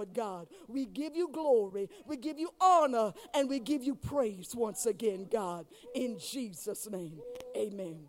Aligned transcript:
Lord 0.00 0.14
God. 0.14 0.46
We 0.66 0.86
give 0.86 1.14
you 1.14 1.28
glory, 1.28 1.90
we 2.06 2.16
give 2.16 2.38
you 2.38 2.48
honor, 2.58 3.12
and 3.34 3.50
we 3.50 3.60
give 3.60 3.82
you 3.82 3.94
praise 3.94 4.54
once 4.56 4.86
again, 4.86 5.26
God. 5.30 5.66
In 5.94 6.18
Jesus' 6.18 6.88
name, 6.88 7.20
amen. 7.54 8.08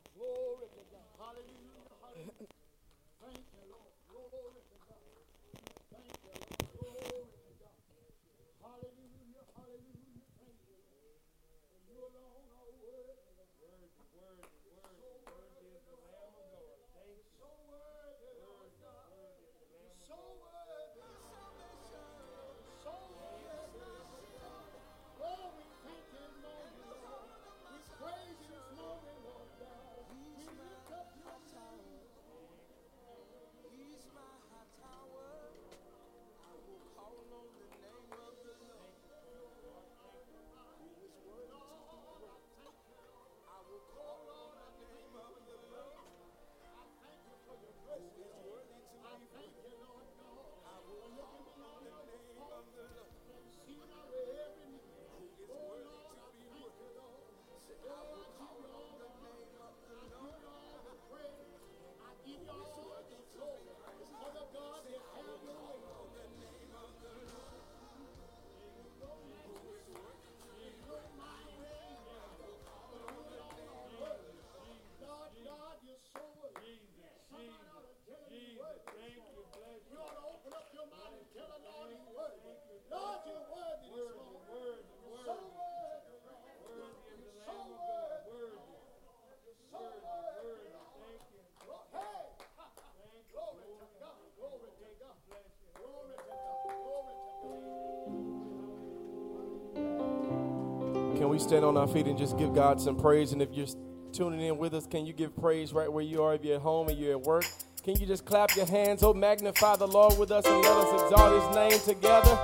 We 101.32 101.40
stand 101.40 101.64
on 101.64 101.78
our 101.78 101.88
feet 101.88 102.08
and 102.08 102.18
just 102.18 102.38
give 102.38 102.54
God 102.54 102.82
some 102.82 102.98
praise? 102.98 103.32
And 103.32 103.42
if 103.42 103.54
you're 103.54 103.68
tuning 104.12 104.42
in 104.42 104.58
with 104.58 104.74
us, 104.74 104.86
can 104.86 105.06
you 105.06 105.14
give 105.14 105.34
praise 105.38 105.72
right 105.72 105.92
where 105.92 106.04
you 106.04 106.22
are? 106.22 106.36
If 106.36 106.44
you're 106.44 106.58
at 106.58 106.62
home 106.62 106.90
and 106.90 106.98
you're 107.00 107.12
at 107.12 107.22
work, 107.22 107.46
can 107.84 107.98
you 107.98 108.06
just 108.06 108.26
clap 108.26 108.54
your 108.58 108.66
hands? 108.66 109.02
Oh, 109.02 109.14
magnify 109.14 109.78
the 109.78 109.88
Lord 109.88 110.18
with 110.18 110.30
us 110.32 110.46
and 110.46 110.62
let 110.62 110.76
us 110.76 111.02
exalt 111.02 111.42
his 111.42 111.56
name 111.56 111.80
together. 111.96 112.38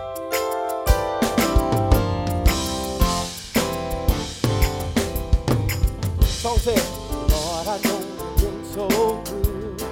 Song 6.24 6.58
says, 6.60 6.90
Lord, 7.12 7.68
I 7.68 7.80
know 7.84 8.00
you've 8.00 8.38
been 8.38 8.64
so 8.64 8.88
good. 9.26 9.84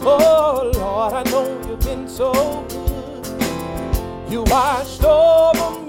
Oh, 0.00 0.72
Lord, 0.74 1.12
I 1.12 1.22
know 1.30 1.68
you've 1.68 1.78
been 1.78 2.08
so 2.08 2.32
good. 2.68 4.32
You 4.32 4.42
watched 4.42 5.04
over 5.04 5.78
me 5.78 5.81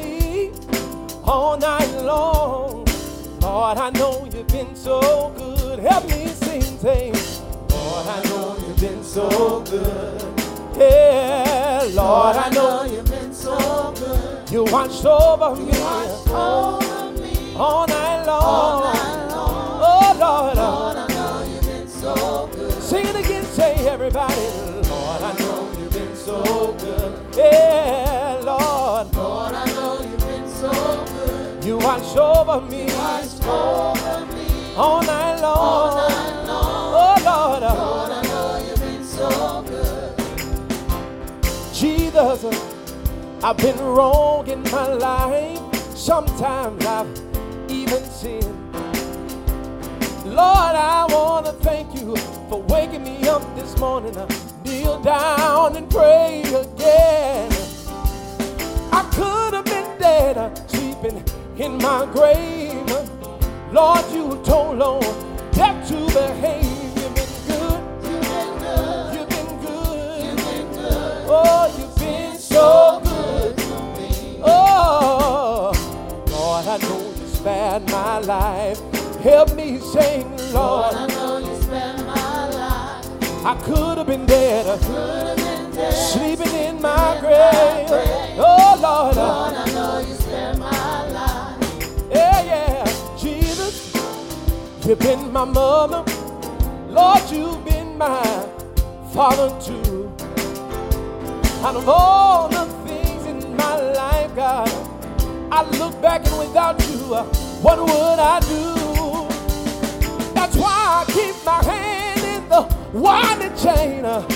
all 1.26 1.58
night 1.58 1.92
long. 2.02 2.86
Lord, 3.42 3.78
I 3.78 3.90
know 3.92 4.28
you've 4.34 4.48
been 4.48 4.76
so 4.76 5.34
good. 5.38 5.80
Help 5.80 6.06
me 6.06 6.28
sing, 6.28 6.62
sing. 6.62 7.14
Lord, 7.70 8.08
I 8.08 8.24
know 8.26 8.58
you've 8.66 8.80
been 8.80 9.04
so 9.04 9.62
good. 9.70 10.22
Yeah, 10.78 11.88
Lord, 11.94 12.36
I 12.36 12.50
know 12.50 12.84
you've 12.84 13.10
been 13.10 13.34
so 13.34 13.94
good. 13.98 14.52
you 14.52 14.64
watched 14.66 15.06
over 15.06 15.56
me 15.56 15.72
over 16.32 17.12
me 17.12 17.56
all 17.56 17.88
night 17.88 18.24
long. 18.26 18.44
all 18.44 18.84
night 18.84 19.28
long. 19.30 19.80
Oh, 19.86 20.18
Lord, 20.20 20.58
Lord, 20.58 20.98
I 20.98 21.08
know 21.10 21.54
you've 21.54 21.62
been 21.66 21.88
so 21.88 22.50
good. 22.54 22.82
sing 22.82 23.06
it 23.06 23.16
again, 23.16 23.44
say 23.46 23.76
everybody. 23.88 24.42
Lord, 24.90 25.22
I 25.22 25.36
know 25.40 25.72
you've 25.80 25.94
been 25.94 26.16
so 26.16 26.76
good. 26.80 27.36
Yeah, 27.38 28.42
Lord, 28.44 29.12
watched 31.84 32.16
over 32.18 32.62
me 32.68 32.86
Watched 32.86 33.44
over 33.46 34.26
me 34.34 34.76
all 34.76 35.02
night 35.04 35.40
long. 35.42 35.58
all 35.58 35.96
night 35.96 36.46
long. 36.48 36.94
Oh, 36.96 37.16
Lord, 37.26 37.62
Lord, 37.62 38.12
I 38.12 38.22
know 38.24 38.66
you've 38.68 38.80
been 38.80 39.04
so 39.04 39.64
good. 39.68 40.14
Jesus, 41.74 42.44
I've 43.44 43.58
been 43.58 43.78
wrong 43.80 44.48
in 44.48 44.62
my 44.64 44.88
life. 44.94 45.60
Sometimes 45.96 46.86
I've 46.86 47.08
even 47.70 48.04
sinned. 48.06 48.74
Lord, 50.26 50.76
I 50.76 51.06
want 51.10 51.46
to 51.48 51.52
thank 51.52 51.94
you 52.00 52.16
for 52.50 52.62
waking 52.64 53.04
me 53.04 53.28
up 53.28 53.44
this 53.56 53.78
morning. 53.78 54.18
I 54.18 54.26
kneel 54.64 55.00
down 55.02 55.76
and 55.76 55.90
pray 55.90 56.42
again. 56.44 57.52
I 58.92 59.04
could 59.14 59.54
have 59.54 59.66
been 59.66 60.00
dead, 60.00 60.38
uh, 60.38 60.54
sleeping 60.68 61.24
in 61.58 61.78
my 61.78 62.06
grave. 62.12 62.90
Lord, 63.72 64.06
you 64.12 64.40
told 64.44 64.82
on 64.82 65.02
death 65.52 65.88
to 65.90 65.96
behave. 66.08 66.64
You've 66.98 67.16
been 67.16 67.30
good. 67.48 67.84
You've 68.04 68.22
been 68.22 68.60
good. 68.60 69.14
You've 69.16 69.30
been 69.30 69.62
good. 69.62 70.24
You've 70.26 70.38
been 70.38 70.72
good. 70.74 71.26
Oh, 71.28 71.76
you've 71.78 71.96
been 71.98 72.38
so 72.38 73.02
good. 73.04 73.58
to 73.58 73.64
me. 74.00 74.42
Oh, 74.44 75.72
Lord, 76.32 76.68
I 76.68 76.78
know 76.78 77.14
you 77.20 77.28
spared 77.28 77.90
my 77.90 78.20
life. 78.20 78.80
Help 79.22 79.56
me 79.56 79.80
sing, 79.80 80.30
Lord, 80.54 80.54
Lord. 80.54 80.96
I 80.96 81.08
know 81.08 81.38
you 81.38 81.62
spent 81.62 82.06
my 82.06 82.50
life. 82.50 83.46
I 83.46 83.56
could 83.64 83.98
have 83.98 84.08
been 84.08 84.26
dead, 84.26 84.66
I 84.68 84.78
Could 84.78 85.28
have 85.28 85.38
been 85.38 85.72
dead. 85.72 85.92
sleeping 85.94 86.54
in 86.54 86.82
my 86.82 87.16
in 87.18 87.22
my 87.22 87.22
grave. 87.22 87.88
grave. 87.88 88.40
Oh, 88.40 88.78
Lord, 88.82 89.16
Lord, 89.16 89.54
I 89.54 89.66
know 89.74 90.00
you 90.00 90.14
you've 94.86 95.00
been 95.00 95.32
my 95.32 95.46
mother. 95.46 96.04
Lord, 96.90 97.22
you've 97.32 97.64
been 97.66 97.98
my 97.98 98.24
father 99.14 99.50
too. 99.62 100.12
Out 101.66 101.76
of 101.76 101.88
all 101.88 102.50
the 102.50 102.66
things 102.86 103.26
in 103.26 103.56
my 103.56 103.76
life, 103.94 104.36
God, 104.36 104.70
I 105.52 105.64
look 105.78 106.00
back 106.02 106.26
and 106.28 106.40
without 106.40 106.80
you, 106.90 107.14
uh, 107.16 107.24
what 107.62 107.80
would 107.80 108.20
I 108.20 108.40
do? 108.42 108.74
That's 110.34 110.56
why 110.58 111.06
I 111.08 111.12
keep 111.12 111.36
my 111.46 111.64
hand 111.64 112.22
in 112.44 112.50
the 112.50 112.62
winding 112.94 113.56
chain. 113.58 114.06
uh, 114.06 114.28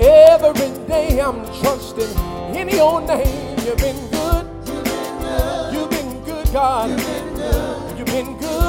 Every 0.00 0.68
day 0.88 1.20
I'm 1.20 1.44
trusting 1.60 2.10
in 2.56 2.68
your 2.68 3.00
name. 3.02 3.56
You've 3.64 3.76
been 3.78 4.10
good. 4.10 4.46
You've 4.66 4.84
been 4.84 5.18
good. 5.20 5.72
You've 5.74 5.90
been 5.90 6.24
good, 6.24 6.52
God. 6.52 6.90
You've 6.90 6.98
been 7.06 7.34
good. 7.36 7.98
You've 7.98 8.06
been 8.06 8.38
good. 8.38 8.61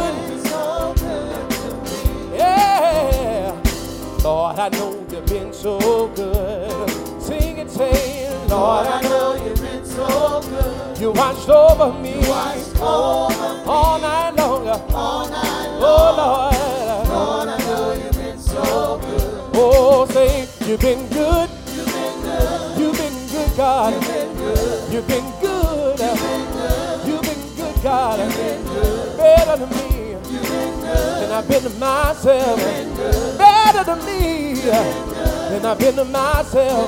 Lord, 4.23 4.57
I 4.57 4.69
know 4.69 5.05
you've 5.11 5.25
been 5.25 5.51
so 5.51 6.07
good. 6.15 6.89
Sing 7.21 7.57
it, 7.57 7.69
say, 7.69 8.29
Lord, 8.47 8.49
Lord, 8.49 8.87
I 8.87 9.01
know 9.01 9.45
you've 9.45 9.61
been 9.61 9.85
so 9.85 10.41
good. 10.41 10.97
you 10.97 11.11
watched 11.11 11.49
over 11.49 11.91
me 11.99 12.15
Watched 12.19 12.79
over 12.79 13.53
me 13.53 13.63
all 13.65 13.99
night 13.99 14.33
long. 14.37 14.67
all 14.93 15.27
night 15.27 15.67
oh, 15.67 16.15
long. 16.15 16.49
Oh. 16.55 17.03
Lord. 17.03 17.09
Lord, 17.09 17.49
I 17.49 17.57
know 17.65 17.91
you've 17.91 18.13
been 18.13 18.39
so 18.39 18.97
good. 19.03 19.51
Oh, 19.55 20.05
say, 20.07 20.47
you've 20.67 20.79
been 20.79 21.05
good. 21.09 21.49
You've 21.75 21.85
been 21.85 22.21
good. 22.21 22.79
You've 22.79 22.97
been 22.97 23.27
good, 23.27 23.57
God. 23.57 23.93
You've 23.93 24.07
been 24.07 24.35
good. 24.37 24.93
You've 24.93 25.07
been 25.07 25.31
good. 25.41 25.99
You've 25.99 27.21
been 27.21 27.35
good. 27.57 27.57
You've 27.57 27.83
God. 27.83 28.19
You've 28.19 28.35
been 28.37 28.63
good. 28.63 29.17
Better 29.17 29.65
than 29.65 29.69
me. 29.69 30.11
You've 30.11 30.23
been 30.23 30.79
good. 30.79 31.23
than 31.23 31.31
I've 31.33 31.47
been 31.49 31.63
to 31.63 31.69
myself. 31.71 32.57
been 32.57 32.95
good. 32.95 33.52
Better 33.73 33.95
than 33.95 34.05
me 34.05 34.53
than 34.53 35.65
I've 35.65 35.79
been 35.79 35.95
to 35.95 36.05
myself. 36.05 36.87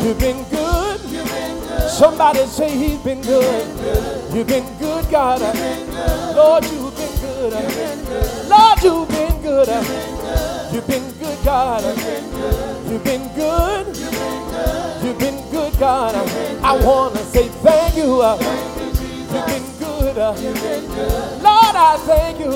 You've 0.00 0.18
been 0.20 0.44
good. 0.44 1.00
Somebody 1.90 2.46
say 2.46 2.70
he's 2.70 3.00
been 3.00 3.20
good. 3.20 3.66
You've 4.32 4.46
been 4.46 4.64
good, 4.78 5.10
God. 5.10 5.40
Lord, 6.36 6.64
you've 6.66 6.94
been 6.96 7.18
good. 7.20 7.52
Lord, 8.48 8.80
you've 8.80 9.08
been 9.08 9.42
good. 9.42 9.68
You've 10.72 10.86
been 10.86 11.10
good, 11.18 11.44
God. 11.44 11.82
You've 12.88 13.02
been 13.02 13.28
good. 13.34 13.86
You've 15.02 15.18
been 15.18 15.50
good, 15.50 15.78
God. 15.80 16.14
I 16.62 16.76
want 16.76 17.16
to 17.16 17.24
say 17.24 17.48
thank 17.48 17.96
you. 17.96 18.22
You've 19.34 19.46
been 19.46 19.66
good. 19.80 20.16
Lord, 21.42 21.74
I 21.74 21.96
thank 22.06 22.38
you. 22.38 22.52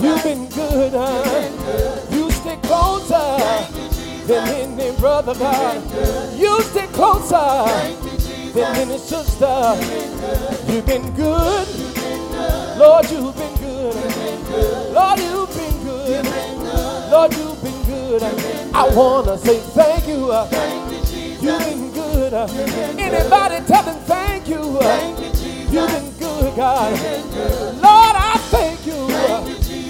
You've 0.00 0.22
been 0.22 0.48
good. 0.50 2.07
Closer 2.78 3.66
than 4.28 4.48
any 4.78 4.96
brother, 4.98 5.34
God. 5.34 5.82
You 6.38 6.62
stick 6.62 6.90
closer 6.92 7.64
than 8.54 8.76
any 8.76 8.98
sister. 8.98 9.74
You've 10.72 10.86
been 10.86 11.12
good. 11.16 11.66
Lord, 12.78 13.10
you've 13.10 13.36
been 13.36 13.56
good. 13.56 13.96
Lord, 14.94 15.18
you've 15.18 15.50
been 15.56 15.76
good. 15.82 16.24
Lord, 17.10 17.34
you've 17.34 17.62
been 17.64 17.82
good. 17.82 18.22
I 18.72 18.88
want 18.94 19.26
to 19.26 19.38
say 19.38 19.58
thank 19.58 20.06
you. 20.06 20.32
You've 21.42 21.58
been 21.58 21.90
good. 21.92 22.32
Anybody 22.32 23.66
tell 23.66 23.82
him 23.82 23.98
thank 24.04 24.48
you. 24.48 24.62
You've 25.72 25.90
been 25.90 26.12
good, 26.18 26.54
God. 26.54 26.92
Lord, 27.82 28.16
I 28.16 28.36
thank 28.52 28.86
you. 28.86 29.08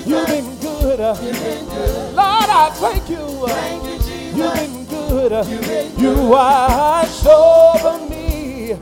You've 0.07 0.27
been 0.27 0.57
good. 0.61 1.01
Lord, 1.01 2.38
I 2.59 2.71
thank 2.71 3.09
you. 3.09 3.47
Thank 3.47 3.85
you, 3.85 3.99
Jesus. 3.99 4.37
You've 4.37 4.55
been 4.55 4.85
good. 4.87 6.01
You 6.01 6.29
watched 6.29 7.25
over 7.25 8.05
me 8.11 8.73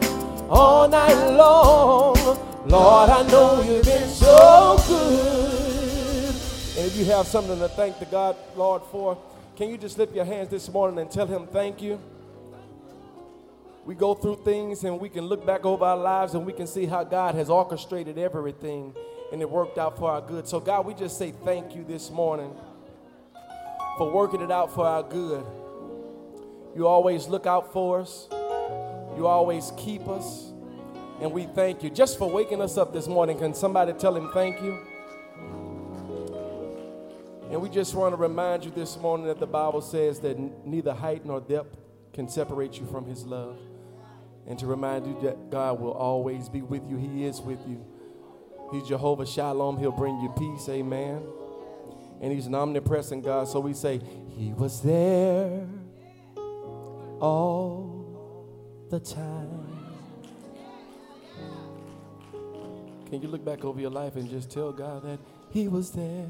all 0.49 0.89
night 0.89 1.37
long. 1.37 2.17
Lord, 2.67 3.11
I 3.11 3.23
know 3.29 3.61
you've 3.61 3.85
been 3.85 4.09
so 4.09 4.83
good. 4.89 6.35
And 6.79 6.87
if 6.87 6.97
you 6.97 7.05
have 7.05 7.27
something 7.27 7.59
to 7.59 7.69
thank 7.69 7.99
the 7.99 8.07
God, 8.07 8.37
Lord, 8.57 8.81
for, 8.91 9.19
can 9.57 9.69
you 9.69 9.77
just 9.77 9.99
lift 9.99 10.15
your 10.15 10.25
hands 10.25 10.49
this 10.49 10.73
morning 10.73 10.99
and 10.99 11.11
tell 11.11 11.27
him 11.27 11.47
thank 11.47 11.83
you? 11.83 12.01
We 13.85 13.95
go 13.95 14.15
through 14.15 14.37
things 14.37 14.85
and 14.85 14.99
we 14.99 15.11
can 15.11 15.27
look 15.27 15.45
back 15.45 15.67
over 15.67 15.85
our 15.85 15.99
lives 15.99 16.33
and 16.33 16.47
we 16.47 16.55
can 16.55 16.67
see 16.67 16.87
how 16.87 17.05
God 17.05 17.35
has 17.35 17.51
orchestrated 17.51 18.17
everything 18.17 18.95
and 19.33 19.43
it 19.43 19.51
worked 19.51 19.77
out 19.77 19.99
for 19.99 20.11
our 20.11 20.23
good. 20.23 20.49
So, 20.49 20.61
God, 20.61 20.87
we 20.87 20.95
just 20.95 21.19
say 21.19 21.35
thank 21.45 21.77
you 21.77 21.85
this 21.85 22.11
morning 22.11 22.57
for 23.97 24.11
working 24.11 24.41
it 24.41 24.51
out 24.51 24.75
for 24.75 24.87
our 24.87 25.03
good. 25.03 25.45
You 26.75 26.87
always 26.87 27.27
look 27.29 27.47
out 27.47 27.73
for 27.73 28.01
us, 28.01 28.29
you 29.17 29.27
always 29.27 29.73
keep 29.77 30.07
us, 30.09 30.53
and 31.21 31.33
we 31.33 31.45
thank 31.47 31.83
you 31.83 31.91
just 31.91 32.19
for 32.19 32.31
waking 32.31 32.61
us 32.61 32.77
up 32.77 32.93
this 32.93 33.09
morning. 33.09 33.39
Can 33.39 33.55
somebody 33.55 33.93
tell 33.95 34.15
him 34.15 34.31
thank 34.33 34.61
you? 34.61 34.79
And 37.51 37.63
we 37.63 37.69
just 37.69 37.95
want 37.95 38.13
to 38.13 38.17
remind 38.17 38.65
you 38.65 38.73
this 38.73 38.99
morning 38.99 39.27
that 39.29 39.39
the 39.39 39.47
Bible 39.47 39.81
says 39.81 40.19
that 40.21 40.37
neither 40.67 40.93
height 40.93 41.25
nor 41.25 41.41
depth 41.41 41.77
can 42.13 42.29
separate 42.29 42.79
you 42.79 42.87
from 42.87 43.07
his 43.07 43.25
love. 43.25 43.57
And 44.49 44.59
to 44.59 44.67
remind 44.67 45.07
you 45.07 45.19
that 45.23 45.51
God 45.51 45.81
will 45.81 45.93
always 45.93 46.49
be 46.49 46.63
with 46.63 46.83
you. 46.89 46.97
He 46.97 47.25
is 47.25 47.41
with 47.41 47.61
you. 47.67 47.85
He's 48.73 48.87
Jehovah 48.89 49.27
Shalom. 49.27 49.79
He'll 49.79 49.93
bring 49.93 50.21
you 50.21 50.29
peace. 50.37 50.69
Amen. 50.69 51.23
And 52.21 52.33
he's 52.33 52.47
an 52.47 52.55
omnipresent 52.55 53.25
God. 53.25 53.49
So 53.49 53.61
we 53.61 53.75
say, 53.75 54.01
He 54.37 54.53
was 54.53 54.81
there 54.81 55.67
all 57.21 57.97
the 58.91 59.01
time. 59.01 59.67
Can 63.11 63.23
you 63.23 63.29
look 63.29 63.45
back 63.45 63.65
over 63.65 63.81
your 63.81 63.91
life 63.91 64.17
and 64.17 64.29
just 64.29 64.51
tell 64.51 64.73
God 64.73 65.05
that 65.05 65.19
He 65.51 65.69
was 65.69 65.91
there 65.91 66.29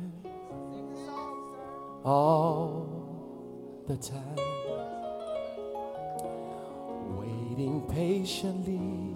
all 2.04 3.84
the 3.86 3.96
time? 3.96 4.36
Waiting 7.16 7.86
patiently 7.88 9.14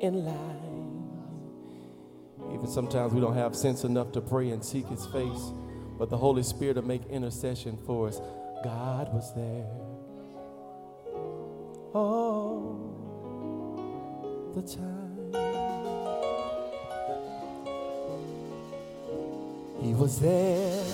in 0.00 0.24
line. 0.24 0.65
Even 2.56 2.68
sometimes 2.68 3.12
we 3.12 3.20
don't 3.20 3.34
have 3.34 3.54
sense 3.54 3.84
enough 3.84 4.12
to 4.12 4.20
pray 4.20 4.50
and 4.50 4.64
seek 4.64 4.86
His 4.86 5.04
face, 5.06 5.52
but 5.98 6.08
the 6.08 6.16
Holy 6.16 6.42
Spirit 6.42 6.76
will 6.76 6.84
make 6.84 7.04
intercession 7.06 7.78
for 7.84 8.08
us. 8.08 8.20
God 8.64 9.12
was 9.12 9.34
there. 9.34 9.66
all 11.96 12.92
the 14.54 14.62
time. 14.62 15.32
He 19.80 19.94
was 19.94 20.20
there 20.20 20.84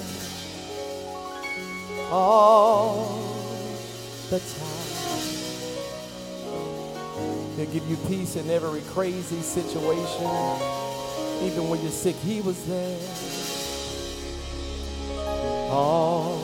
all 2.10 3.18
the 4.30 4.38
time. 4.38 4.78
He'll 7.56 7.66
give 7.66 7.86
you 7.88 7.96
peace 8.08 8.36
in 8.36 8.48
every 8.48 8.82
crazy 8.92 9.40
situation. 9.40 10.91
Even 11.42 11.68
when 11.68 11.80
you're 11.82 11.90
sick, 11.90 12.16
He 12.16 12.40
was 12.40 12.64
there 12.66 12.98
all 15.70 16.38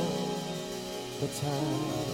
the 1.20 1.28
time. 1.28 2.08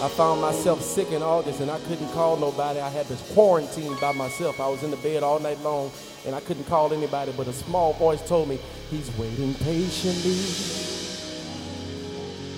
I 0.00 0.08
found 0.08 0.40
myself 0.40 0.80
sick 0.80 1.10
in 1.10 1.22
August 1.22 1.60
and 1.60 1.68
I 1.68 1.78
couldn't 1.80 2.08
call 2.12 2.36
nobody. 2.36 2.78
I 2.78 2.88
had 2.88 3.08
to 3.08 3.16
quarantine 3.34 3.96
by 4.00 4.12
myself. 4.12 4.60
I 4.60 4.68
was 4.68 4.84
in 4.84 4.92
the 4.92 4.96
bed 4.98 5.24
all 5.24 5.40
night 5.40 5.60
long 5.62 5.90
and 6.24 6.36
I 6.36 6.40
couldn't 6.40 6.66
call 6.66 6.92
anybody, 6.92 7.32
but 7.36 7.48
a 7.48 7.52
small 7.52 7.94
voice 7.94 8.26
told 8.28 8.48
me, 8.48 8.60
He's 8.90 9.10
waiting 9.18 9.54
patiently 9.54 10.38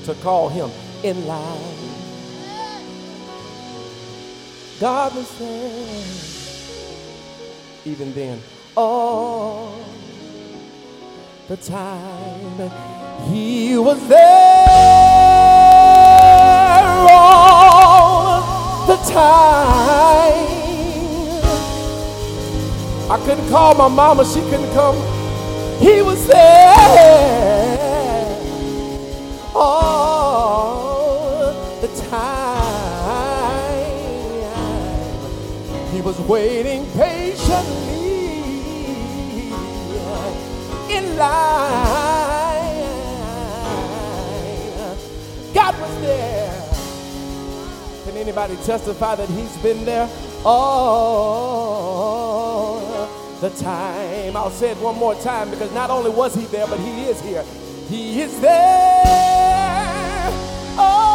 to 0.04 0.14
call 0.23 0.50
him 0.50 0.71
in 1.02 1.26
line. 1.26 1.76
God 4.78 5.14
was 5.14 5.38
there 5.38 6.04
even 7.87 8.12
then. 8.12 8.42
All 8.77 9.75
the 11.49 11.57
time 11.57 12.71
he 13.29 13.77
was 13.77 14.07
there 14.09 14.21
all 17.11 18.87
the 18.87 18.97
time. 19.11 19.50
I 23.11 23.19
couldn't 23.25 23.49
call 23.49 23.75
my 23.75 23.89
mama, 23.89 24.25
she 24.25 24.41
couldn't 24.43 24.73
come. 24.73 24.97
He 25.81 26.03
was 26.03 26.27
there 26.29 26.77
all 29.55 31.53
the 31.81 31.89
time. 32.09 33.11
He 35.93 36.00
was 36.00 36.21
waiting 36.21 36.87
patiently 36.93 37.80
in 41.21 41.27
line. 41.27 42.89
God 45.55 45.81
was 45.81 46.00
there. 46.00 46.62
Can 48.05 48.17
anybody 48.17 48.57
testify 48.65 49.15
that 49.17 49.29
he's 49.29 49.57
been 49.59 49.85
there 49.85 50.09
all 50.45 51.11
the 53.41 53.50
time? 53.50 54.37
I'll 54.37 54.50
say 54.50 54.71
it 54.71 54.79
one 54.79 54.97
more 54.97 55.15
time 55.17 55.50
because 55.50 55.73
not 55.73 55.91
only 55.91 56.11
was 56.11 56.35
he 56.35 56.47
there, 56.47 56.67
but 56.67 56.81
he 56.81 57.05
is 57.05 57.21
here. 57.21 57.45
He 57.89 58.23
is 58.23 58.41
there 58.41 59.91
all 60.79 61.10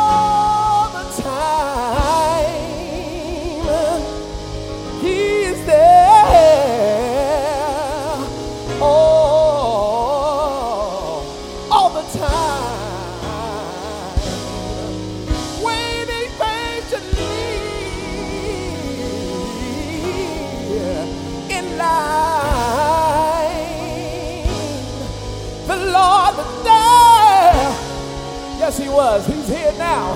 was, 28.96 29.28
he's 29.28 29.48
here 29.48 29.74
now. 29.78 30.16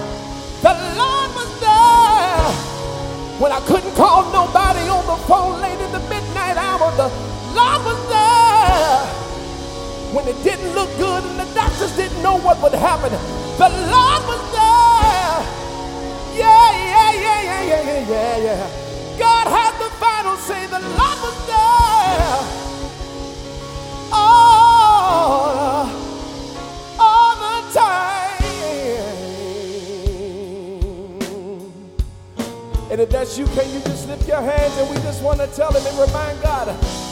The 0.63 0.71
Lord 0.95 1.29
was 1.35 1.51
there 1.59 2.47
when 3.43 3.51
I 3.51 3.59
couldn't 3.67 3.93
call 3.95 4.23
nobody 4.31 4.87
on 4.87 5.03
the 5.05 5.19
phone 5.27 5.59
late 5.59 5.79
in 5.79 5.91
the 5.91 5.99
midnight 6.07 6.55
hour. 6.55 6.87
The 6.95 7.11
Lord 7.51 7.81
was 7.83 7.99
there 8.07 9.03
when 10.15 10.27
it 10.27 10.41
didn't 10.43 10.73
look 10.73 10.89
good 10.97 11.23
and 11.23 11.39
the 11.39 11.53
doctors 11.53 11.95
didn't 11.95 12.23
know 12.23 12.39
what 12.39 12.61
would 12.63 12.73
happen. 12.73 13.11
The 13.59 13.69
Lord 13.91 14.21
was 14.31 14.43
there. 14.55 15.37
Yeah, 16.39 16.71
yeah, 16.71 17.11
yeah, 17.19 17.41
yeah, 17.43 17.63
yeah, 17.63 17.81
yeah, 17.83 18.07
yeah, 18.07 18.37
yeah. 18.47 19.19
God 19.19 19.47
had 19.47 19.75
the 19.83 19.91
final 19.99 20.37
say. 20.37 20.67
The 20.67 20.79
Lord 20.79 21.19
was 21.19 21.37
there. 21.47 22.58
And 32.99 33.07
if 33.07 33.13
that's 33.13 33.37
you, 33.37 33.45
can 33.45 33.73
you 33.73 33.79
just 33.79 34.09
lift 34.09 34.27
your 34.27 34.41
hands 34.41 34.77
and 34.77 34.89
we 34.89 34.97
just 34.97 35.23
want 35.23 35.39
to 35.39 35.47
tell 35.47 35.71
him 35.71 35.87
and 35.87 35.97
remind 35.97 36.41
God. 36.41 37.08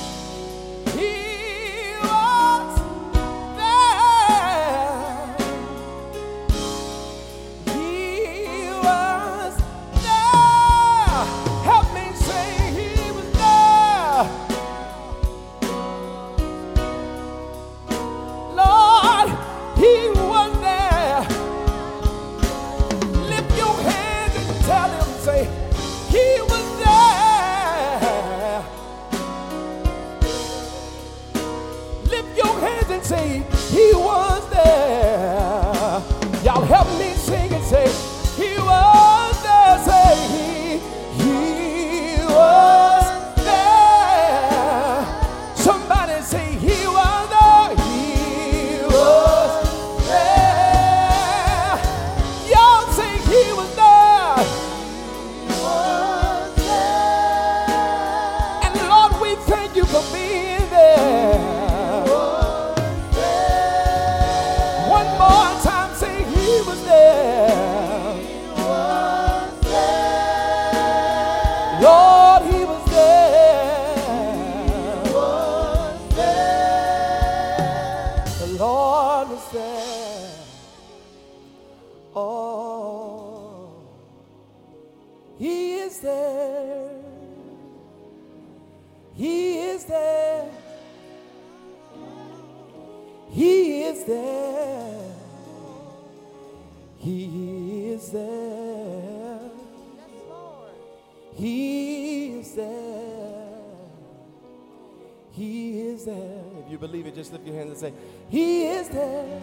And 107.83 107.93
say, 107.93 107.99
He 108.29 108.67
is 108.67 108.89
there. 108.89 109.41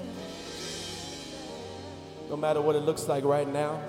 No 2.28 2.36
matter 2.36 2.60
what 2.60 2.74
it 2.76 2.80
looks 2.80 3.08
like 3.08 3.24
right 3.24 3.50
now, 3.50 3.80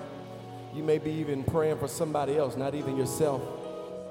you 0.73 0.83
may 0.83 0.97
be 0.97 1.11
even 1.11 1.43
praying 1.43 1.77
for 1.77 1.87
somebody 1.87 2.37
else, 2.37 2.55
not 2.55 2.75
even 2.75 2.97
yourself, 2.97 3.41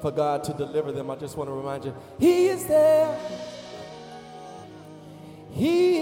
for 0.00 0.10
God 0.10 0.42
to 0.44 0.54
deliver 0.54 0.92
them. 0.92 1.10
I 1.10 1.16
just 1.16 1.36
want 1.36 1.48
to 1.50 1.54
remind 1.54 1.84
you, 1.84 1.94
He 2.18 2.46
is 2.46 2.64
there. 2.66 3.18
He 5.50 5.98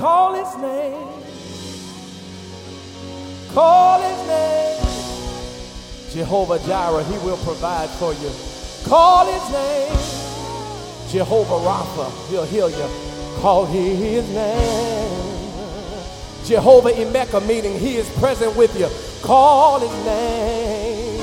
call 0.00 0.32
his 0.32 0.56
name. 0.56 1.08
Call 3.52 4.00
his 4.00 4.26
name. 4.26 4.80
Jehovah 6.10 6.58
Jireh, 6.66 7.04
he 7.04 7.18
will 7.18 7.36
provide 7.38 7.90
for 7.90 8.14
you. 8.14 8.30
Call 8.88 9.26
his 9.26 9.52
name. 9.52 9.92
Jehovah 11.10 11.60
Rapha, 11.68 12.30
he'll 12.30 12.46
heal 12.46 12.70
you. 12.70 12.88
Call 13.40 13.66
his 13.66 14.26
name. 14.30 15.30
Jehovah 16.46 16.92
Emeka, 16.92 17.46
meaning 17.46 17.78
he 17.78 17.96
is 17.96 18.08
present 18.18 18.56
with 18.56 18.74
you. 18.80 18.88
Call 19.22 19.80
his 19.80 20.04
name. 20.06 21.20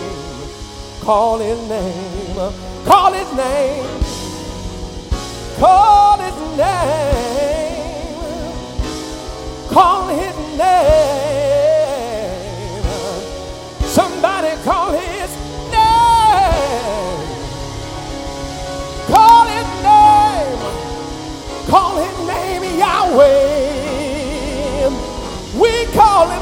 Call 1.01 1.39
his 1.39 1.60
name. 1.67 2.53
Call 2.86 3.12
his 3.12 3.34
name. 3.34 3.86
Call 5.57 6.19
his 6.19 6.57
name. 6.57 7.26
Call 9.77 10.07
his 10.07 10.36
name. 10.57 10.81
Somebody 13.86 14.57
call 14.63 14.91
his 14.91 15.29
name. 15.69 17.19
Call 19.05 19.46
his 19.46 19.67
name. 19.84 20.60
Call 21.69 21.96
his 22.03 22.17
name 22.25 22.63
Yahweh. 22.79 23.69
We 25.62 25.86
call 25.93 26.25
him 26.31 26.37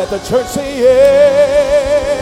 Let 0.00 0.08
the 0.08 0.18
church 0.30 0.46
say 0.46 0.78
yes. 0.78 2.19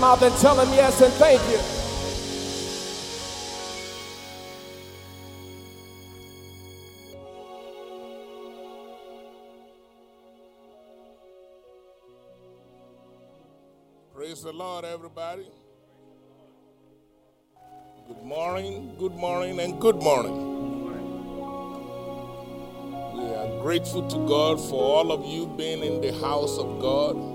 mouth 0.00 0.22
and 0.22 0.34
tell 0.36 0.58
him 0.58 0.72
yes 0.72 0.98
and 1.02 1.12
thank 1.14 1.40
you. 1.50 1.58
Praise 14.14 14.42
the 14.42 14.52
Lord, 14.52 14.86
everybody. 14.86 15.46
Good 18.08 18.22
morning, 18.22 18.94
good 18.98 19.14
morning, 19.14 19.60
and 19.60 19.78
good 19.80 19.96
morning. 19.96 20.48
We 23.14 23.34
are 23.34 23.60
grateful 23.60 24.08
to 24.08 24.16
God 24.26 24.58
for 24.58 24.82
all 24.82 25.12
of 25.12 25.26
you 25.26 25.46
being 25.46 25.82
in 25.84 26.00
the 26.00 26.12
house 26.20 26.58
of 26.58 26.80
God. 26.80 27.29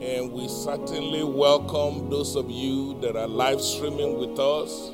And 0.00 0.32
we 0.32 0.48
certainly 0.48 1.22
welcome 1.22 2.08
those 2.08 2.34
of 2.34 2.50
you 2.50 2.98
that 3.02 3.16
are 3.16 3.28
live 3.28 3.60
streaming 3.60 4.18
with 4.18 4.38
us, 4.38 4.88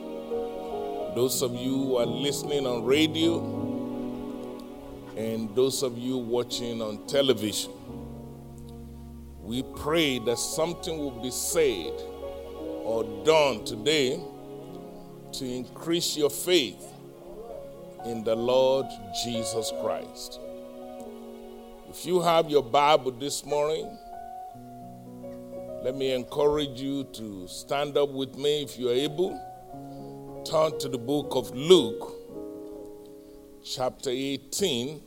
those 1.14 1.42
of 1.42 1.54
you 1.54 1.70
who 1.70 1.96
are 1.98 2.06
listening 2.06 2.66
on 2.66 2.84
radio, 2.84 3.38
and 5.16 5.54
those 5.54 5.84
of 5.84 5.96
you 5.96 6.18
watching 6.18 6.82
on 6.82 7.06
television. 7.06 7.70
We 9.42 9.62
pray 9.62 10.18
that 10.18 10.38
something 10.38 10.98
will 10.98 11.22
be 11.22 11.30
said 11.30 11.92
or 12.82 13.04
done 13.24 13.64
today 13.64 14.20
to 15.34 15.44
increase 15.44 16.16
your 16.16 16.30
faith 16.30 16.84
in 18.04 18.24
the 18.24 18.34
Lord 18.34 18.86
Jesus 19.24 19.72
Christ. 19.80 20.40
If 21.88 22.04
you 22.04 22.20
have 22.22 22.50
your 22.50 22.64
Bible 22.64 23.12
this 23.12 23.44
morning, 23.44 23.96
let 25.86 25.94
me 25.94 26.12
encourage 26.12 26.80
you 26.80 27.04
to 27.12 27.46
stand 27.46 27.96
up 27.96 28.10
with 28.10 28.34
me 28.36 28.64
if 28.64 28.76
you're 28.76 28.90
able. 28.90 29.30
Turn 30.44 30.76
to 30.80 30.88
the 30.88 30.98
book 30.98 31.36
of 31.36 31.54
Luke, 31.54 32.12
chapter 33.62 34.10
18, 34.10 35.00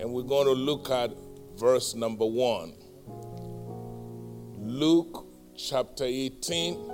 and 0.00 0.10
we're 0.14 0.22
going 0.22 0.46
to 0.46 0.54
look 0.54 0.88
at 0.88 1.10
verse 1.58 1.94
number 1.94 2.24
1. 2.24 2.72
Luke 4.60 5.26
chapter 5.54 6.04
18, 6.04 6.90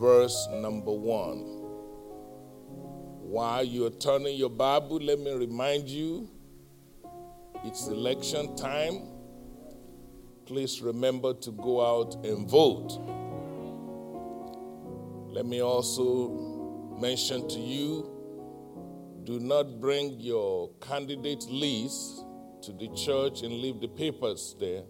verse 0.00 0.48
number 0.50 0.92
1. 0.92 1.40
While 3.20 3.64
you're 3.64 3.90
turning 3.90 4.38
your 4.38 4.48
Bible, 4.48 4.96
let 4.96 5.20
me 5.20 5.34
remind 5.34 5.90
you 5.90 6.30
it's 7.64 7.86
election 7.88 8.56
time. 8.56 9.11
Please 10.52 10.82
remember 10.82 11.32
to 11.32 11.50
go 11.50 11.80
out 11.80 12.26
and 12.26 12.46
vote. 12.46 13.00
Let 15.32 15.46
me 15.46 15.62
also 15.62 16.94
mention 17.00 17.48
to 17.48 17.58
you 17.58 18.10
do 19.24 19.40
not 19.40 19.80
bring 19.80 20.20
your 20.20 20.68
candidate 20.78 21.44
list 21.48 22.26
to 22.64 22.72
the 22.72 22.88
church 22.94 23.40
and 23.40 23.54
leave 23.62 23.80
the 23.80 23.88
papers 23.88 24.54
there. 24.60 24.82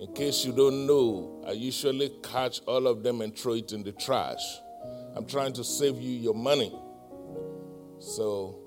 In 0.00 0.12
case 0.14 0.44
you 0.44 0.50
don't 0.52 0.84
know, 0.84 1.44
I 1.46 1.52
usually 1.52 2.10
catch 2.20 2.58
all 2.66 2.88
of 2.88 3.04
them 3.04 3.20
and 3.20 3.38
throw 3.38 3.54
it 3.54 3.70
in 3.70 3.84
the 3.84 3.92
trash. 3.92 4.42
I'm 5.14 5.26
trying 5.26 5.52
to 5.52 5.62
save 5.62 5.94
you 6.02 6.10
your 6.10 6.34
money. 6.34 6.76
So, 8.00 8.58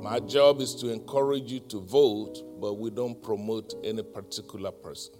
my 0.00 0.20
job 0.20 0.60
is 0.60 0.76
to 0.76 0.92
encourage 0.92 1.50
you 1.50 1.58
to 1.58 1.80
vote, 1.80 2.44
but 2.60 2.74
we 2.74 2.90
don't 2.90 3.20
promote 3.22 3.74
any 3.84 4.02
particular 4.02 4.70
person. 4.70 5.14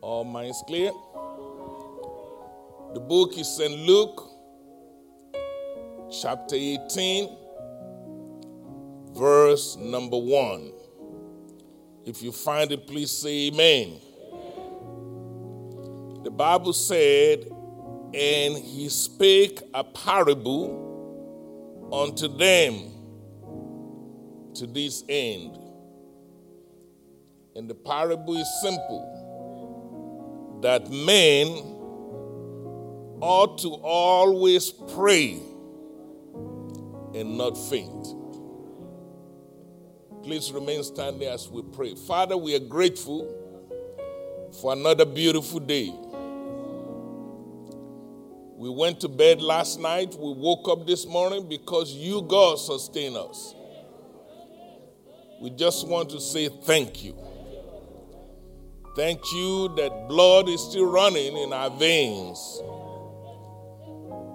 All 0.00 0.24
minds 0.24 0.62
clear? 0.66 0.90
The 2.94 3.00
book 3.00 3.38
is 3.38 3.48
St. 3.54 3.78
Luke, 3.80 4.28
chapter 6.10 6.56
18, 6.56 7.36
verse 9.12 9.76
number 9.76 10.16
1. 10.16 10.72
If 12.06 12.22
you 12.22 12.32
find 12.32 12.72
it, 12.72 12.86
please 12.86 13.10
say 13.10 13.48
amen. 13.48 14.00
The 16.24 16.30
Bible 16.30 16.72
said, 16.72 17.46
And 18.14 18.56
he 18.56 18.88
spake 18.88 19.60
a 19.72 19.84
parable 19.84 20.88
unto 21.92 22.26
them 22.26 22.90
to 24.60 24.66
this 24.66 25.04
end. 25.08 25.58
And 27.56 27.68
the 27.68 27.74
parable 27.74 28.36
is 28.36 28.46
simple 28.60 30.58
that 30.62 30.90
men 30.90 31.46
ought 33.20 33.56
to 33.58 33.70
always 33.82 34.70
pray 34.70 35.40
and 37.14 37.38
not 37.38 37.56
faint. 37.70 38.08
Please 40.22 40.52
remain 40.52 40.84
standing 40.84 41.26
as 41.26 41.48
we 41.48 41.62
pray. 41.62 41.94
Father, 41.94 42.36
we 42.36 42.54
are 42.54 42.60
grateful 42.60 43.34
for 44.60 44.74
another 44.74 45.06
beautiful 45.06 45.58
day. 45.58 45.90
We 48.56 48.68
went 48.68 49.00
to 49.00 49.08
bed 49.08 49.40
last 49.40 49.80
night. 49.80 50.14
We 50.18 50.34
woke 50.34 50.68
up 50.68 50.86
this 50.86 51.06
morning 51.06 51.48
because 51.48 51.94
you, 51.94 52.20
God, 52.20 52.58
sustain 52.58 53.16
us. 53.16 53.54
We 55.40 55.50
just 55.50 55.88
want 55.88 56.10
to 56.10 56.20
say 56.20 56.48
thank 56.48 57.02
you. 57.02 57.16
Thank 58.94 59.20
you 59.32 59.68
that 59.76 60.08
blood 60.08 60.48
is 60.48 60.60
still 60.60 60.84
running 60.84 61.36
in 61.36 61.52
our 61.52 61.70
veins. 61.70 62.60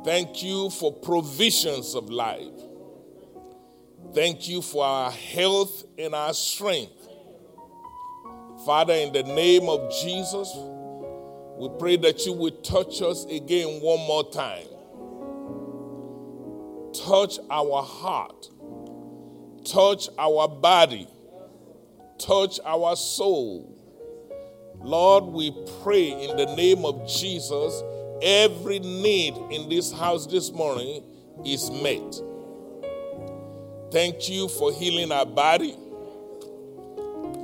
Thank 0.04 0.41
you 0.41 0.70
for 0.70 0.94
provisions 0.94 1.94
of 1.94 2.10
life. 2.10 2.54
Thank 4.13 4.48
you 4.48 4.62
for 4.62 4.86
our 4.86 5.12
health 5.12 5.84
and 5.98 6.15
our 6.15 6.34
strength. 6.34 7.08
Father, 8.65 8.94
in 8.94 9.13
the 9.13 9.24
name 9.24 9.68
of 9.68 9.91
Jesus, 10.02 10.52
we 11.58 11.70
pray 11.78 11.98
that 11.98 12.26
you 12.26 12.34
will 12.34 12.52
touch 12.62 13.02
us 13.02 13.26
again 13.26 13.80
one 13.82 14.00
more 14.08 14.30
time. 14.32 14.68
Touch 16.94 17.39
our 17.50 17.84
heart, 17.84 18.50
touch 19.65 20.10
our 20.17 20.47
body, 20.47 21.08
touch 22.17 22.60
our 22.65 22.95
soul. 22.95 23.71
Lord, 24.80 25.25
we 25.25 25.51
pray 25.84 26.12
in 26.12 26.38
the 26.38 26.56
name 26.56 26.86
of 26.86 27.08
Jesus, 27.08 27.84
every 28.21 28.80
need 28.80 29.36
in 29.51 29.67
this 29.69 29.91
house 29.91 30.28
this 30.28 30.51
morning 30.51 31.04
is 31.43 31.71
met. 31.71 32.21
Thank 33.91 34.30
you 34.30 34.47
for 34.47 34.71
healing 34.71 35.12
our 35.12 35.25
body. 35.25 35.75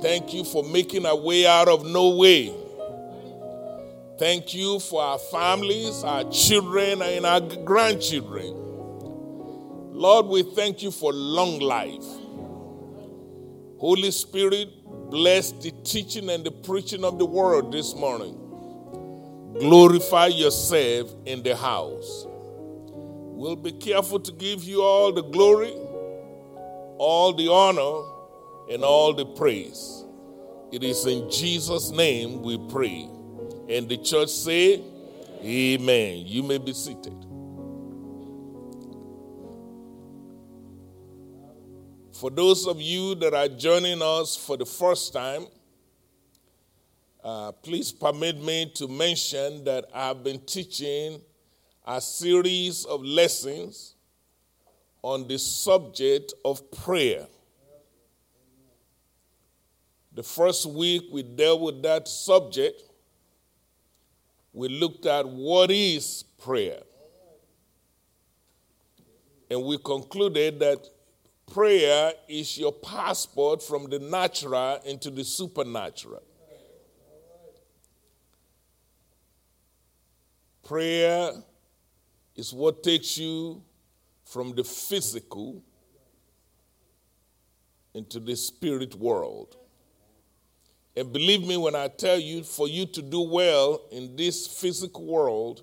Thank 0.00 0.34
you 0.34 0.44
for 0.44 0.64
making 0.64 1.06
a 1.06 1.14
way 1.14 1.46
out 1.46 1.68
of 1.68 1.86
no 1.86 2.10
way. 2.10 2.52
Thank 4.18 4.54
you 4.54 4.78
for 4.78 5.02
our 5.02 5.18
families, 5.18 6.04
our 6.04 6.24
children, 6.30 7.02
and 7.02 7.26
our 7.26 7.40
grandchildren. 7.40 8.61
Lord, 10.02 10.26
we 10.26 10.42
thank 10.42 10.82
you 10.82 10.90
for 10.90 11.12
long 11.12 11.60
life. 11.60 12.04
Holy 13.78 14.10
Spirit, 14.10 14.68
bless 15.12 15.52
the 15.52 15.70
teaching 15.84 16.28
and 16.28 16.42
the 16.42 16.50
preaching 16.50 17.04
of 17.04 17.20
the 17.20 17.24
word 17.24 17.70
this 17.70 17.94
morning. 17.94 18.34
Glorify 19.60 20.26
yourself 20.26 21.14
in 21.24 21.44
the 21.44 21.54
house. 21.54 22.26
We'll 22.26 23.54
be 23.54 23.70
careful 23.70 24.18
to 24.18 24.32
give 24.32 24.64
you 24.64 24.82
all 24.82 25.12
the 25.12 25.22
glory, 25.22 25.70
all 26.98 27.32
the 27.32 27.46
honor, 27.46 28.74
and 28.74 28.82
all 28.82 29.14
the 29.14 29.24
praise. 29.24 30.04
It 30.72 30.82
is 30.82 31.06
in 31.06 31.30
Jesus' 31.30 31.90
name 31.90 32.42
we 32.42 32.58
pray. 32.72 33.08
And 33.68 33.88
the 33.88 33.98
church 33.98 34.30
say, 34.30 34.82
Amen. 35.44 36.24
You 36.26 36.42
may 36.42 36.58
be 36.58 36.72
seated. 36.72 37.31
For 42.22 42.30
those 42.30 42.68
of 42.68 42.80
you 42.80 43.16
that 43.16 43.34
are 43.34 43.48
joining 43.48 44.00
us 44.00 44.36
for 44.36 44.56
the 44.56 44.64
first 44.64 45.12
time, 45.12 45.44
uh, 47.24 47.50
please 47.50 47.90
permit 47.90 48.40
me 48.40 48.70
to 48.76 48.86
mention 48.86 49.64
that 49.64 49.86
I've 49.92 50.22
been 50.22 50.38
teaching 50.38 51.20
a 51.84 52.00
series 52.00 52.84
of 52.84 53.02
lessons 53.02 53.96
on 55.02 55.26
the 55.26 55.36
subject 55.36 56.32
of 56.44 56.70
prayer. 56.70 57.26
The 60.14 60.22
first 60.22 60.66
week 60.66 61.02
we 61.10 61.24
dealt 61.24 61.60
with 61.60 61.82
that 61.82 62.06
subject. 62.06 62.84
We 64.52 64.68
looked 64.68 65.06
at 65.06 65.28
what 65.28 65.72
is 65.72 66.22
prayer. 66.40 66.82
And 69.50 69.64
we 69.64 69.76
concluded 69.78 70.60
that 70.60 70.86
prayer 71.52 72.14
is 72.28 72.56
your 72.56 72.72
passport 72.72 73.62
from 73.62 73.90
the 73.90 73.98
natural 73.98 74.80
into 74.86 75.10
the 75.10 75.22
supernatural. 75.22 76.22
Prayer 80.64 81.32
is 82.34 82.54
what 82.54 82.82
takes 82.82 83.18
you 83.18 83.62
from 84.24 84.54
the 84.54 84.64
physical 84.64 85.62
into 87.92 88.18
the 88.18 88.34
spirit 88.34 88.94
world. 88.94 89.56
And 90.96 91.12
believe 91.12 91.46
me 91.46 91.58
when 91.58 91.74
I 91.74 91.88
tell 91.88 92.18
you, 92.18 92.44
for 92.44 92.66
you 92.66 92.86
to 92.86 93.02
do 93.02 93.20
well 93.20 93.82
in 93.90 94.16
this 94.16 94.46
physical 94.46 95.04
world, 95.04 95.62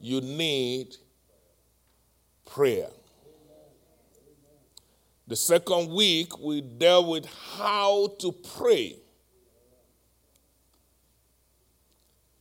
you 0.00 0.20
need 0.20 0.96
prayer. 2.44 2.88
The 5.26 5.36
second 5.36 5.90
week, 5.90 6.38
we 6.38 6.60
dealt 6.60 7.08
with 7.08 7.26
how 7.56 8.08
to 8.18 8.32
pray. 8.32 8.96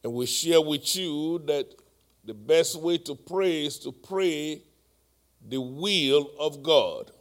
And 0.04 0.14
we 0.14 0.26
share 0.26 0.62
with 0.62 0.96
you 0.96 1.40
that 1.46 1.68
the 2.24 2.34
best 2.34 2.80
way 2.80 2.98
to 3.00 3.16
pray 3.16 3.66
is 3.66 3.78
to 3.80 3.92
pray 3.92 4.64
the 5.48 5.62
will 5.62 6.32
of 6.40 6.64
God. 6.64 7.12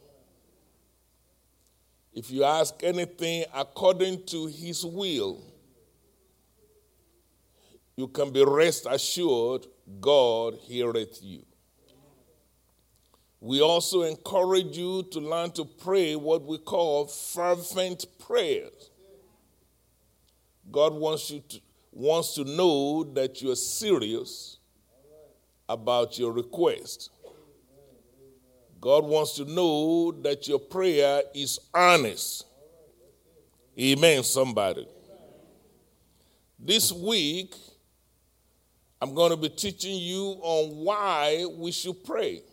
If 2.13 2.29
you 2.29 2.43
ask 2.43 2.83
anything 2.83 3.45
according 3.53 4.25
to 4.25 4.47
his 4.47 4.85
will, 4.85 5.41
you 7.95 8.07
can 8.07 8.31
be 8.31 8.43
rest 8.43 8.87
assured 8.89 9.67
God 9.99 10.55
heareth 10.55 11.19
you. 11.21 11.45
We 13.41 13.59
also 13.59 14.03
encourage 14.03 14.77
you 14.77 15.01
to 15.11 15.19
learn 15.19 15.49
to 15.53 15.65
pray 15.65 16.15
what 16.15 16.43
we 16.43 16.59
call 16.59 17.07
fervent 17.07 18.05
prayers. 18.19 18.91
God 20.71 20.93
wants 20.93 21.31
you 21.31 21.41
to, 21.49 21.59
wants 21.91 22.35
to 22.35 22.43
know 22.43 23.03
that 23.03 23.41
you're 23.41 23.55
serious 23.55 24.59
about 25.67 26.19
your 26.19 26.31
request. 26.31 27.09
God 28.79 29.05
wants 29.05 29.33
to 29.37 29.45
know 29.45 30.11
that 30.11 30.47
your 30.47 30.59
prayer 30.59 31.23
is 31.33 31.59
honest. 31.73 32.45
Amen, 33.79 34.21
somebody. 34.21 34.87
This 36.59 36.91
week, 36.91 37.55
I'm 39.01 39.15
going 39.15 39.31
to 39.31 39.37
be 39.37 39.49
teaching 39.49 39.97
you 39.97 40.37
on 40.41 40.85
why 40.85 41.43
we 41.57 41.71
should 41.71 42.03
pray. 42.03 42.43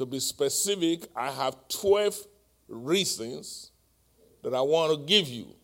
To 0.00 0.06
be 0.06 0.18
specific, 0.18 1.08
I 1.14 1.30
have 1.30 1.58
12 1.68 2.26
reasons 2.68 3.70
that 4.42 4.54
I 4.54 4.62
want 4.62 4.98
to 4.98 5.04
give 5.04 5.28
you. 5.28 5.54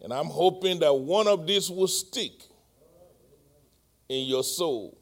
And 0.00 0.14
I'm 0.14 0.28
hoping 0.28 0.78
that 0.78 0.90
one 0.90 1.28
of 1.28 1.46
these 1.46 1.70
will 1.70 1.88
stick 1.88 2.32
in 4.08 4.24
your 4.24 4.42
soul. 4.42 4.96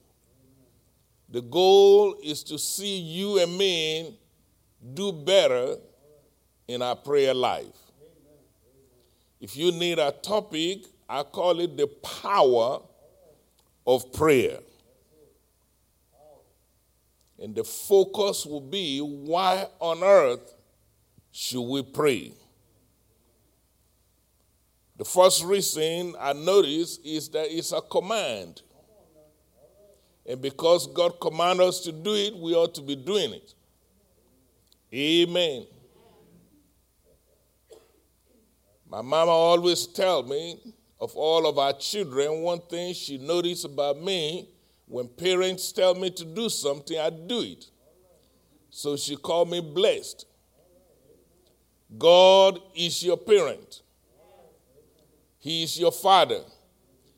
The 1.28 1.40
goal 1.40 2.16
is 2.20 2.42
to 2.50 2.58
see 2.58 2.98
you 2.98 3.38
and 3.38 3.56
me 3.56 4.18
do 4.94 5.12
better 5.12 5.76
in 6.66 6.82
our 6.82 6.96
prayer 6.96 7.32
life. 7.32 7.78
If 9.40 9.56
you 9.56 9.70
need 9.70 10.00
a 10.00 10.10
topic, 10.10 10.78
I 11.08 11.22
call 11.22 11.60
it 11.60 11.76
the 11.76 11.86
power 11.86 12.80
of 13.86 14.12
prayer. 14.12 14.58
And 17.40 17.54
the 17.54 17.64
focus 17.64 18.44
will 18.44 18.60
be 18.60 18.98
why 19.00 19.66
on 19.78 20.02
earth 20.02 20.54
should 21.30 21.62
we 21.62 21.82
pray? 21.82 22.32
The 24.96 25.04
first 25.04 25.44
reason 25.44 26.14
I 26.18 26.32
notice 26.32 26.98
is 27.04 27.28
that 27.30 27.46
it's 27.56 27.72
a 27.72 27.80
command. 27.80 28.62
And 30.26 30.42
because 30.42 30.88
God 30.88 31.20
commands 31.20 31.60
us 31.60 31.80
to 31.82 31.92
do 31.92 32.14
it, 32.14 32.36
we 32.36 32.54
ought 32.54 32.74
to 32.74 32.82
be 32.82 32.96
doing 32.96 33.32
it. 33.32 33.54
Amen. 34.92 35.66
My 38.90 39.00
mama 39.00 39.30
always 39.30 39.86
tell 39.86 40.22
me 40.22 40.58
of 41.00 41.14
all 41.14 41.46
of 41.46 41.58
our 41.58 41.74
children, 41.74 42.40
one 42.40 42.60
thing 42.62 42.92
she 42.94 43.18
noticed 43.18 43.64
about 43.64 44.02
me, 44.02 44.48
when 44.88 45.06
parents 45.06 45.70
tell 45.70 45.94
me 45.94 46.10
to 46.10 46.24
do 46.24 46.48
something, 46.48 46.98
I 46.98 47.10
do 47.10 47.42
it. 47.42 47.66
So 48.70 48.96
she 48.96 49.16
called 49.16 49.50
me 49.50 49.60
blessed. 49.60 50.26
God 51.96 52.58
is 52.74 53.02
your 53.02 53.18
parent. 53.18 53.82
He 55.38 55.62
is 55.62 55.78
your 55.78 55.92
father. 55.92 56.40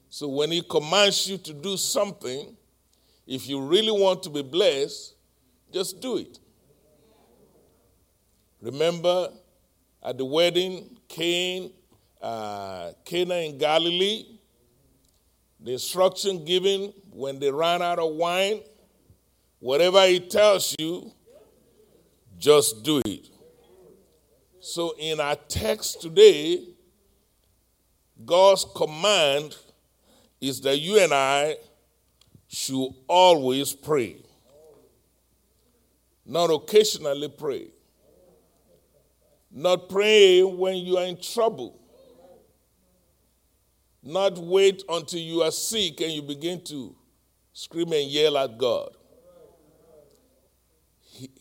So 0.08 0.28
when 0.28 0.50
he 0.50 0.62
commands 0.62 1.28
you 1.28 1.38
to 1.38 1.52
do 1.52 1.76
something, 1.76 2.56
if 3.26 3.48
you 3.48 3.60
really 3.60 3.92
want 3.92 4.24
to 4.24 4.30
be 4.30 4.42
blessed, 4.42 5.14
just 5.72 6.00
do 6.00 6.16
it. 6.16 6.38
Remember 8.60 9.30
at 10.02 10.18
the 10.18 10.24
wedding, 10.24 10.98
Cain, 11.08 11.72
uh, 12.20 12.92
Cana 13.04 13.34
in 13.36 13.58
Galilee, 13.58 14.38
the 15.60 15.72
instruction 15.72 16.44
given 16.44 16.92
when 17.12 17.38
they 17.38 17.50
ran 17.50 17.82
out 17.82 17.98
of 17.98 18.14
wine, 18.14 18.60
whatever 19.58 20.06
he 20.06 20.20
tells 20.20 20.74
you, 20.78 21.12
just 22.38 22.82
do 22.82 23.02
it. 23.04 23.28
So 24.60 24.94
in 24.98 25.20
our 25.20 25.36
text 25.36 26.00
today, 26.00 26.64
God's 28.24 28.66
command 28.74 29.56
is 30.40 30.60
that 30.62 30.78
you 30.78 30.98
and 30.98 31.12
I 31.12 31.56
should 32.48 32.90
always 33.06 33.72
pray, 33.72 34.16
not 36.24 36.50
occasionally 36.50 37.28
pray, 37.28 37.68
not 39.50 39.88
pray 39.88 40.42
when 40.42 40.76
you 40.76 40.96
are 40.96 41.06
in 41.06 41.20
trouble, 41.20 41.78
not 44.02 44.38
wait 44.38 44.82
until 44.88 45.20
you 45.20 45.42
are 45.42 45.50
sick 45.50 46.00
and 46.00 46.12
you 46.12 46.22
begin 46.22 46.60
to 46.64 46.94
scream 47.52 47.92
and 47.92 48.10
yell 48.10 48.36
at 48.38 48.56
God. 48.58 48.90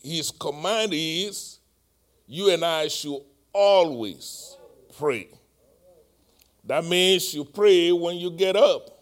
His 0.02 0.30
command 0.30 0.92
is 0.92 1.58
you 2.26 2.50
and 2.50 2.64
I 2.64 2.88
should 2.88 3.20
always 3.52 4.56
pray. 4.98 5.28
That 6.64 6.84
means 6.84 7.34
you 7.34 7.44
pray 7.44 7.90
when 7.90 8.16
you 8.16 8.30
get 8.30 8.56
up. 8.56 8.98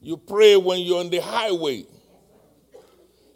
You 0.00 0.16
pray 0.16 0.56
when 0.56 0.80
you're 0.80 0.98
on 0.98 1.10
the 1.10 1.20
highway. 1.20 1.86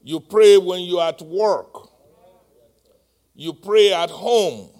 You 0.03 0.21
pray 0.21 0.59
when 0.59 0.81
you're 0.81 1.03
at 1.03 1.23
work. 1.23 1.89
You 3.35 3.53
pray 3.53 3.93
at 3.93 4.11
home. 4.11 4.71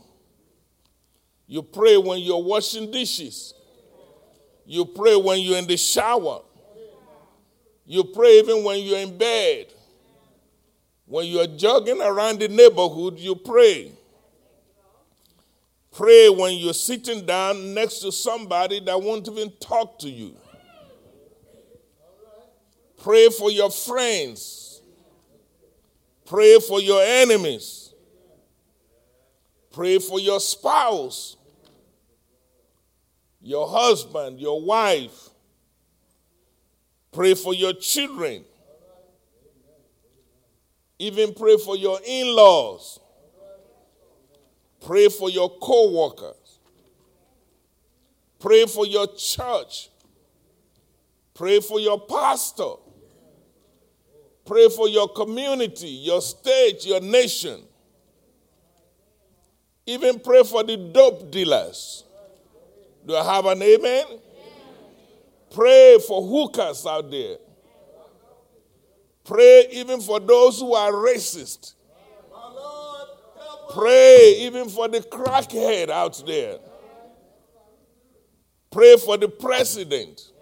You 1.47 1.63
pray 1.63 1.97
when 1.97 2.19
you're 2.21 2.43
washing 2.43 2.91
dishes. 2.91 3.55
You 4.65 4.85
pray 4.85 5.15
when 5.15 5.41
you're 5.41 5.59
in 5.59 5.67
the 5.67 5.77
shower. 5.77 6.43
You 7.87 8.05
pray 8.05 8.39
even 8.41 8.65
when 8.65 8.81
you're 8.81 8.99
in 8.99 9.17
bed. 9.17 9.67
When 11.07 11.27
you're 11.27 11.47
jogging 11.47 12.03
around 12.03 12.41
the 12.41 12.49
neighborhood, 12.49 13.19
you 13.19 13.37
pray. 13.37 13.93
Pray 15.93 16.29
when 16.29 16.55
you're 16.55 16.75
sitting 16.75 17.25
down 17.25 17.73
next 17.73 18.01
to 18.01 18.11
somebody 18.11 18.81
that 18.81 19.01
won't 19.01 19.29
even 19.29 19.51
talk 19.61 19.99
to 20.01 20.11
you. 20.11 20.37
Pray 23.03 23.29
for 23.31 23.51
your 23.51 23.71
friends. 23.71 24.83
Pray 26.27 26.59
for 26.59 26.81
your 26.81 27.03
enemies. 27.03 27.95
Pray 29.73 29.99
for 29.99 30.19
your 30.19 30.41
spouse, 30.41 31.37
your 33.41 33.69
husband, 33.69 34.41
your 34.41 34.61
wife. 34.61 35.31
Pray 37.17 37.33
for 37.33 37.55
your 37.55 37.73
children. 37.73 38.45
Even 40.99 41.33
pray 41.33 41.57
for 41.57 41.75
your 41.75 41.99
in 42.07 42.37
laws. 42.37 43.01
Pray 44.85 45.09
for 45.09 45.31
your 45.31 45.49
co 45.49 45.93
workers. 45.93 46.59
Pray 48.39 48.67
for 48.67 48.87
your 48.87 49.07
church. 49.17 49.89
Pray 51.33 51.61
for 51.61 51.81
your 51.81 51.99
pastor. 51.99 52.75
Pray 54.45 54.69
for 54.69 54.87
your 54.87 55.09
community, 55.09 55.89
your 55.89 56.21
state, 56.21 56.85
your 56.85 57.01
nation. 57.01 57.63
Even 59.87 60.21
pray 60.21 60.43
for 60.43 60.63
the 60.63 60.77
dope 60.77 61.31
dealers. 61.31 62.05
Do 63.07 63.17
I 63.17 63.25
have 63.25 63.47
an 63.47 63.63
amen? 63.63 64.05
Pray 65.51 65.99
for 66.07 66.23
hookers 66.23 66.87
out 66.87 67.11
there. 67.11 67.37
Pray 69.25 69.67
even 69.73 70.01
for 70.01 70.21
those 70.21 70.61
who 70.61 70.75
are 70.75 70.93
racist. 70.93 71.75
Pray 73.73 74.37
even 74.41 74.69
for 74.69 74.89
the 74.89 75.01
crackhead 75.01 75.91
out 75.91 76.23
there. 76.27 76.59
Pray 78.71 78.97
for 78.97 79.17
the 79.17 79.29
president. 79.29 80.33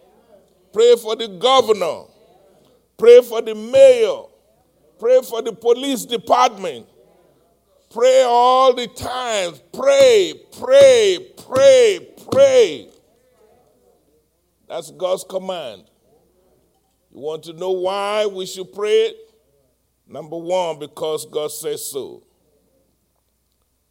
Pray 0.72 0.96
for 0.96 1.16
the 1.16 1.28
governor. 1.28 2.02
Pray 2.96 3.22
for 3.22 3.40
the 3.40 3.54
mayor. 3.54 4.22
Pray 4.98 5.22
for 5.22 5.40
the 5.42 5.52
police 5.52 6.04
department. 6.04 6.86
Pray 7.90 8.24
all 8.26 8.74
the 8.74 8.88
time. 8.88 9.54
Pray, 9.72 10.34
pray, 10.58 11.32
pray, 11.46 12.08
pray. 12.30 12.88
That's 14.68 14.90
God's 14.90 15.24
command. 15.24 15.84
You 17.12 17.20
want 17.20 17.44
to 17.44 17.52
know 17.52 17.70
why 17.70 18.26
we 18.26 18.46
should 18.46 18.72
pray 18.72 19.06
it? 19.06 19.16
Number 20.06 20.36
one, 20.36 20.78
because 20.78 21.26
God 21.26 21.50
says 21.50 21.86
so. 21.86 22.22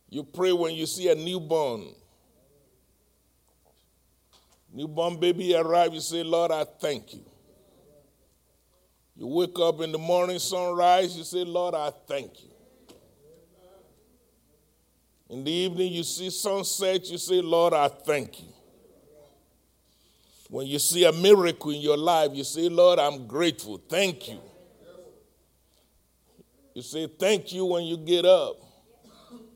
You 0.10 0.24
pray 0.24 0.52
when 0.52 0.76
you 0.76 0.86
see 0.86 1.10
a 1.10 1.16
newborn. 1.16 1.88
Newborn 4.72 5.20
baby 5.20 5.56
arrive, 5.56 5.94
you 5.94 6.02
say, 6.02 6.24
Lord, 6.24 6.52
I 6.52 6.66
thank 6.66 7.14
you. 7.14 7.26
You 9.16 9.28
wake 9.28 9.60
up 9.60 9.82
in 9.82 9.92
the 9.92 9.98
morning, 9.98 10.40
sunrise, 10.40 11.16
you 11.16 11.24
say, 11.24 11.44
Lord, 11.44 11.76
I 11.76 11.92
thank 12.08 12.44
you. 12.44 12.50
In 15.30 15.44
the 15.44 15.52
evening, 15.52 15.94
you 15.94 16.04
see 16.04 16.30
sunset, 16.30 17.10
you 17.10 17.18
say, 17.18 17.42
Lord, 17.42 17.74
I 17.74 17.88
thank 17.88 18.42
you. 18.42 18.53
When 20.54 20.68
you 20.68 20.78
see 20.78 21.04
a 21.04 21.12
miracle 21.12 21.72
in 21.72 21.82
your 21.82 21.98
life, 21.98 22.30
you 22.36 22.44
say, 22.44 22.70
Lord, 22.70 23.00
I'm 23.00 23.26
grateful. 23.26 23.82
Thank 23.90 24.30
you. 24.30 24.40
You 26.76 26.84
say, 26.84 27.08
Thank 27.08 27.54
you 27.54 27.66
when 27.66 27.86
you 27.86 27.98
get 27.98 28.24
up. 28.24 28.58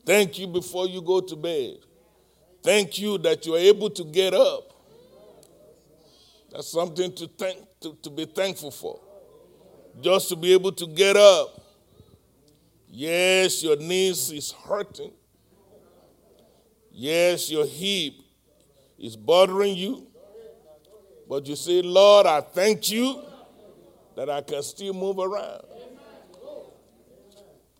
Thank 0.04 0.40
you 0.40 0.48
before 0.48 0.88
you 0.88 1.00
go 1.00 1.20
to 1.20 1.36
bed. 1.36 1.76
Thank 2.64 2.98
you 2.98 3.16
that 3.18 3.46
you're 3.46 3.58
able 3.58 3.90
to 3.90 4.02
get 4.02 4.34
up. 4.34 4.72
That's 6.50 6.72
something 6.72 7.14
to, 7.14 7.28
thank, 7.28 7.58
to, 7.82 7.96
to 8.02 8.10
be 8.10 8.24
thankful 8.24 8.72
for. 8.72 8.98
Just 10.00 10.30
to 10.30 10.36
be 10.36 10.52
able 10.52 10.72
to 10.72 10.86
get 10.88 11.16
up. 11.16 11.62
Yes, 12.88 13.62
your 13.62 13.76
knees 13.76 14.32
is 14.32 14.50
hurting. 14.50 15.12
Yes, 16.90 17.52
your 17.52 17.66
hip 17.66 18.14
is 18.98 19.14
bothering 19.14 19.76
you. 19.76 20.07
But 21.28 21.46
you 21.46 21.56
say, 21.56 21.82
Lord, 21.82 22.26
I 22.26 22.40
thank 22.40 22.90
you 22.90 23.22
that 24.16 24.30
I 24.30 24.40
can 24.40 24.62
still 24.62 24.94
move 24.94 25.18
around. 25.18 25.62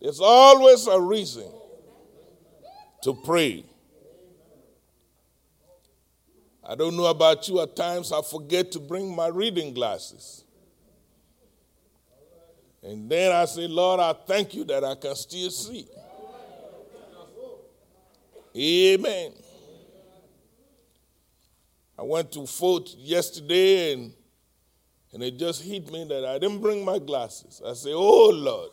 There's 0.00 0.20
always 0.20 0.86
a 0.86 1.00
reason 1.00 1.50
to 3.02 3.14
pray. 3.14 3.64
I 6.62 6.74
don't 6.74 6.96
know 6.96 7.06
about 7.06 7.48
you, 7.48 7.60
at 7.60 7.74
times 7.74 8.12
I 8.12 8.20
forget 8.20 8.70
to 8.72 8.78
bring 8.78 9.16
my 9.16 9.28
reading 9.28 9.72
glasses. 9.72 10.44
And 12.82 13.10
then 13.10 13.32
I 13.32 13.46
say, 13.46 13.66
Lord, 13.66 13.98
I 13.98 14.12
thank 14.12 14.54
you 14.54 14.64
that 14.64 14.84
I 14.84 14.94
can 14.94 15.16
still 15.16 15.50
see. 15.50 15.88
Amen. 18.56 19.32
I 21.98 22.02
went 22.02 22.30
to 22.32 22.46
Fort 22.46 22.88
yesterday 22.96 23.92
and, 23.94 24.12
and 25.12 25.22
it 25.22 25.36
just 25.36 25.62
hit 25.62 25.90
me 25.90 26.04
that 26.04 26.24
I 26.24 26.38
didn't 26.38 26.60
bring 26.60 26.84
my 26.84 26.98
glasses. 26.98 27.60
I 27.66 27.72
say, 27.72 27.92
Oh 27.92 28.30
Lord. 28.30 28.70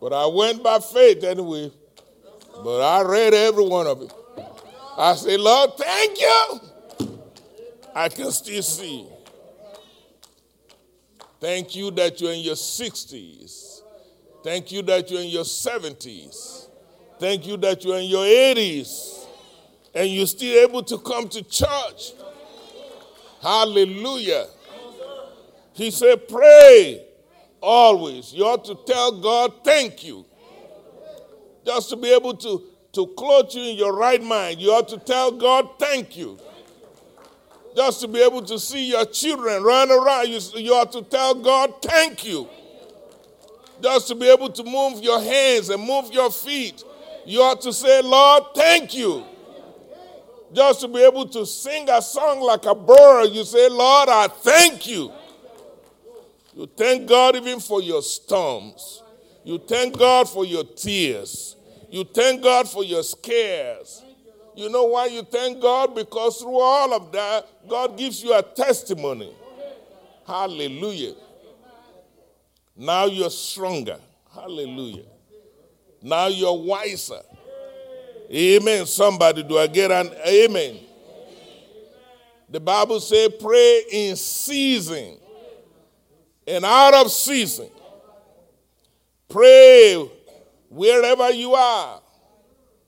But 0.00 0.12
I 0.12 0.26
went 0.26 0.62
by 0.62 0.78
faith 0.78 1.24
anyway. 1.24 1.70
But 2.62 2.80
I 2.80 3.02
read 3.02 3.34
every 3.34 3.64
one 3.64 3.86
of 3.86 4.02
it. 4.02 4.12
I 4.96 5.14
say, 5.14 5.36
Lord, 5.36 5.76
thank 5.76 6.20
you. 6.20 6.60
I 7.94 8.08
can 8.08 8.30
still 8.30 8.62
see. 8.62 9.06
Thank 11.40 11.74
you 11.76 11.90
that 11.92 12.20
you're 12.20 12.32
in 12.32 12.40
your 12.40 12.54
60s. 12.54 13.80
Thank 14.42 14.72
you 14.72 14.82
that 14.82 15.10
you're 15.10 15.20
in 15.20 15.28
your 15.28 15.44
70s. 15.44 16.68
Thank 17.18 17.46
you 17.46 17.56
that 17.58 17.84
you're 17.84 17.98
in 17.98 18.06
your 18.06 18.24
80s. 18.24 19.25
And 19.96 20.10
you're 20.10 20.26
still 20.26 20.62
able 20.62 20.82
to 20.82 20.98
come 20.98 21.26
to 21.30 21.42
church. 21.42 22.12
Hallelujah. 23.40 24.46
He 25.72 25.90
said, 25.90 26.28
pray 26.28 27.02
always. 27.62 28.34
You 28.34 28.44
ought 28.44 28.66
to 28.66 28.76
tell 28.86 29.20
God, 29.20 29.64
thank 29.64 30.04
you. 30.04 30.26
Just 31.64 31.88
to 31.90 31.96
be 31.96 32.12
able 32.12 32.34
to, 32.36 32.62
to 32.92 33.06
clothe 33.16 33.52
you 33.52 33.62
in 33.62 33.76
your 33.76 33.96
right 33.96 34.22
mind, 34.22 34.60
you 34.60 34.70
ought 34.70 34.88
to 34.88 34.98
tell 34.98 35.32
God, 35.32 35.78
thank 35.78 36.14
you. 36.14 36.38
Just 37.74 38.02
to 38.02 38.08
be 38.08 38.22
able 38.22 38.42
to 38.42 38.58
see 38.58 38.90
your 38.90 39.06
children 39.06 39.62
run 39.62 39.90
around, 39.90 40.28
you, 40.28 40.40
you 40.56 40.74
ought 40.74 40.92
to 40.92 41.02
tell 41.02 41.34
God, 41.34 41.82
thank 41.82 42.22
you. 42.22 42.48
Just 43.82 44.08
to 44.08 44.14
be 44.14 44.30
able 44.30 44.50
to 44.50 44.62
move 44.62 45.02
your 45.02 45.20
hands 45.22 45.70
and 45.70 45.82
move 45.82 46.12
your 46.12 46.30
feet, 46.30 46.84
you 47.24 47.40
ought 47.40 47.62
to 47.62 47.72
say, 47.72 48.02
Lord, 48.02 48.44
thank 48.54 48.94
you. 48.94 49.24
Just 50.56 50.80
to 50.80 50.88
be 50.88 51.04
able 51.04 51.28
to 51.28 51.44
sing 51.44 51.86
a 51.90 52.00
song 52.00 52.40
like 52.40 52.64
a 52.64 52.74
bird, 52.74 53.26
you 53.26 53.44
say, 53.44 53.68
Lord, 53.68 54.08
I 54.08 54.26
thank 54.26 54.86
you. 54.86 55.12
You 56.54 56.66
thank 56.74 57.06
God 57.06 57.36
even 57.36 57.60
for 57.60 57.82
your 57.82 58.00
storms. 58.00 59.02
You 59.44 59.58
thank 59.58 59.98
God 59.98 60.26
for 60.30 60.46
your 60.46 60.64
tears. 60.64 61.56
You 61.90 62.04
thank 62.04 62.42
God 62.42 62.66
for 62.66 62.82
your 62.82 63.02
scares. 63.02 64.02
You 64.54 64.70
know 64.70 64.84
why 64.84 65.06
you 65.06 65.24
thank 65.24 65.60
God? 65.60 65.94
Because 65.94 66.40
through 66.40 66.58
all 66.58 66.94
of 66.94 67.12
that, 67.12 67.46
God 67.68 67.98
gives 67.98 68.24
you 68.24 68.32
a 68.32 68.40
testimony. 68.40 69.34
Hallelujah. 70.26 71.16
Now 72.74 73.04
you're 73.04 73.28
stronger. 73.28 73.98
Hallelujah. 74.34 75.04
Now 76.00 76.28
you're 76.28 76.56
wiser. 76.56 77.20
Amen. 78.30 78.86
Somebody, 78.86 79.42
do 79.42 79.58
I 79.58 79.66
get 79.66 79.90
an 79.90 80.10
amen? 80.26 80.78
The 82.48 82.60
Bible 82.60 83.00
says, 83.00 83.30
pray 83.40 83.82
in 83.90 84.16
season 84.16 85.18
and 86.46 86.64
out 86.64 86.94
of 86.94 87.10
season. 87.10 87.68
Pray 89.28 90.08
wherever 90.68 91.30
you 91.30 91.54
are, 91.54 92.00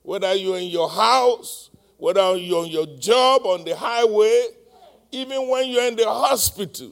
whether 0.01 0.33
you're 0.33 0.57
in 0.57 0.69
your 0.69 0.89
house, 0.89 1.69
whether 1.97 2.35
you're 2.37 2.63
on 2.63 2.69
your 2.69 2.85
job, 2.97 3.45
on 3.45 3.65
the 3.65 3.75
highway, 3.75 4.45
even 5.11 5.49
when 5.49 5.67
you're 5.69 5.85
in 5.85 5.95
the 5.95 6.05
hospital. 6.05 6.91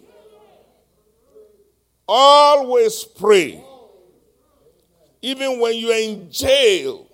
Always 2.08 3.04
pray. 3.04 3.64
Even 5.22 5.60
when 5.60 5.76
you're 5.76 5.96
in 5.96 6.30
jail, 6.30 7.07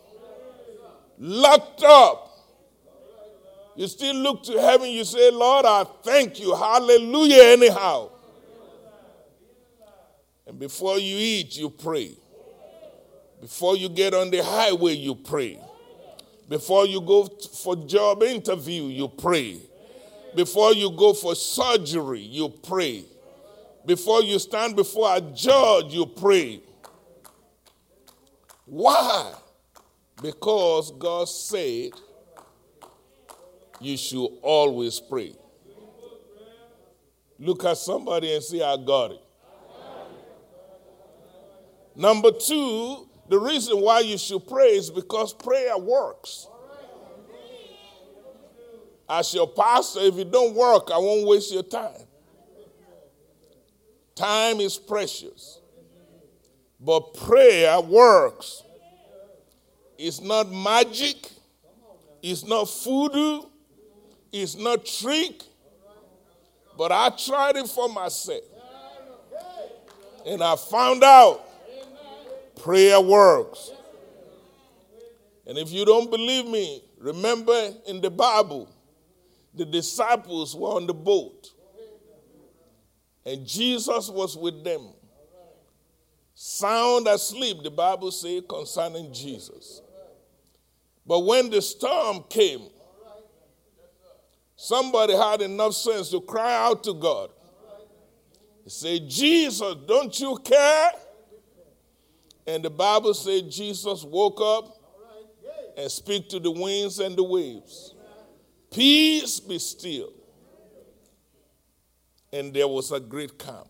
locked 1.23 1.83
up, 1.83 2.31
you 3.75 3.87
still 3.87 4.15
look 4.15 4.43
to 4.43 4.59
heaven, 4.59 4.89
you 4.89 5.05
say, 5.05 5.31
Lord, 5.31 5.65
I 5.65 5.85
thank 6.03 6.39
you. 6.39 6.53
Hallelujah, 6.53 7.43
anyhow. 7.43 8.09
And 10.45 10.59
before 10.59 10.99
you 10.99 11.15
eat, 11.17 11.57
you 11.57 11.69
pray. 11.69 12.11
Before 13.39 13.75
you 13.77 13.89
get 13.89 14.13
on 14.13 14.29
the 14.29 14.43
highway, 14.43 14.93
you 14.93 15.15
pray. 15.15 15.59
Before 16.49 16.85
you 16.85 16.99
go 16.99 17.25
for 17.25 17.75
job 17.77 18.21
interview, 18.21 18.83
you 18.83 19.07
pray. 19.07 19.59
Before 20.35 20.73
you 20.73 20.91
go 20.91 21.13
for 21.13 21.35
surgery, 21.35 22.19
you 22.19 22.49
pray. 22.49 23.05
Before 23.85 24.21
you 24.21 24.39
stand 24.39 24.75
before 24.75 25.15
a 25.15 25.21
judge, 25.21 25.93
you 25.93 26.05
pray. 26.05 26.61
Why? 28.65 29.33
Because 30.21 30.91
God 30.91 31.27
said 31.27 31.91
you 33.79 33.97
should 33.97 34.29
always 34.41 34.99
pray. 34.99 35.35
Look 37.39 37.65
at 37.65 37.77
somebody 37.77 38.33
and 38.33 38.43
say, 38.43 38.61
I 38.61 38.77
got 38.77 39.11
it. 39.11 39.21
Number 41.95 42.31
two, 42.31 43.07
the 43.29 43.37
reason 43.39 43.81
why 43.81 43.99
you 43.99 44.17
should 44.17 44.47
pray 44.47 44.69
is 44.69 44.89
because 44.89 45.33
prayer 45.33 45.77
works. 45.77 46.47
As 49.09 49.33
your 49.33 49.47
pastor, 49.47 49.99
if 50.01 50.17
it 50.17 50.31
don't 50.31 50.55
work, 50.55 50.89
I 50.91 50.97
won't 50.97 51.27
waste 51.27 51.53
your 51.53 51.63
time. 51.63 52.07
Time 54.15 54.59
is 54.59 54.77
precious. 54.77 55.59
But 56.79 57.13
prayer 57.13 57.79
works. 57.81 58.63
It's 59.97 60.21
not 60.21 60.51
magic. 60.51 61.29
It's 62.21 62.45
not 62.45 62.69
voodoo. 62.83 63.43
It's 64.31 64.55
not 64.55 64.85
trick. 64.85 65.43
But 66.77 66.91
I 66.91 67.09
tried 67.09 67.55
it 67.57 67.67
for 67.67 67.89
myself. 67.89 68.43
And 70.25 70.41
I 70.41 70.55
found 70.55 71.03
out 71.03 71.41
prayer 72.61 72.99
works. 72.99 73.71
And 75.45 75.57
if 75.57 75.71
you 75.71 75.85
don't 75.85 76.09
believe 76.09 76.47
me, 76.47 76.81
remember 76.97 77.73
in 77.85 77.99
the 77.99 78.09
Bible, 78.09 78.69
the 79.53 79.65
disciples 79.65 80.55
were 80.55 80.69
on 80.69 80.87
the 80.87 80.93
boat, 80.93 81.49
and 83.25 83.45
Jesus 83.45 84.09
was 84.09 84.35
with 84.35 84.63
them. 84.63 84.93
Sound 86.43 87.07
asleep, 87.07 87.63
the 87.63 87.71
Bible 87.71 88.11
says 88.11 88.43
concerning 88.49 89.13
Jesus. 89.13 89.81
But 91.07 91.19
when 91.19 91.49
the 91.49 91.61
storm 91.61 92.25
came, 92.29 92.63
somebody 94.57 95.13
had 95.13 95.41
enough 95.41 95.73
sense 95.73 96.09
to 96.09 96.19
cry 96.19 96.67
out 96.67 96.83
to 96.83 96.93
God. 96.95 97.29
He 98.65 98.69
said, 98.69 99.09
Jesus, 99.09 99.73
don't 99.87 100.19
you 100.19 100.37
care? 100.43 100.91
And 102.45 102.61
the 102.61 102.69
Bible 102.69 103.13
said 103.13 103.49
Jesus 103.49 104.03
woke 104.03 104.41
up 104.41 104.77
and 105.77 105.89
speak 105.89 106.27
to 106.27 106.41
the 106.41 106.51
winds 106.51 106.99
and 106.99 107.15
the 107.15 107.23
waves. 107.23 107.95
Peace 108.69 109.39
be 109.39 109.59
still. 109.59 110.11
And 112.33 112.53
there 112.53 112.67
was 112.67 112.91
a 112.91 112.99
great 112.99 113.37
calm. 113.37 113.67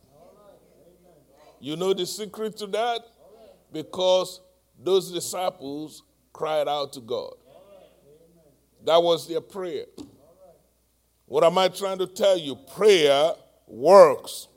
You 1.64 1.78
know 1.78 1.94
the 1.94 2.06
secret 2.06 2.58
to 2.58 2.68
that? 2.68 3.00
Because 3.72 4.42
those 4.78 5.10
disciples 5.10 6.04
cried 6.34 6.68
out 6.68 6.92
to 6.92 7.00
God. 7.00 7.36
That 8.84 9.02
was 9.02 9.30
their 9.30 9.40
prayer. 9.40 9.86
What 11.26 11.46
am 11.46 11.58
I 11.58 11.70
trying 11.70 12.00
to 12.00 12.08
tell 12.08 12.38
you? 12.38 12.58
Prayer 12.76 13.32
works. 13.66 14.50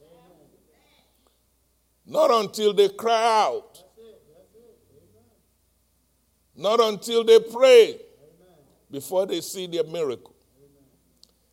Not 2.05 2.33
until 2.33 2.75
they 2.75 2.89
cry 2.89 3.45
out. 3.45 3.85
Not 6.57 6.81
until 6.81 7.23
they 7.23 7.39
pray 7.39 8.01
before 8.91 9.27
they 9.27 9.43
see 9.43 9.69
their 9.69 9.85
miracle. 9.85 10.35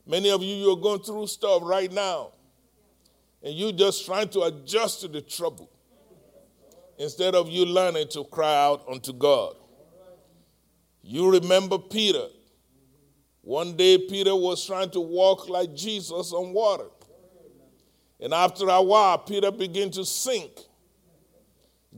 Many 0.07 0.31
of 0.31 0.41
you, 0.41 0.55
you're 0.55 0.77
going 0.77 1.01
through 1.01 1.27
stuff 1.27 1.61
right 1.63 1.91
now, 1.91 2.32
and 3.43 3.53
you're 3.53 3.73
just 3.73 4.05
trying 4.05 4.29
to 4.29 4.41
adjust 4.43 5.01
to 5.01 5.07
the 5.07 5.21
trouble 5.21 5.69
instead 6.97 7.35
of 7.35 7.49
you 7.49 7.65
learning 7.65 8.07
to 8.09 8.23
cry 8.23 8.65
out 8.65 8.85
unto 8.89 9.11
God. 9.11 9.55
You 11.01 11.31
remember 11.31 11.77
Peter. 11.77 12.27
One 13.41 13.75
day, 13.75 13.97
Peter 13.97 14.33
was 14.33 14.65
trying 14.65 14.89
to 14.91 15.01
walk 15.01 15.49
like 15.49 15.75
Jesus 15.75 16.31
on 16.31 16.53
water. 16.53 16.87
And 18.21 18.33
after 18.33 18.69
a 18.69 18.81
while, 18.81 19.17
Peter 19.17 19.51
began 19.51 19.91
to 19.91 20.05
sink. 20.05 20.51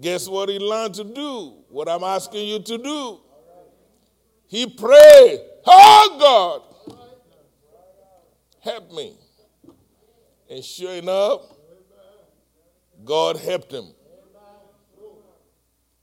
Guess 0.02 0.28
what 0.28 0.50
he 0.50 0.58
learned 0.58 0.96
to 0.96 1.04
do? 1.04 1.54
What 1.70 1.88
I'm 1.88 2.04
asking 2.04 2.48
you 2.48 2.60
to 2.60 2.78
do. 2.80 3.20
He 4.48 4.66
prayed, 4.66 5.40
Oh 5.68 6.18
God, 6.90 6.98
help 8.62 8.92
me. 8.92 9.16
And 10.50 10.64
sure 10.64 10.94
enough, 10.94 11.42
God 13.04 13.38
helped 13.38 13.72
him. 13.72 13.86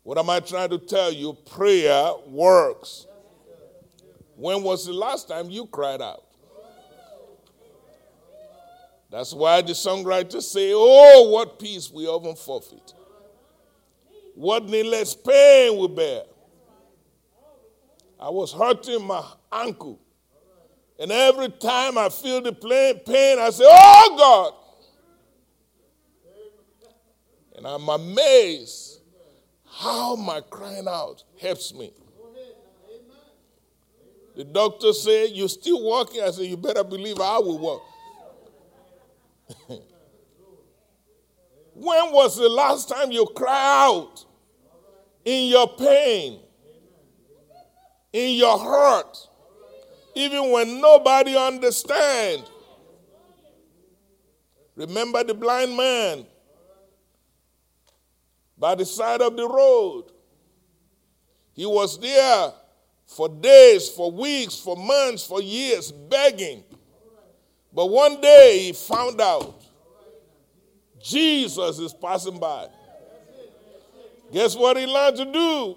What 0.03 0.19
am 0.19 0.31
I 0.31 0.41
trying 0.41 0.71
to 0.71 0.79
tell 0.79 1.13
you? 1.13 1.33
Prayer 1.33 2.13
works. 2.27 3.07
When 4.37 4.63
was 4.63 4.87
the 4.87 4.93
last 4.93 5.29
time 5.29 5.51
you 5.51 5.67
cried 5.67 6.03
out? 6.03 6.25
That's 9.11 9.33
why 9.35 9.61
the 9.61 9.73
songwriters 9.73 10.43
say, 10.43 10.73
Oh, 10.75 11.29
what 11.31 11.59
peace 11.59 11.91
we 11.91 12.07
often 12.07 12.35
forfeit. 12.35 12.95
What 14.35 14.65
needless 14.65 15.15
pain 15.15 15.79
we 15.79 15.87
bear. 15.87 16.23
I 18.19 18.31
was 18.31 18.53
hurting 18.53 19.05
my 19.05 19.23
ankle. 19.53 20.01
And 21.03 21.11
every 21.11 21.49
time 21.49 21.99
I 21.99 22.09
feel 22.11 22.41
the 22.41 22.53
pain, 22.53 23.41
I 23.41 23.51
say, 23.51 23.65
Oh 23.67 24.15
God. 24.17 24.55
And 27.57 27.67
I'm 27.67 27.89
amazed 27.89 29.01
how 29.69 30.15
my 30.15 30.41
crying 30.43 30.87
out 30.87 31.25
helps 31.41 31.75
me. 31.75 31.93
The 34.37 34.45
doctor 34.45 34.93
said, 34.93 35.31
You're 35.31 35.49
still 35.49 35.83
walking. 35.83 36.23
I 36.23 36.31
said, 36.31 36.45
You 36.45 36.57
better 36.57 36.85
believe 36.85 37.19
I 37.19 37.37
will 37.41 37.59
walk. 37.59 37.83
when 41.75 42.13
was 42.13 42.37
the 42.37 42.49
last 42.49 42.89
time 42.89 43.11
you 43.11 43.27
cried 43.35 43.89
out 43.89 44.25
in 45.25 45.49
your 45.49 45.67
pain, 45.67 46.39
in 48.13 48.37
your 48.37 48.57
hurt, 48.57 49.19
even 50.15 50.51
when 50.51 50.81
nobody 50.81 51.37
understands? 51.37 52.51
Remember 54.77 55.23
the 55.23 55.35
blind 55.35 55.77
man 55.77 56.27
by 58.57 58.75
the 58.75 58.85
side 58.85 59.21
of 59.21 59.37
the 59.37 59.47
road. 59.47 60.05
He 61.55 61.67
was 61.67 61.99
there 62.01 62.53
for 63.07 63.29
days, 63.29 63.89
for 63.89 64.11
weeks, 64.11 64.57
for 64.57 64.77
months, 64.77 65.27
for 65.27 65.43
years, 65.43 65.93
begging. 65.93 66.65
But 67.75 67.87
one 67.87 68.21
day 68.21 68.61
he 68.61 68.73
found 68.73 69.21
out 69.21 69.63
Jesus 71.03 71.79
is 71.79 71.93
passing 71.93 72.39
by. 72.39 72.69
Guess 74.33 74.57
what 74.57 74.77
he 74.77 74.87
learned 74.87 75.17
to 75.17 75.25
do? 75.27 75.77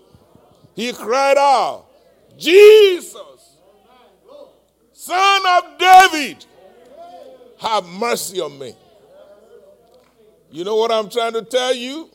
He 0.76 0.94
cried 0.94 1.38
out, 1.38 1.86
Jesus, 2.38 3.16
Son 5.06 5.42
of 5.46 5.78
David, 5.78 6.48
have 7.60 7.86
mercy 7.86 8.42
on 8.42 8.58
me. 8.58 8.74
You 10.50 10.64
know 10.64 10.78
what 10.78 10.92
I'm 10.92 11.10
trying 11.10 11.34
to 11.34 11.44
tell 11.44 11.76
you? 11.76 12.10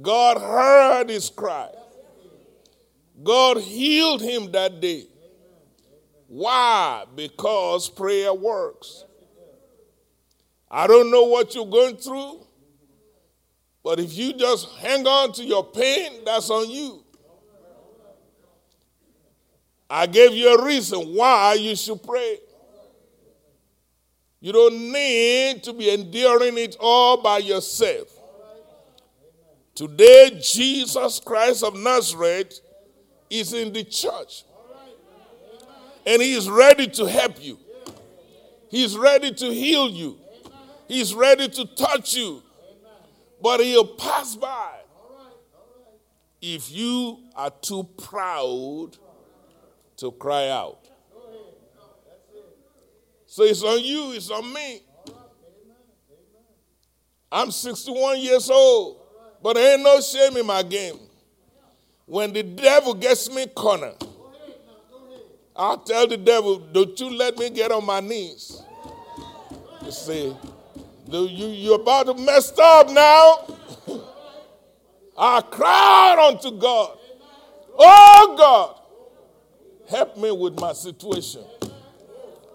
God 0.00 0.40
heard 0.40 1.10
his 1.10 1.28
cry. 1.28 1.68
God 3.22 3.58
healed 3.58 4.22
him 4.22 4.50
that 4.52 4.80
day. 4.80 5.04
Why? 6.26 7.04
Because 7.14 7.90
prayer 7.90 8.32
works. 8.32 9.04
I 10.70 10.86
don't 10.86 11.10
know 11.10 11.24
what 11.24 11.54
you're 11.54 11.66
going 11.66 11.98
through, 11.98 12.46
but 13.84 14.00
if 14.00 14.16
you 14.16 14.32
just 14.32 14.70
hang 14.78 15.06
on 15.06 15.32
to 15.32 15.44
your 15.44 15.64
pain, 15.64 16.24
that's 16.24 16.48
on 16.48 16.70
you. 16.70 17.01
I 19.94 20.06
gave 20.06 20.32
you 20.32 20.54
a 20.54 20.64
reason 20.64 21.00
why 21.00 21.52
you 21.52 21.76
should 21.76 22.02
pray. 22.02 22.38
You 24.40 24.50
don't 24.50 24.90
need 24.90 25.62
to 25.64 25.74
be 25.74 25.90
enduring 25.90 26.56
it 26.56 26.78
all 26.80 27.20
by 27.20 27.38
yourself. 27.38 28.08
Today, 29.74 30.40
Jesus 30.42 31.20
Christ 31.20 31.62
of 31.62 31.78
Nazareth 31.78 32.58
is 33.28 33.52
in 33.52 33.70
the 33.74 33.84
church. 33.84 34.44
And 36.06 36.22
he 36.22 36.32
is 36.32 36.48
ready 36.48 36.86
to 36.86 37.04
help 37.04 37.44
you. 37.44 37.58
He's 38.70 38.96
ready 38.96 39.30
to 39.34 39.52
heal 39.52 39.90
you. 39.90 40.16
He's 40.88 41.12
ready 41.12 41.48
to 41.48 41.66
touch 41.66 42.14
you. 42.14 42.42
But 43.42 43.60
he'll 43.60 43.94
pass 43.96 44.36
by 44.36 44.70
if 46.40 46.72
you 46.72 47.18
are 47.36 47.50
too 47.60 47.84
proud 47.98 48.96
to 50.02 50.10
cry 50.10 50.48
out. 50.48 50.80
So 53.26 53.44
it's 53.44 53.62
on 53.62 53.82
you, 53.82 54.12
it's 54.12 54.30
on 54.30 54.52
me. 54.52 54.82
I'm 57.30 57.52
61 57.52 58.18
years 58.18 58.50
old, 58.50 59.00
but 59.42 59.54
there 59.54 59.74
ain't 59.74 59.82
no 59.84 60.00
shame 60.00 60.36
in 60.36 60.44
my 60.44 60.64
game. 60.64 60.98
When 62.04 62.32
the 62.32 62.42
devil 62.42 62.94
gets 62.94 63.32
me 63.32 63.46
corner, 63.46 63.92
I'll 65.54 65.78
tell 65.78 66.08
the 66.08 66.16
devil, 66.16 66.58
don't 66.58 66.98
you 66.98 67.08
let 67.16 67.38
me 67.38 67.48
get 67.50 67.70
on 67.70 67.86
my 67.86 68.00
knees. 68.00 68.60
You 69.84 69.92
see, 69.92 70.36
you, 71.06 71.46
you're 71.46 71.80
about 71.80 72.06
to 72.06 72.14
mess 72.14 72.52
up 72.58 72.90
now. 72.90 73.56
I 75.16 75.40
cried 75.42 76.28
unto 76.28 76.58
God. 76.58 76.98
Oh 77.78 78.34
God, 78.36 78.81
help 79.88 80.16
me 80.16 80.30
with 80.30 80.58
my 80.58 80.72
situation. 80.72 81.44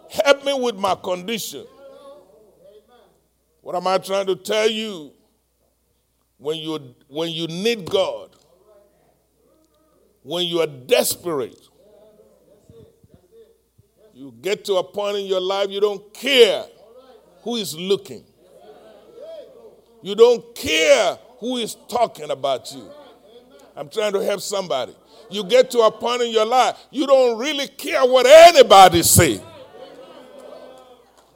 Help 0.10 0.46
me 0.46 0.54
with 0.60 0.76
my 0.76 0.96
condition. 0.96 1.66
What 3.62 3.76
am 3.76 3.88
I 3.88 3.98
trying 3.98 4.28
to 4.28 4.36
tell 4.36 4.70
you? 4.70 5.12
When 6.38 6.58
you 6.58 6.96
when 7.08 7.32
you 7.32 7.48
need 7.48 7.90
God, 7.90 8.30
when 10.22 10.46
you 10.46 10.60
are 10.60 10.68
desperate, 10.68 11.68
you 14.14 14.34
get 14.42 14.64
to 14.66 14.76
a 14.76 14.84
point 14.84 15.18
in 15.18 15.26
your 15.26 15.42
life 15.42 15.70
you 15.70 15.80
don't 15.80 16.14
care 16.14 16.64
who 17.42 17.56
is 17.56 17.76
looking. 17.76 18.24
You 20.02 20.16
don't 20.16 20.56
care 20.56 21.18
who 21.40 21.58
is 21.58 21.76
talking 21.90 22.30
about 22.30 22.72
you. 22.72 22.90
I'm 23.76 23.90
trying 23.90 24.14
to 24.14 24.20
help 24.24 24.42
somebody. 24.42 24.96
You 25.30 25.44
get 25.44 25.72
to 25.72 25.80
a 25.80 25.92
point 25.92 26.22
in 26.22 26.32
your 26.32 26.46
life 26.46 26.78
you 26.92 27.06
don't 27.06 27.38
really 27.38 27.68
care 27.68 28.06
what 28.06 28.26
anybody 28.26 29.04
say. 29.04 29.42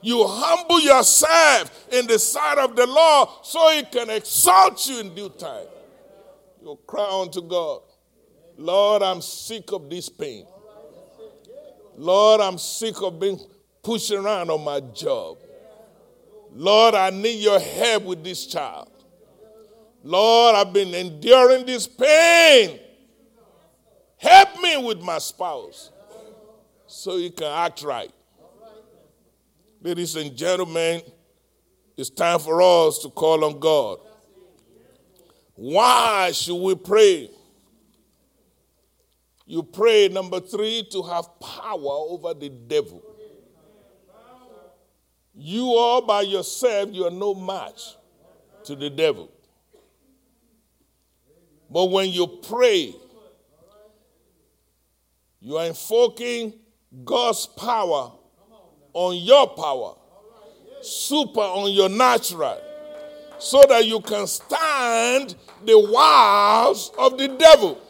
You 0.02 0.26
humble 0.28 0.80
yourself 0.80 1.88
in 1.92 2.08
the 2.08 2.18
sight 2.18 2.58
of 2.58 2.76
the 2.76 2.88
Lord 2.88 3.30
so 3.44 3.70
he 3.70 3.84
can 3.84 4.10
exalt 4.10 4.88
you 4.88 5.00
in 5.00 5.14
due 5.14 5.30
time. 5.30 5.68
You 6.64 6.80
cry 6.88 7.22
unto 7.22 7.42
God, 7.42 7.82
Lord, 8.58 9.04
I'm 9.04 9.22
sick 9.22 9.72
of 9.72 9.90
this 9.90 10.10
pain. 10.10 10.46
Lord, 11.98 12.42
I'm 12.42 12.58
sick 12.58 13.02
of 13.02 13.20
being 13.20 13.40
pushed 13.84 14.12
around 14.12 14.50
on 14.50 14.64
my 14.64 14.80
job. 14.80 15.38
Lord, 16.54 16.96
I 16.96 17.10
need 17.12 17.40
your 17.40 17.60
help 17.60 18.04
with 18.04 18.24
this 18.24 18.46
child. 18.48 18.90
Lord, 20.04 20.56
I've 20.56 20.74
been 20.74 20.94
enduring 20.94 21.66
this 21.66 21.88
pain. 21.88 22.80
Help 24.22 24.62
me 24.62 24.78
with 24.78 25.02
my 25.02 25.18
spouse 25.18 25.90
so 26.86 27.18
he 27.18 27.32
can 27.32 27.48
act 27.48 27.82
right. 27.82 28.12
Ladies 29.82 30.16
and 30.16 30.38
gentlemen, 30.38 31.02
it's 31.98 32.12
time 32.12 32.38
for 32.38 32.62
us 32.62 33.00
to 33.00 33.10
call 33.10 33.44
on 33.44 33.60
God. 33.60 33.98
Why 35.56 36.32
should 36.34 36.62
we 36.62 36.76
pray? 36.76 37.32
You 39.48 39.64
pray, 39.64 40.08
number 40.08 40.40
three, 40.40 40.88
to 40.92 41.02
have 41.02 41.40
power 41.40 41.80
over 41.82 42.36
the 42.36 42.50
devil. 42.50 43.02
You 45.34 45.66
all 45.66 46.04
by 46.04 46.22
yourself, 46.22 46.90
you 46.92 47.06
are 47.06 47.12
no 47.12 47.34
match 47.34 47.96
to 48.66 48.76
the 48.76 48.92
devil. 48.92 49.32
But 51.72 51.86
when 51.86 52.10
you 52.12 52.28
pray, 52.28 52.94
you 55.42 55.58
are 55.58 55.66
invoking 55.66 56.54
God's 57.04 57.48
power 57.48 58.12
on 58.94 59.16
your 59.18 59.48
power, 59.48 59.96
super 60.82 61.40
on 61.40 61.72
your 61.72 61.90
natural, 61.90 62.62
so 63.40 63.66
that 63.68 63.86
you 63.86 64.00
can 64.02 64.28
stand 64.28 65.36
the 65.66 65.80
wiles 65.80 66.92
of 66.98 67.18
the 67.18 67.28
devil. 67.28 67.82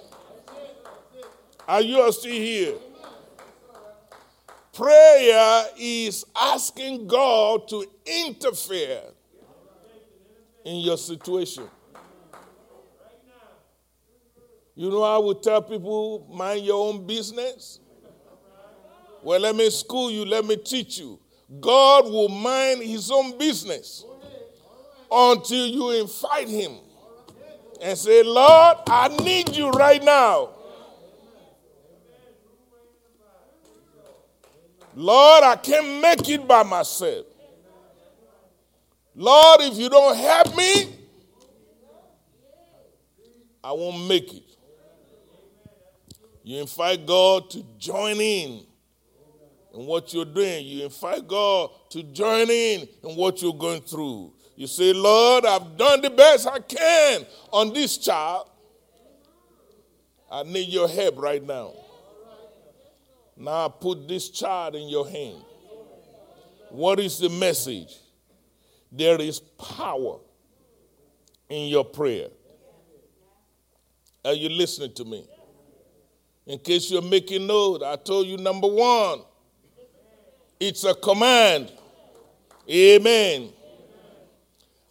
Are 1.68 1.82
you 1.82 2.12
still 2.12 2.32
here? 2.32 2.76
Prayer 4.74 5.66
is 5.78 6.24
asking 6.36 7.06
God 7.08 7.68
to 7.68 7.86
interfere 8.06 9.02
in 10.64 10.78
your 10.78 10.97
situation. 10.97 11.68
You 14.82 14.89
know, 14.89 15.03
I 15.03 15.19
would 15.19 15.43
tell 15.43 15.61
people, 15.61 16.27
mind 16.34 16.65
your 16.65 16.88
own 16.88 17.05
business. 17.05 17.79
Well, 19.21 19.39
let 19.39 19.55
me 19.55 19.69
school 19.69 20.09
you, 20.09 20.25
let 20.25 20.43
me 20.43 20.55
teach 20.55 20.97
you. 20.97 21.19
God 21.59 22.05
will 22.05 22.29
mind 22.29 22.82
his 22.82 23.11
own 23.11 23.38
business 23.38 24.03
until 25.11 25.67
you 25.67 25.91
invite 25.91 26.49
him 26.49 26.77
and 27.79 27.95
say, 27.95 28.23
Lord, 28.23 28.77
I 28.88 29.15
need 29.23 29.55
you 29.55 29.69
right 29.69 30.03
now. 30.03 30.49
Lord, 34.95 35.43
I 35.43 35.57
can't 35.57 36.01
make 36.01 36.27
it 36.27 36.47
by 36.47 36.63
myself. 36.63 37.27
Lord, 39.13 39.61
if 39.61 39.77
you 39.77 39.89
don't 39.89 40.17
help 40.17 40.57
me, 40.57 40.95
I 43.63 43.73
won't 43.73 44.07
make 44.07 44.34
it. 44.34 44.51
You 46.43 46.61
invite 46.61 47.05
God 47.05 47.49
to 47.51 47.63
join 47.77 48.19
in 48.19 48.65
in 49.73 49.85
what 49.85 50.13
you're 50.13 50.25
doing. 50.25 50.65
You 50.65 50.85
invite 50.85 51.27
God 51.27 51.71
to 51.91 52.03
join 52.03 52.49
in 52.49 52.87
in 53.03 53.15
what 53.15 53.41
you're 53.41 53.53
going 53.53 53.81
through. 53.81 54.33
You 54.55 54.67
say, 54.67 54.93
Lord, 54.93 55.45
I've 55.45 55.77
done 55.77 56.01
the 56.01 56.09
best 56.09 56.47
I 56.47 56.59
can 56.59 57.25
on 57.51 57.73
this 57.73 57.97
child. 57.97 58.49
I 60.31 60.43
need 60.43 60.69
your 60.69 60.87
help 60.87 61.19
right 61.19 61.43
now. 61.43 61.73
Now 63.37 63.65
I 63.65 63.69
put 63.69 64.07
this 64.07 64.29
child 64.29 64.75
in 64.75 64.87
your 64.87 65.09
hand. 65.09 65.43
What 66.69 66.99
is 66.99 67.19
the 67.19 67.29
message? 67.29 67.97
There 68.91 69.19
is 69.19 69.39
power 69.39 70.19
in 71.49 71.67
your 71.67 71.83
prayer. 71.83 72.27
Are 74.23 74.33
you 74.33 74.49
listening 74.49 74.93
to 74.93 75.05
me? 75.05 75.27
In 76.45 76.59
case 76.59 76.89
you're 76.89 77.01
making 77.01 77.47
note, 77.47 77.83
I 77.83 77.95
told 77.95 78.27
you 78.27 78.37
number 78.37 78.67
one, 78.67 79.21
it's 80.59 80.83
a 80.83 80.93
command. 80.93 81.71
Amen. 82.69 83.49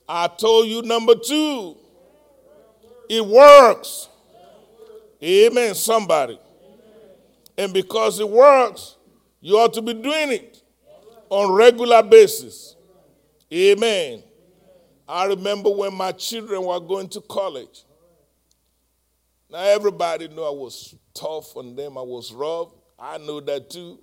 I 0.08 0.26
told 0.28 0.66
you 0.66 0.82
number 0.82 1.14
two, 1.14 1.76
it 3.08 3.24
works. 3.24 4.08
Amen, 5.22 5.74
somebody. 5.74 6.38
And 7.58 7.72
because 7.72 8.18
it 8.20 8.28
works, 8.28 8.96
you 9.40 9.56
ought 9.58 9.74
to 9.74 9.82
be 9.82 9.94
doing 9.94 10.32
it 10.32 10.62
on 11.28 11.52
regular 11.52 12.02
basis. 12.02 12.76
Amen. 13.52 14.22
I 15.08 15.26
remember 15.26 15.70
when 15.70 15.94
my 15.94 16.12
children 16.12 16.64
were 16.64 16.80
going 16.80 17.08
to 17.08 17.20
college. 17.20 17.84
Now 19.50 19.58
everybody 19.58 20.28
knew 20.28 20.42
I 20.42 20.50
was 20.50 20.94
tough 21.14 21.56
on 21.56 21.76
them, 21.76 21.98
I 21.98 22.02
was 22.02 22.32
rough. 22.32 22.68
I 22.98 23.18
know 23.18 23.40
that 23.40 23.70
too. 23.70 23.98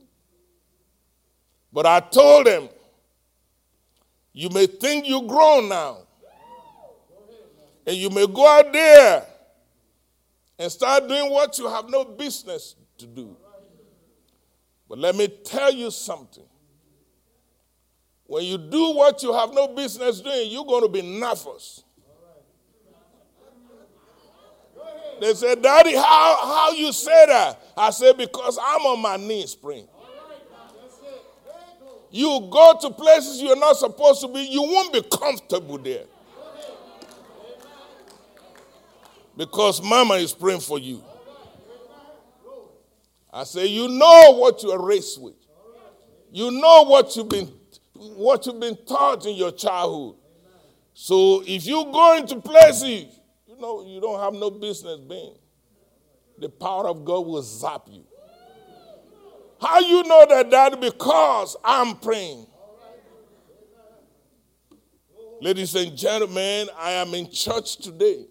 But 1.72 1.86
I 1.86 1.99
told 1.99 2.47
them, 2.47 2.70
you 4.34 4.49
may 4.49 4.68
think 4.68 5.08
you're 5.08 5.24
grown 5.24 5.70
now. 5.70 5.99
And 7.86 7.95
you 7.95 8.10
may 8.10 8.28
go 8.28 8.45
out 8.45 8.72
there 8.74 9.26
and 10.60 10.72
start 10.72 11.08
doing 11.08 11.32
what 11.32 11.58
you 11.58 11.70
have 11.70 11.89
no 11.89 12.03
business 12.03 12.76
to 12.97 13.05
do. 13.05 13.38
But 14.89 14.99
let 14.99 15.16
me 15.16 15.28
tell 15.28 15.72
you 15.74 15.91
something. 15.91 16.43
When 18.26 18.43
you 18.43 18.58
do 18.58 18.91
what 18.91 19.24
you 19.24 19.34
have 19.34 19.53
no 19.53 19.70
business 19.70 20.20
doing, 20.20 20.51
you're 20.51 20.66
going 20.66 20.84
to 20.84 20.89
be 20.89 21.01
nervous. 21.01 21.84
They 25.20 25.34
said, 25.34 25.61
Daddy, 25.61 25.95
how, 25.95 26.38
how 26.41 26.72
you 26.72 26.91
say 26.91 27.26
that? 27.28 27.61
I 27.76 27.89
said, 27.89 28.18
because 28.18 28.57
I'm 28.61 28.82
on 28.82 29.01
my 29.01 29.18
knees 29.18 29.55
praying. 29.55 29.88
You 32.09 32.47
go 32.51 32.78
to 32.82 32.89
places 32.91 33.41
you're 33.41 33.57
not 33.57 33.76
supposed 33.76 34.22
to 34.22 34.28
be, 34.28 34.41
you 34.41 34.61
won't 34.61 34.93
be 34.93 35.01
comfortable 35.01 35.78
there. 35.78 36.05
Because 39.36 39.82
mama 39.84 40.15
is 40.15 40.34
praying 40.34 40.61
for 40.61 40.80
you. 40.80 41.03
I 43.32 43.43
say, 43.43 43.68
you 43.68 43.88
know 43.88 44.36
what 44.38 44.63
you 44.63 44.72
are 44.72 44.84
raised 44.84 45.22
with. 45.22 45.36
You 46.32 46.51
know 46.51 46.86
what 46.86 47.15
you've 47.15 47.30
been 47.30 47.51
what 47.93 48.45
you've 48.45 48.59
been 48.59 48.78
taught 48.86 49.26
in 49.26 49.36
your 49.36 49.51
childhood. 49.51 50.15
So 50.93 51.43
if 51.45 51.65
you 51.65 51.84
go 51.91 52.18
into 52.18 52.39
places, 52.39 53.16
know 53.60 53.84
you 53.86 53.99
don't 53.99 54.20
have 54.20 54.34
no 54.34 54.49
business 54.49 54.99
being. 54.99 55.36
The 56.39 56.49
power 56.49 56.88
of 56.88 57.03
God 57.03 57.26
will 57.26 57.41
zap 57.41 57.84
you. 57.88 58.03
How 59.60 59.80
you 59.80 60.03
know 60.03 60.26
that, 60.30 60.49
Dad? 60.51 60.80
Because 60.80 61.58
I'm 61.64 61.95
praying. 61.95 62.45
Ladies 65.41 65.76
and 65.76 65.95
gentlemen, 65.95 66.68
I 66.78 66.91
am 66.91 67.14
in 67.14 67.32
church 67.32 67.78
today 67.78 68.26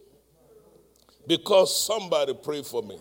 because 1.27 1.85
somebody 1.85 2.35
prayed 2.35 2.67
for 2.67 2.83
me. 2.83 2.99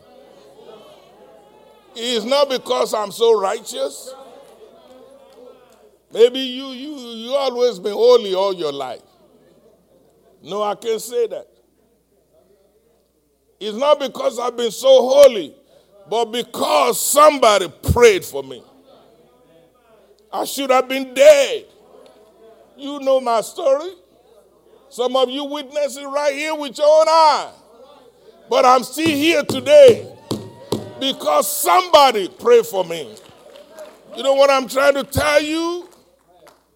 It's 1.96 2.26
not 2.26 2.50
because 2.50 2.94
I'm 2.94 3.12
so 3.12 3.40
righteous. 3.40 4.14
Maybe 6.12 6.40
you 6.40 6.68
you 6.68 6.96
you 6.98 7.32
always 7.34 7.80
been 7.80 7.94
holy 7.94 8.36
all 8.36 8.54
your 8.54 8.72
life. 8.72 9.02
No, 10.44 10.62
I 10.62 10.76
can't 10.76 11.02
say 11.02 11.28
that. 11.28 11.48
It's 13.66 13.76
not 13.76 14.00
because 14.00 14.38
I've 14.38 14.56
been 14.56 14.70
so 14.70 14.88
holy, 14.88 15.56
but 16.08 16.26
because 16.26 17.04
somebody 17.04 17.68
prayed 17.92 18.24
for 18.24 18.44
me. 18.44 18.64
I 20.32 20.46
should 20.46 20.70
have 20.70 20.88
been 20.88 21.16
dead. 21.16 21.66
You 22.78 23.00
know 23.00 23.20
my 23.20 23.42
story. 23.42 23.90
Some 24.90 25.16
of 25.16 25.32
you 25.32 25.46
witness 25.46 25.98
it 25.98 26.06
right 26.06 26.36
here 26.36 26.54
with 26.54 26.78
your 26.78 26.86
own 26.86 27.08
eye. 27.08 27.54
But 28.52 28.66
I'm 28.66 28.84
still 28.84 29.08
here 29.08 29.42
today 29.42 30.16
because 31.00 31.52
somebody 31.52 32.30
prayed 32.30 32.68
for 32.68 32.86
me. 32.86 33.16
You 34.16 34.22
know 34.22 34.36
what 34.36 34.52
I'm 34.52 34.68
trying 34.68 34.94
to 34.94 35.04
tell 35.04 35.42
you? 35.42 35.90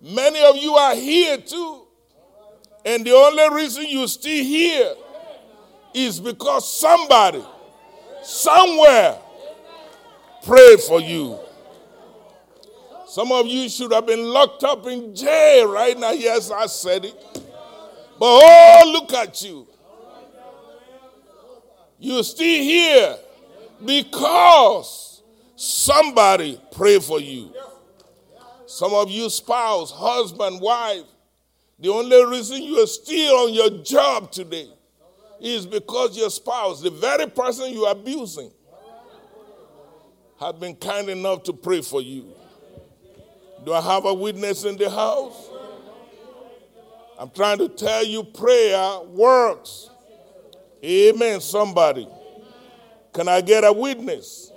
Many 0.02 0.44
of 0.44 0.58
you 0.58 0.74
are 0.74 0.96
here 0.96 1.38
too. 1.38 1.86
And 2.84 3.06
the 3.06 3.12
only 3.12 3.56
reason 3.56 3.86
you're 3.88 4.08
still 4.08 4.44
here 4.44 4.96
is 5.94 6.20
because 6.20 6.80
somebody, 6.80 7.44
somewhere, 8.22 9.18
prayed 10.46 10.80
for 10.82 11.02
you. 11.02 11.40
Some 13.08 13.32
of 13.32 13.48
you 13.48 13.68
should 13.70 13.92
have 13.92 14.06
been 14.06 14.24
locked 14.24 14.64
up 14.64 14.86
in 14.86 15.16
jail 15.16 15.72
right 15.72 15.98
now. 15.98 16.12
Yes, 16.12 16.52
I 16.52 16.68
said 16.68 17.06
it. 17.06 17.16
But 18.20 18.26
oh, 18.26 18.92
look 18.94 19.14
at 19.14 19.42
you. 19.42 19.68
You're 21.98 22.24
still 22.24 22.64
here 22.64 23.18
because 23.86 25.22
somebody 25.56 26.62
prayed 26.72 27.04
for 27.04 27.20
you. 27.20 27.54
Some 28.68 28.94
of 28.94 29.10
you, 29.10 29.30
spouse, 29.30 29.92
husband, 29.92 30.62
wife, 30.62 31.04
the 31.80 31.90
only 31.90 32.24
reason 32.26 32.62
you 32.62 32.84
are 32.84 32.88
still 32.88 33.36
on 33.48 33.54
your 33.54 33.84
job 33.84 34.32
today 34.32 34.70
is 35.42 35.66
because 35.66 36.18
your 36.18 36.30
spouse, 36.30 36.82
the 36.82 36.90
very 36.90 37.28
person 37.28 37.72
you 37.72 37.86
are 37.86 37.94
abusing, 37.94 38.52
have 40.40 40.60
been 40.60 40.76
kind 40.76 41.10
enough 41.10 41.44
to 41.44 41.54
pray 41.54 41.82
for 41.82 42.02
you. 42.02 42.26
Do 43.66 43.74
I 43.74 43.82
have 43.82 44.06
a 44.06 44.14
witness 44.14 44.64
in 44.64 44.78
the 44.78 44.90
house? 44.90 45.50
I'm 47.18 47.30
trying 47.30 47.58
to 47.58 47.68
tell 47.68 48.06
you 48.06 48.24
prayer 48.24 49.02
works. 49.02 49.90
Amen, 50.84 51.42
somebody. 51.42 52.08
Can 53.14 53.28
I 53.28 53.42
get 53.42 53.66
a 53.66 53.74
witness? 53.74 54.52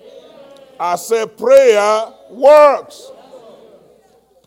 I 0.78 0.94
said 0.96 1.36
prayer 1.36 2.06
works. 2.30 3.10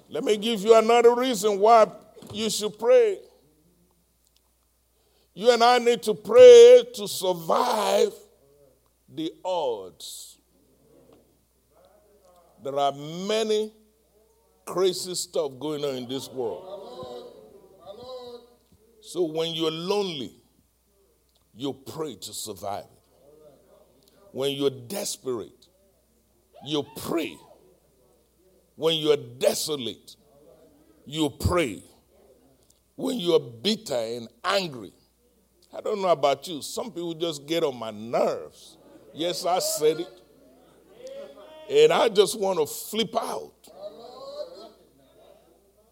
Let 0.10 0.24
me 0.24 0.38
give 0.38 0.62
you 0.62 0.76
another 0.76 1.14
reason 1.14 1.60
why 1.60 1.88
you 2.32 2.50
should 2.50 2.80
pray. 2.80 3.20
You 5.38 5.52
and 5.52 5.62
I 5.62 5.80
need 5.80 6.02
to 6.04 6.14
pray 6.14 6.86
to 6.94 7.10
survive 7.10 8.14
the 9.14 9.34
odds. 9.44 10.38
There 12.64 12.80
are 12.80 12.94
many 12.94 13.74
crazy 14.66 15.14
stuff 15.14 15.52
going 15.60 15.84
on 15.84 15.96
in 15.96 16.08
this 16.08 16.30
world. 16.30 17.34
So 19.02 19.24
when 19.24 19.54
you're 19.54 19.72
lonely, 19.72 20.32
you 21.54 21.74
pray 21.74 22.16
to 22.16 22.34
survive. 22.34 22.86
When 24.32 24.52
you're 24.52 24.70
desperate, 24.70 25.68
you 26.66 26.86
pray. 26.96 27.38
When 28.78 28.96
you're 28.96 29.18
desolate, 29.18 30.16
you 31.06 31.30
pray. 31.30 31.84
When 32.96 33.18
you're 33.18 33.40
bitter 33.40 33.96
and 33.96 34.30
angry, 34.46 34.94
I 35.76 35.82
don't 35.82 36.02
know 36.02 36.08
about 36.08 36.48
you, 36.48 36.62
some 36.62 36.86
people 36.86 37.14
just 37.14 37.46
get 37.46 37.64
on 37.64 37.76
my 37.76 37.92
nerves. 37.92 38.78
Yes, 39.14 39.46
I 39.46 39.60
said 39.60 40.00
it. 40.00 40.22
And 41.70 41.92
I 41.92 42.08
just 42.10 42.40
want 42.40 42.60
to 42.60 42.66
flip 42.66 43.14
out. 43.16 43.52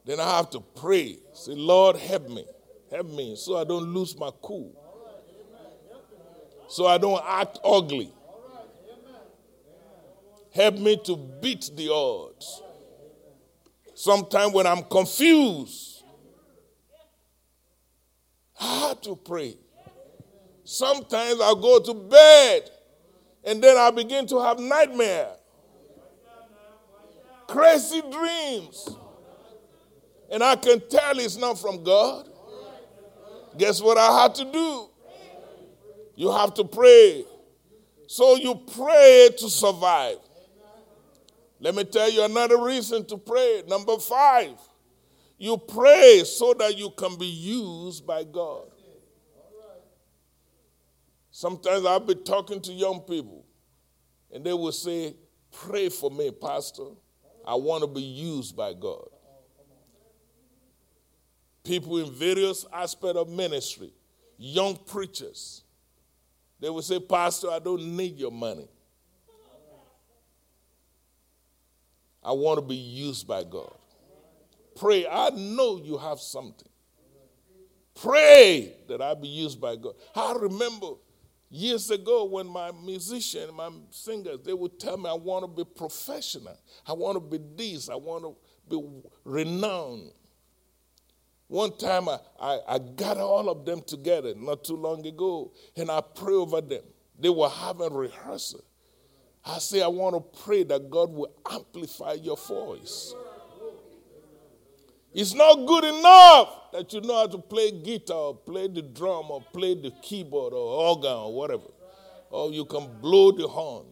Then 0.06 0.20
I 0.20 0.38
have 0.38 0.50
to 0.52 0.62
pray. 0.62 1.18
Say, 1.34 1.54
Lord, 1.54 1.98
help 1.98 2.30
me. 2.30 2.46
Help 2.92 3.08
me 3.08 3.36
so 3.36 3.58
I 3.58 3.64
don't 3.64 3.94
lose 3.94 4.18
my 4.18 4.30
cool. 4.42 4.74
So 6.68 6.86
I 6.86 6.98
don't 6.98 7.22
act 7.26 7.60
ugly. 7.64 8.12
Help 10.54 10.78
me 10.78 10.98
to 11.06 11.18
beat 11.18 11.72
the 11.76 11.90
odds. 11.90 12.62
Sometimes 13.96 14.54
when 14.54 14.68
I'm 14.68 14.84
confused, 14.84 16.04
I 18.60 18.88
have 18.88 19.02
to 19.02 19.16
pray. 19.16 19.58
Sometimes 20.74 21.40
I'll 21.40 21.56
go 21.56 21.80
to 21.80 21.94
bed 21.94 22.68
and 23.44 23.64
then 23.64 23.78
I 23.78 23.92
begin 23.92 24.26
to 24.26 24.40
have 24.40 24.58
nightmare, 24.58 25.30
crazy 27.48 28.02
dreams. 28.02 28.90
And 30.32 30.44
I 30.44 30.56
can 30.56 30.82
tell 30.90 31.20
it's 31.20 31.38
not 31.38 31.60
from 31.60 31.84
God. 31.84 32.28
Guess 33.56 33.84
what 33.84 34.00
I 34.00 34.24
had 34.24 34.34
to 34.34 34.46
do? 34.46 34.90
You 36.16 36.32
have 36.32 36.56
to 36.56 36.64
pray. 36.64 37.24
So 38.08 38.38
you 38.38 38.56
pray 38.76 39.30
to 39.38 39.50
survive. 39.52 40.18
Let 41.60 41.76
me 41.76 41.84
tell 41.84 42.10
you 42.10 42.24
another 42.24 42.60
reason 42.60 43.06
to 43.06 43.18
pray. 43.20 43.62
Number 43.68 44.00
five, 44.00 44.56
you 45.38 45.56
pray 45.56 46.24
so 46.26 46.56
that 46.56 46.76
you 46.76 46.90
can 46.98 47.16
be 47.16 47.28
used 47.28 48.08
by 48.08 48.24
God. 48.24 48.73
Sometimes 51.36 51.84
I'll 51.84 52.00
be 52.00 52.14
talking 52.14 52.62
to 52.62 52.72
young 52.72 53.02
people 53.02 53.44
and 54.32 54.44
they 54.44 54.54
will 54.54 54.72
say, 54.72 55.16
Pray 55.52 55.90
for 55.90 56.12
me, 56.12 56.30
Pastor. 56.30 56.84
I 57.46 57.56
want 57.56 57.82
to 57.82 57.88
be 57.88 58.04
used 58.04 58.56
by 58.56 58.74
God. 58.74 59.08
People 61.64 61.98
in 61.98 62.12
various 62.12 62.66
aspects 62.72 63.18
of 63.18 63.30
ministry, 63.30 63.92
young 64.38 64.76
preachers, 64.76 65.64
they 66.60 66.70
will 66.70 66.82
say, 66.84 67.00
Pastor, 67.00 67.50
I 67.50 67.58
don't 67.58 67.98
need 67.98 68.20
your 68.20 68.32
money. 68.32 68.68
I 72.24 72.32
want 72.32 72.60
to 72.60 72.66
be 72.66 72.76
used 72.76 73.28
by 73.28 73.44
God. 73.44 73.74
Pray. 74.76 75.08
I 75.08 75.32
know 75.32 75.82
you 75.84 75.98
have 75.98 76.20
something. 76.20 76.70
Pray 77.96 78.74
that 78.88 79.02
I 79.02 79.16
be 79.16 79.28
used 79.28 79.60
by 79.60 79.76
God. 79.76 79.96
I 80.16 80.34
remember 80.40 80.94
years 81.54 81.92
ago 81.92 82.26
when 82.26 82.48
my 82.48 82.72
musicians, 82.84 83.52
my 83.54 83.70
singers, 83.92 84.40
they 84.44 84.54
would 84.54 84.80
tell 84.80 84.98
me, 84.98 85.10
I 85.10 85.14
want 85.14 85.44
to 85.46 85.48
be 85.48 85.64
professional. 85.64 86.58
I 86.86 86.94
want 86.94 87.16
to 87.16 87.20
be 87.20 87.40
this. 87.56 87.90
I 87.90 87.96
want 87.96 88.24
to 88.24 88.36
be 88.68 88.84
renowned. 89.24 90.12
One 91.48 91.78
time 91.78 92.10
I, 92.10 92.18
I, 92.40 92.60
I 92.68 92.80
got 92.80 93.18
all 93.18 93.50
of 93.50 93.66
them 93.66 93.82
together 93.82 94.34
not 94.36 94.64
too 94.64 94.76
long 94.76 95.06
ago, 95.06 95.52
and 95.78 95.92
I 95.92 96.02
pray 96.02 96.34
over 96.34 96.62
them. 96.62 96.84
They 97.20 97.30
were 97.30 97.50
having 97.50 97.94
rehearsal. 97.94 98.64
I 99.46 99.60
say, 99.60 99.84
I 99.84 99.88
want 99.88 100.16
to 100.16 100.42
pray 100.42 100.64
that 100.64 100.90
God 100.90 101.12
will 101.12 101.36
amplify 101.52 102.14
your 102.14 102.38
voice. 102.38 103.14
It's 105.14 105.34
not 105.34 105.66
good 105.68 105.84
enough 105.84 106.72
that 106.72 106.92
you 106.92 107.02
know 107.02 107.16
how 107.18 107.28
to 107.28 107.38
play 107.38 107.72
guitar 107.72 108.18
or 108.18 108.36
play 108.36 108.68
the 108.68 108.82
drum 108.82 109.30
or 109.30 109.42
play 109.54 109.76
the 109.76 109.92
keyboard 110.02 110.54
or 110.54 110.88
organ 110.90 111.12
or 111.12 111.34
whatever. 111.34 111.70
Or 112.32 112.52
you 112.52 112.66
can 112.66 112.90
blow 113.00 113.32
the 113.32 113.48
horn. 113.48 113.86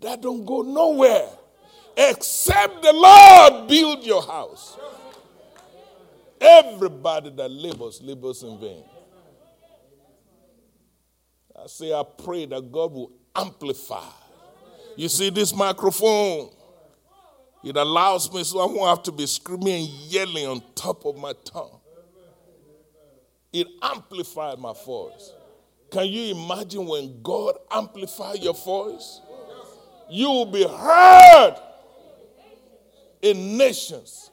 That 0.00 0.20
don't 0.20 0.44
go 0.44 0.60
nowhere. 0.62 1.28
Except 1.96 2.82
the 2.82 2.92
Lord 2.92 3.68
build 3.68 4.04
your 4.04 4.22
house. 4.22 4.76
Everybody 6.40 7.30
that 7.30 7.50
labors, 7.50 8.00
labors 8.02 8.42
in 8.42 8.60
vain. 8.60 8.84
I 11.56 11.66
say, 11.66 11.92
I 11.92 12.04
pray 12.22 12.46
that 12.46 12.70
God 12.70 12.92
will 12.92 13.12
amplify. 13.34 14.04
You 14.94 15.08
see 15.08 15.30
this 15.30 15.54
microphone? 15.54 16.50
It 17.64 17.76
allows 17.76 18.32
me 18.32 18.44
so 18.44 18.60
I 18.60 18.66
won't 18.66 18.88
have 18.88 19.02
to 19.04 19.12
be 19.12 19.26
screaming 19.26 19.84
and 19.84 19.88
yelling 19.88 20.46
on 20.46 20.62
top 20.74 21.04
of 21.04 21.16
my 21.16 21.32
tongue. 21.44 21.80
It 23.52 23.66
amplified 23.82 24.58
my 24.58 24.74
voice. 24.84 25.32
Can 25.90 26.06
you 26.06 26.34
imagine 26.34 26.86
when 26.86 27.22
God 27.22 27.56
amplifies 27.70 28.38
your 28.40 28.54
voice? 28.54 29.20
You 30.10 30.28
will 30.28 30.46
be 30.46 30.66
heard 30.66 31.56
in 33.22 33.56
nations. 33.56 34.30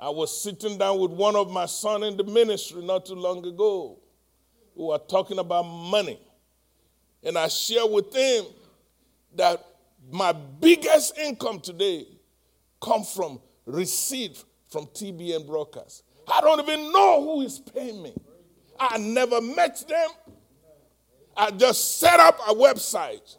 I 0.00 0.08
was 0.10 0.42
sitting 0.42 0.78
down 0.78 0.98
with 0.98 1.10
one 1.12 1.36
of 1.36 1.50
my 1.50 1.66
son 1.66 2.02
in 2.02 2.16
the 2.16 2.24
ministry 2.24 2.84
not 2.84 3.06
too 3.06 3.14
long 3.14 3.44
ago. 3.46 3.98
We 4.74 4.84
were 4.84 4.98
talking 4.98 5.38
about 5.38 5.62
money. 5.62 6.18
And 7.22 7.38
I 7.38 7.48
shared 7.48 7.90
with 7.90 8.14
him 8.14 8.44
that 9.36 9.64
my 10.10 10.32
biggest 10.32 11.18
income 11.18 11.60
today 11.60 12.06
come 12.80 13.04
from 13.04 13.40
receipt 13.66 14.42
from 14.68 14.86
TBN 14.86 15.46
brokers. 15.46 16.02
I 16.30 16.40
don't 16.40 16.60
even 16.60 16.92
know 16.92 17.22
who 17.22 17.40
is 17.42 17.58
paying 17.58 18.02
me. 18.02 18.14
I 18.78 18.98
never 18.98 19.40
met 19.40 19.82
them. 19.88 20.08
I 21.36 21.50
just 21.50 21.98
set 21.98 22.20
up 22.20 22.38
a 22.48 22.54
website 22.54 23.36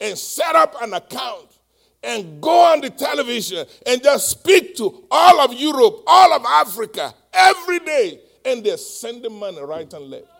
and 0.00 0.16
set 0.16 0.56
up 0.56 0.80
an 0.82 0.94
account 0.94 1.58
and 2.02 2.40
go 2.40 2.72
on 2.72 2.80
the 2.80 2.90
television 2.90 3.66
and 3.86 4.02
just 4.02 4.30
speak 4.30 4.76
to 4.76 5.04
all 5.10 5.40
of 5.40 5.52
Europe, 5.52 6.02
all 6.06 6.32
of 6.32 6.44
Africa 6.44 7.14
every 7.32 7.78
day. 7.80 8.20
And 8.44 8.64
they're 8.64 8.78
sending 8.78 9.38
money 9.38 9.60
right 9.60 9.92
and 9.92 10.10
left. 10.10 10.39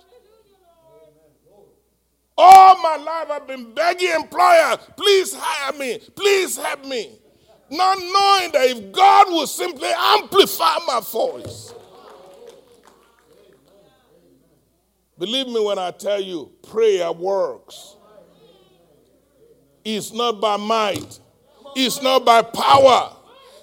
All 2.43 2.80
my 2.80 2.97
life 2.97 3.30
I've 3.30 3.47
been 3.47 3.74
begging 3.74 4.09
employers, 4.12 4.78
please 4.97 5.34
hire 5.36 5.78
me, 5.78 5.99
please 6.16 6.57
help 6.57 6.86
me. 6.86 7.18
Not 7.70 7.99
knowing 7.99 8.53
that 8.53 8.64
if 8.78 8.93
God 8.93 9.28
will 9.28 9.47
simply 9.47 9.91
amplify 9.95 10.78
my 10.86 11.01
voice. 11.01 11.74
Believe 15.18 15.49
me 15.49 15.61
when 15.62 15.78
I 15.78 15.91
tell 15.91 16.18
you, 16.18 16.51
prayer 16.66 17.12
works. 17.12 17.97
It's 19.84 20.11
not 20.11 20.41
by 20.41 20.57
might, 20.57 21.20
It's 21.76 22.01
not 22.01 22.24
by 22.24 22.41
power, 22.41 23.16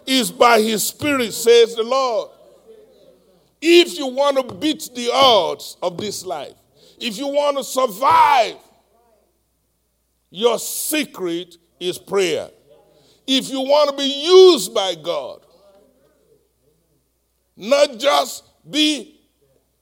it's 0.06 0.30
by 0.30 0.62
his 0.62 0.86
spirit, 0.86 1.34
says 1.34 1.76
the 1.76 1.82
Lord. 1.82 2.30
If 3.60 3.98
you 3.98 4.06
want 4.06 4.38
to 4.38 4.56
beat 4.56 4.92
the 4.94 5.10
odds 5.12 5.78
of 5.82 5.98
this 5.98 6.24
life, 6.24 6.54
if 7.00 7.18
you 7.18 7.28
want 7.28 7.58
to 7.58 7.64
survive, 7.64 8.58
your 10.30 10.60
secret 10.60 11.58
is 11.80 11.98
prayer. 11.98 12.50
If 13.26 13.50
you 13.50 13.62
want 13.62 13.90
to 13.92 13.98
be 13.98 14.26
used 14.26 14.74
by 14.74 14.96
God, 14.96 15.42
not 17.56 17.98
just 17.98 18.44
be 18.70 19.20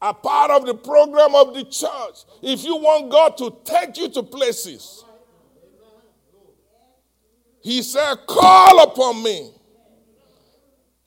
a 0.02 0.14
part 0.14 0.52
of 0.52 0.66
the 0.66 0.74
program 0.74 1.36
of 1.36 1.54
the 1.54 1.64
church, 1.64 2.26
if 2.42 2.64
you 2.64 2.76
want 2.76 3.12
God 3.12 3.38
to 3.38 3.56
take 3.64 3.98
you 3.98 4.10
to 4.10 4.24
places, 4.24 5.04
He 7.62 7.82
said, 7.82 8.16
Call 8.28 8.84
upon 8.84 9.24
me, 9.24 9.52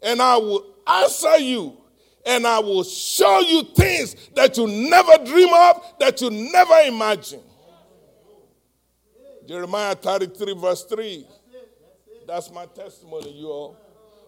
and 0.03 0.20
I 0.20 0.36
will 0.36 0.74
answer 0.86 1.39
you, 1.39 1.76
and 2.26 2.47
I 2.47 2.59
will 2.59 2.84
show 2.84 3.41
you 3.41 3.62
things 3.62 4.14
that 4.34 4.57
you 4.57 4.66
never 4.66 5.24
dream 5.24 5.53
of, 5.53 5.95
that 6.01 6.20
you 6.20 6.30
never 6.30 6.74
imagine. 6.86 7.41
Jeremiah 9.49 9.94
33, 9.94 10.53
verse 10.53 10.84
3. 10.84 11.26
That's 12.26 12.53
my 12.53 12.66
testimony, 12.66 13.32
you 13.32 13.46
all. 13.46 13.78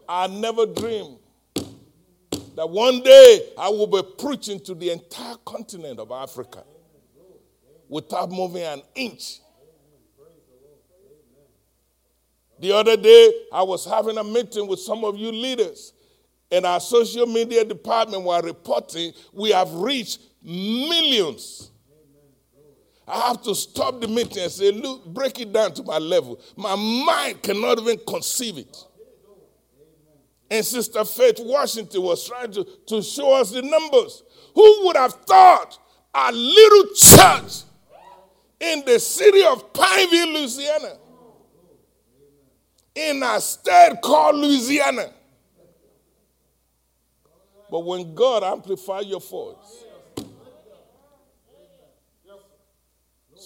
I 0.09 0.27
never 0.29 0.65
dreamed 0.65 1.19
that 2.57 2.69
one 2.69 3.03
day 3.03 3.53
I 3.59 3.69
will 3.69 3.87
be 3.87 4.03
preaching 4.19 4.59
to 4.61 4.75
the 4.75 4.91
entire 4.91 5.37
continent 5.45 6.01
of 6.01 6.11
Africa 6.11 6.65
without 7.87 8.31
moving 8.31 8.63
an 8.63 8.81
inch. 8.95 9.41
The 12.59 12.73
other 12.73 12.97
day, 12.97 13.33
I 13.53 13.63
was 13.63 13.85
having 13.85 14.17
a 14.17 14.25
meeting 14.25 14.67
with 14.67 14.81
some 14.81 15.05
of 15.05 15.17
you 15.19 15.33
leaders, 15.33 15.93
and 16.51 16.65
our 16.65 16.81
social 16.81 17.27
media 17.27 17.63
department 17.63 18.23
were 18.23 18.41
reporting 18.41 19.13
we 19.35 19.51
have 19.51 19.71
reached 19.75 20.21
millions. 20.43 21.70
I 23.11 23.29
have 23.29 23.43
to 23.43 23.55
stop 23.55 24.01
the 24.01 24.07
meeting 24.09 24.43
and 24.43 24.53
say, 24.53 24.71
look, 24.71 25.05
break 25.07 25.41
it 25.41 25.53
down 25.53 25.75
to 25.75 25.83
my 25.83 25.99
level. 25.99 26.41
My 26.57 26.77
mind 26.77 27.43
cannot 27.43 27.81
even 27.81 27.99
conceive 28.07 28.59
it. 28.59 28.77
And 30.51 30.65
Sister 30.65 31.05
Faith 31.05 31.37
Washington 31.41 32.03
was 32.03 32.27
trying 32.27 32.53
to, 32.53 32.65
to 32.87 33.03
show 33.03 33.35
us 33.35 33.51
the 33.51 33.63
numbers. 33.63 34.23
Who 34.55 34.87
would 34.87 34.97
have 34.97 35.13
thought 35.27 35.79
a 36.15 36.33
little 36.33 36.95
church 36.95 37.63
in 38.61 38.85
the 38.85 38.99
city 38.99 39.45
of 39.45 39.73
Pineville, 39.73 40.35
Louisiana, 40.35 40.97
in 42.95 43.23
a 43.23 43.41
state 43.41 43.97
called 44.03 44.37
Louisiana. 44.37 45.13
But 47.71 47.81
when 47.81 48.15
God 48.15 48.43
amplifies 48.43 49.07
your 49.07 49.21
voice, 49.21 49.85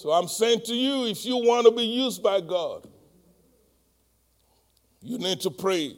so 0.05 0.11
I'm 0.11 0.27
saying 0.27 0.61
to 0.65 0.75
you, 0.75 1.07
if 1.07 1.25
you 1.25 1.35
want 1.35 1.65
to 1.65 1.71
be 1.71 1.81
used 1.81 2.21
by 2.21 2.39
God, 2.39 2.87
you 5.01 5.17
need 5.17 5.41
to 5.41 5.49
pray. 5.49 5.97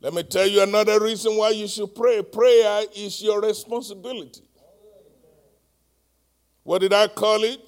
Let 0.00 0.14
me 0.14 0.22
tell 0.22 0.46
you 0.46 0.62
another 0.62 1.00
reason 1.00 1.36
why 1.36 1.50
you 1.50 1.66
should 1.66 1.96
pray. 1.96 2.22
Prayer 2.22 2.84
is 2.94 3.20
your 3.20 3.40
responsibility. 3.40 4.42
What 6.62 6.82
did 6.82 6.92
I 6.92 7.08
call 7.08 7.42
it? 7.42 7.58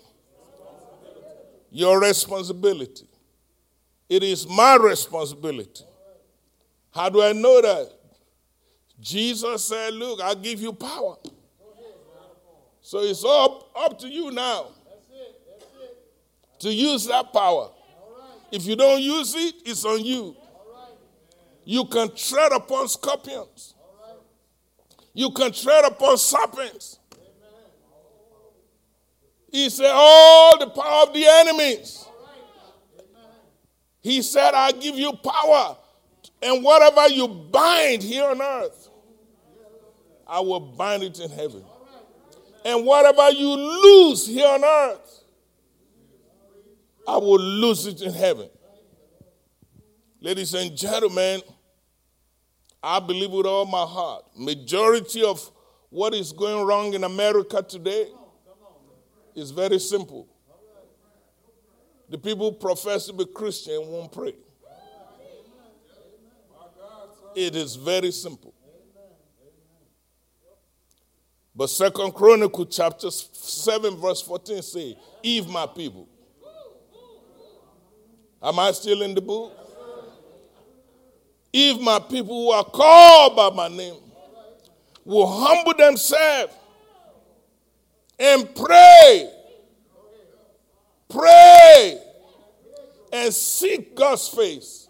Your 1.72 2.00
responsibility. 2.00 3.08
It 4.08 4.22
is 4.22 4.46
my 4.46 4.76
responsibility. 4.76 5.82
How 6.92 7.08
do 7.08 7.24
I 7.24 7.32
know 7.32 7.60
that? 7.60 7.90
Jesus 9.00 9.64
said, 9.64 9.94
Look, 9.94 10.20
I'll 10.20 10.36
give 10.36 10.60
you 10.60 10.72
power. 10.72 11.16
So 12.90 12.98
it's 13.02 13.24
up, 13.24 13.70
up 13.76 14.00
to 14.00 14.08
you 14.08 14.32
now 14.32 14.66
to 16.58 16.74
use 16.74 17.06
that 17.06 17.32
power. 17.32 17.70
If 18.50 18.66
you 18.66 18.74
don't 18.74 19.00
use 19.00 19.32
it, 19.36 19.54
it's 19.64 19.84
on 19.84 20.04
you. 20.04 20.34
You 21.64 21.84
can 21.84 22.12
tread 22.16 22.50
upon 22.50 22.88
scorpions. 22.88 23.74
You 25.14 25.30
can 25.30 25.52
tread 25.52 25.84
upon 25.84 26.18
serpents. 26.18 26.98
He 29.52 29.70
said, 29.70 29.92
All 29.92 30.58
the 30.58 30.70
power 30.70 31.06
of 31.06 31.14
the 31.14 31.24
enemies. 31.24 32.04
He 34.00 34.20
said, 34.20 34.52
I 34.52 34.72
give 34.72 34.96
you 34.96 35.12
power. 35.12 35.76
And 36.42 36.64
whatever 36.64 37.06
you 37.06 37.28
bind 37.28 38.02
here 38.02 38.24
on 38.24 38.42
earth, 38.42 38.88
I 40.26 40.40
will 40.40 40.58
bind 40.58 41.04
it 41.04 41.20
in 41.20 41.30
heaven. 41.30 41.64
And 42.64 42.84
whatever 42.84 43.30
you 43.30 43.48
lose 43.48 44.26
here 44.26 44.46
on 44.46 44.64
earth, 44.64 45.22
I 47.08 47.16
will 47.16 47.40
lose 47.40 47.86
it 47.86 48.02
in 48.02 48.12
heaven. 48.12 48.48
Ladies 50.20 50.52
and 50.54 50.76
gentlemen, 50.76 51.40
I 52.82 53.00
believe 53.00 53.30
with 53.30 53.46
all 53.46 53.64
my 53.64 53.84
heart, 53.84 54.24
majority 54.36 55.22
of 55.22 55.50
what 55.88 56.14
is 56.14 56.32
going 56.32 56.66
wrong 56.66 56.94
in 56.94 57.04
America 57.04 57.62
today 57.62 58.08
is 59.34 59.50
very 59.50 59.78
simple. 59.78 60.28
The 62.08 62.18
people 62.18 62.52
profess 62.52 63.06
to 63.06 63.12
be 63.12 63.24
Christian 63.24 63.86
won't 63.86 64.12
pray. 64.12 64.34
It 67.34 67.54
is 67.54 67.76
very 67.76 68.10
simple. 68.10 68.52
But 71.54 71.68
Second 71.68 72.12
Chronicle 72.12 72.66
chapter 72.66 73.10
7, 73.10 73.96
verse 73.96 74.22
14 74.22 74.62
say, 74.62 74.96
Eve 75.22 75.48
my 75.48 75.66
people. 75.66 76.08
Am 78.42 78.58
I 78.58 78.72
still 78.72 79.02
in 79.02 79.14
the 79.14 79.20
book? 79.20 79.56
If 81.52 81.80
my 81.80 81.98
people 81.98 82.44
who 82.44 82.50
are 82.52 82.64
called 82.64 83.36
by 83.36 83.50
my 83.50 83.68
name 83.68 83.96
will 85.04 85.26
humble 85.26 85.74
themselves 85.74 86.54
and 88.18 88.54
pray, 88.54 89.30
pray, 91.08 92.00
and 93.12 93.34
seek 93.34 93.96
God's 93.96 94.28
face 94.28 94.88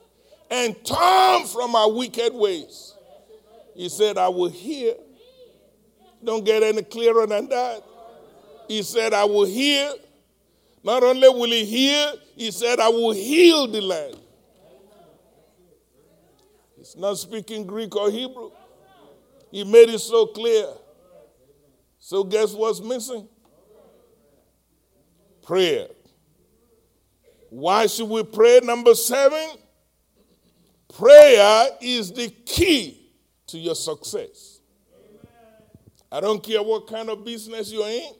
and 0.50 0.76
turn 0.84 1.46
from 1.46 1.74
our 1.74 1.90
wicked 1.90 2.34
ways, 2.34 2.94
he 3.74 3.88
said, 3.88 4.18
I 4.18 4.28
will 4.28 4.50
hear. 4.50 4.94
Don't 6.22 6.44
get 6.44 6.62
any 6.62 6.82
clearer 6.82 7.26
than 7.26 7.48
that. 7.48 7.82
He 8.68 8.82
said, 8.82 9.12
I 9.12 9.24
will 9.24 9.46
hear. 9.46 9.92
Not 10.82 11.02
only 11.02 11.28
will 11.28 11.50
he 11.50 11.64
hear, 11.64 12.12
he 12.36 12.50
said, 12.50 12.80
I 12.80 12.88
will 12.88 13.12
heal 13.12 13.66
the 13.66 13.80
land. 13.80 14.16
He's 16.76 16.96
not 16.96 17.18
speaking 17.18 17.66
Greek 17.66 17.94
or 17.94 18.10
Hebrew. 18.10 18.50
He 19.50 19.64
made 19.64 19.90
it 19.90 19.98
so 19.98 20.26
clear. 20.26 20.66
So, 21.98 22.24
guess 22.24 22.54
what's 22.54 22.80
missing? 22.80 23.28
Prayer. 25.42 25.88
Why 27.50 27.86
should 27.86 28.08
we 28.08 28.22
pray? 28.22 28.60
Number 28.62 28.94
seven, 28.94 29.50
prayer 30.96 31.68
is 31.80 32.12
the 32.12 32.30
key 32.46 33.12
to 33.48 33.58
your 33.58 33.74
success. 33.74 34.49
I 36.12 36.20
don't 36.20 36.42
care 36.42 36.62
what 36.62 36.86
kind 36.86 37.08
of 37.08 37.24
business 37.24 37.72
you're 37.72 37.88
in. 37.88 38.12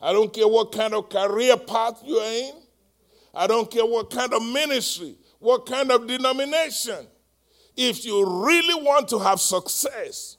I 0.00 0.12
don't 0.12 0.32
care 0.32 0.48
what 0.48 0.72
kind 0.72 0.94
of 0.94 1.08
career 1.08 1.56
path 1.56 2.02
you're 2.04 2.22
in. 2.22 2.52
I 3.32 3.46
don't 3.46 3.70
care 3.70 3.86
what 3.86 4.10
kind 4.10 4.32
of 4.32 4.42
ministry, 4.42 5.16
what 5.38 5.66
kind 5.66 5.90
of 5.90 6.06
denomination. 6.06 7.06
If 7.76 8.04
you 8.04 8.44
really 8.44 8.82
want 8.82 9.08
to 9.08 9.18
have 9.18 9.40
success, 9.40 10.36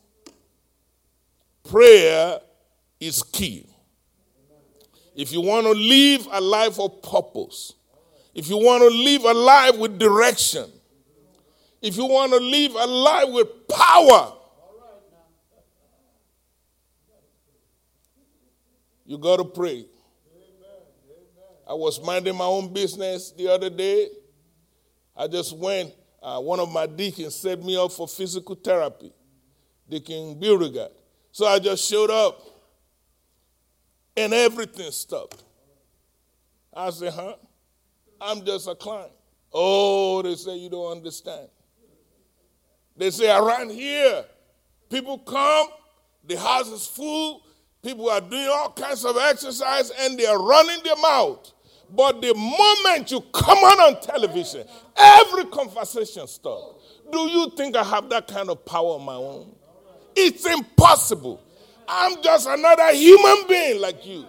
prayer 1.64 2.40
is 3.00 3.24
key. 3.24 3.68
If 5.16 5.32
you 5.32 5.42
want 5.42 5.66
to 5.66 5.72
live 5.72 6.28
a 6.32 6.42
life 6.42 6.80
of 6.80 7.02
purpose, 7.02 7.74
if 8.34 8.50
you 8.50 8.58
want 8.58 8.84
to 8.84 8.90
live 8.90 9.24
a 9.24 9.34
life 9.34 9.78
with 9.78 9.98
direction, 9.98 10.70
if 11.82 11.96
you 11.98 12.06
want 12.06 12.34
to 12.34 12.40
live 12.40 12.74
a 12.76 12.86
life 12.86 13.30
with 13.30 13.68
power, 13.68 14.34
you 19.06 19.18
got 19.18 19.38
to 19.38 19.46
pray. 19.46 19.86
I 21.68 21.74
was 21.74 22.02
minding 22.04 22.36
my 22.36 22.46
own 22.46 22.72
business 22.72 23.32
the 23.32 23.48
other 23.48 23.70
day. 23.70 24.10
I 25.16 25.28
just 25.28 25.56
went, 25.58 25.94
uh, 26.22 26.40
one 26.40 26.60
of 26.60 26.72
my 26.72 26.86
deacons 26.86 27.36
set 27.36 27.64
me 27.64 27.78
up 27.78 27.92
for 27.92 28.08
physical 28.08 28.56
therapy, 28.56 29.12
Deacon 29.90 30.40
Beauregard. 30.40 30.92
So 31.32 31.46
I 31.46 31.60
just 31.60 31.90
showed 31.90 32.12
up 32.12 32.42
and 34.16 34.34
everything 34.34 34.92
stopped. 34.92 35.44
I 36.74 36.90
said, 36.90 37.14
huh? 37.14 37.36
I'm 38.20 38.46
just 38.46 38.68
a 38.68 38.76
client. 38.76 39.12
Oh, 39.52 40.22
they 40.22 40.36
say 40.36 40.58
you 40.58 40.70
don't 40.70 40.92
understand. 40.92 41.48
They 42.98 43.12
say 43.12 43.30
around 43.30 43.72
here, 43.72 44.26
people 44.90 45.18
come, 45.20 45.68
the 46.26 46.38
house 46.38 46.68
is 46.68 46.88
full, 46.88 47.45
people 47.86 48.10
are 48.10 48.20
doing 48.20 48.50
all 48.52 48.72
kinds 48.72 49.06
of 49.06 49.16
exercise 49.16 49.92
and 50.00 50.18
they 50.18 50.26
are 50.26 50.42
running 50.42 50.84
their 50.84 50.96
mouth. 50.98 51.52
But 51.92 52.20
the 52.20 52.34
moment 52.34 53.12
you 53.12 53.22
come 53.32 53.60
on 53.60 53.94
on 53.94 54.02
television, 54.02 54.66
every 54.98 55.46
conversation 55.46 56.28
stops. 56.28 57.00
Do 57.12 57.20
you 57.20 57.52
think 57.56 57.76
I 57.76 57.84
have 57.84 58.10
that 58.10 58.28
kind 58.28 58.50
of 58.50 58.66
power 58.66 58.96
on 58.96 59.06
my 59.06 59.14
own? 59.14 59.56
It's 60.16 60.46
impossible. 60.48 61.40
I'm 61.88 62.24
just 62.24 62.48
another 62.48 62.92
human 62.92 63.48
being 63.48 63.80
like 63.80 64.04
you. 64.04 64.26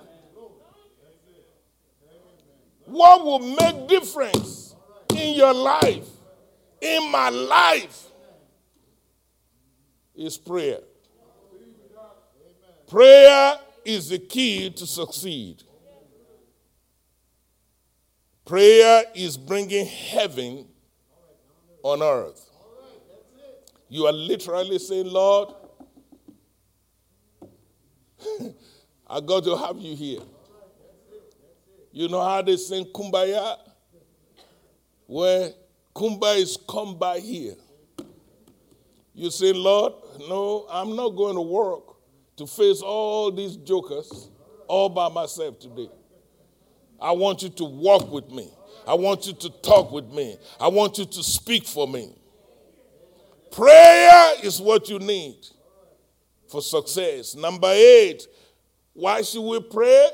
What 2.84 3.24
will 3.24 3.38
make 3.38 3.88
difference 3.88 4.76
in 5.14 5.34
your 5.34 5.54
life, 5.54 6.06
in 6.82 7.10
my 7.10 7.30
life, 7.30 8.04
is 10.14 10.36
prayer. 10.36 10.80
Prayer 12.88 13.58
is 13.84 14.08
the 14.10 14.18
key 14.18 14.70
to 14.70 14.86
succeed. 14.86 15.62
Prayer 18.44 19.02
is 19.14 19.36
bringing 19.36 19.86
heaven 19.86 20.68
on 21.82 22.00
earth. 22.00 22.48
You 23.88 24.06
are 24.06 24.12
literally 24.12 24.78
saying, 24.78 25.06
Lord, 25.06 25.48
I 29.08 29.20
got 29.20 29.42
to 29.44 29.56
have 29.56 29.78
you 29.78 29.96
here. 29.96 30.20
You 31.90 32.08
know 32.08 32.22
how 32.22 32.42
they 32.42 32.56
sing 32.56 32.84
Kumbaya? 32.84 33.56
Where 35.06 35.50
Kumbaya 35.94 36.36
is 36.36 36.56
come 36.68 36.96
by 36.96 37.18
here. 37.18 37.54
You 39.14 39.30
say, 39.30 39.52
Lord, 39.52 39.94
no, 40.28 40.66
I'm 40.70 40.94
not 40.94 41.10
going 41.10 41.34
to 41.34 41.40
work 41.40 41.95
to 42.36 42.46
face 42.46 42.82
all 42.82 43.30
these 43.30 43.56
jokers 43.56 44.28
all 44.68 44.88
by 44.88 45.08
myself 45.08 45.58
today. 45.58 45.88
I 47.00 47.12
want 47.12 47.42
you 47.42 47.48
to 47.50 47.64
walk 47.64 48.10
with 48.10 48.30
me. 48.30 48.50
I 48.86 48.94
want 48.94 49.26
you 49.26 49.32
to 49.34 49.50
talk 49.62 49.90
with 49.90 50.10
me. 50.10 50.36
I 50.60 50.68
want 50.68 50.98
you 50.98 51.04
to 51.04 51.22
speak 51.22 51.66
for 51.66 51.88
me. 51.88 52.14
Prayer 53.50 54.32
is 54.42 54.60
what 54.60 54.88
you 54.88 54.98
need 54.98 55.36
for 56.48 56.62
success. 56.62 57.34
Number 57.34 57.70
eight, 57.70 58.26
why 58.92 59.22
should 59.22 59.42
we 59.42 59.60
pray? 59.60 60.08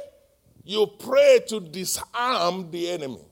You 0.64 0.86
pray 0.86 1.40
to 1.48 1.60
disarm 1.60 2.70
the 2.70 2.90
enemy. 2.90 3.24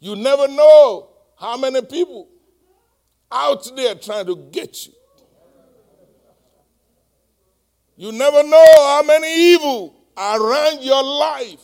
You 0.00 0.16
never 0.16 0.48
know 0.48 1.10
how 1.38 1.56
many 1.56 1.82
people 1.82 2.28
out 3.30 3.70
there 3.76 3.94
trying 3.94 4.26
to 4.26 4.36
get 4.50 4.86
you. 4.86 4.92
You 7.98 8.12
never 8.12 8.44
know 8.44 8.64
how 8.76 9.02
many 9.02 9.54
evil 9.54 9.92
around 10.16 10.84
your 10.84 11.02
life. 11.02 11.60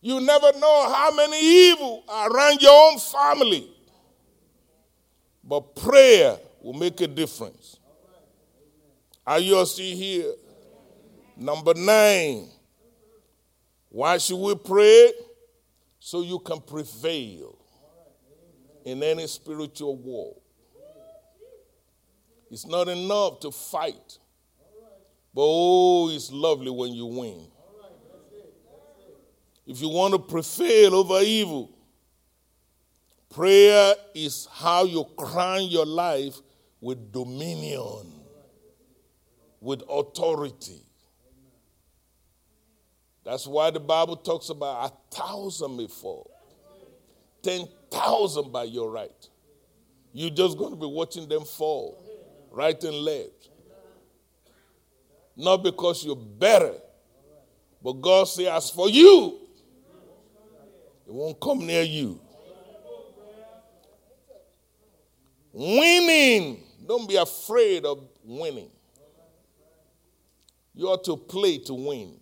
You 0.00 0.20
never 0.20 0.52
know 0.60 0.92
how 0.92 1.10
many 1.10 1.40
evil 1.70 2.04
around 2.08 2.62
your 2.62 2.92
own 2.92 3.00
family. 3.00 3.68
But 5.42 5.74
prayer 5.74 6.38
will 6.62 6.74
make 6.74 7.00
a 7.00 7.08
difference. 7.08 7.80
Are 9.26 9.40
you 9.40 9.66
still 9.66 9.96
here? 9.96 10.32
Number 11.36 11.74
nine. 11.74 12.48
Why 13.88 14.18
should 14.18 14.38
we 14.38 14.54
pray? 14.54 15.12
So 15.98 16.22
you 16.22 16.38
can 16.38 16.60
prevail 16.60 17.58
in 18.84 19.02
any 19.02 19.26
spiritual 19.26 19.96
war. 19.96 20.36
It's 22.52 22.66
not 22.66 22.86
enough 22.88 23.40
to 23.40 23.50
fight, 23.50 24.18
but 25.38 25.44
oh, 25.46 26.10
it's 26.10 26.32
lovely 26.32 26.68
when 26.68 26.92
you 26.92 27.06
win. 27.06 27.46
If 29.68 29.80
you 29.80 29.88
want 29.88 30.12
to 30.14 30.18
prevail 30.18 30.96
over 30.96 31.20
evil, 31.20 31.70
prayer 33.32 33.94
is 34.16 34.48
how 34.50 34.82
you 34.82 35.04
crown 35.16 35.68
your 35.68 35.86
life 35.86 36.40
with 36.80 37.12
dominion, 37.12 38.10
with 39.60 39.84
authority. 39.88 40.82
That's 43.24 43.46
why 43.46 43.70
the 43.70 43.78
Bible 43.78 44.16
talks 44.16 44.48
about 44.48 44.90
a 44.90 45.14
thousand 45.14 45.88
ten 47.44 47.68
thousand 47.92 48.50
by 48.50 48.64
your 48.64 48.90
right. 48.90 49.28
You're 50.12 50.30
just 50.30 50.58
going 50.58 50.70
to 50.70 50.76
be 50.76 50.86
watching 50.86 51.28
them 51.28 51.44
fall, 51.44 52.02
right 52.50 52.82
and 52.82 52.96
left. 52.96 53.47
Not 55.38 55.62
because 55.62 56.04
you're 56.04 56.16
better, 56.16 56.74
but 57.82 57.92
God 57.94 58.24
says, 58.24 58.48
as 58.48 58.70
for 58.70 58.90
you, 58.90 59.38
it 61.06 61.14
won't 61.14 61.40
come 61.40 61.64
near 61.66 61.82
you. 61.82 62.20
Winning. 65.52 66.62
Don't 66.86 67.08
be 67.08 67.16
afraid 67.16 67.86
of 67.86 68.04
winning. 68.24 68.70
You 70.74 70.88
ought 70.88 71.04
to 71.04 71.16
play 71.16 71.58
to 71.58 71.74
win. 71.74 72.14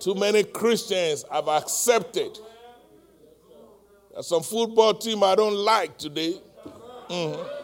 Too 0.00 0.14
many 0.14 0.44
Christians 0.44 1.24
have 1.30 1.48
accepted 1.48 2.38
there's 4.14 4.28
some 4.28 4.44
football 4.44 4.94
team 4.94 5.24
I 5.24 5.34
don't 5.34 5.56
like 5.56 5.98
today. 5.98 6.40
Mm-hmm. 7.10 7.63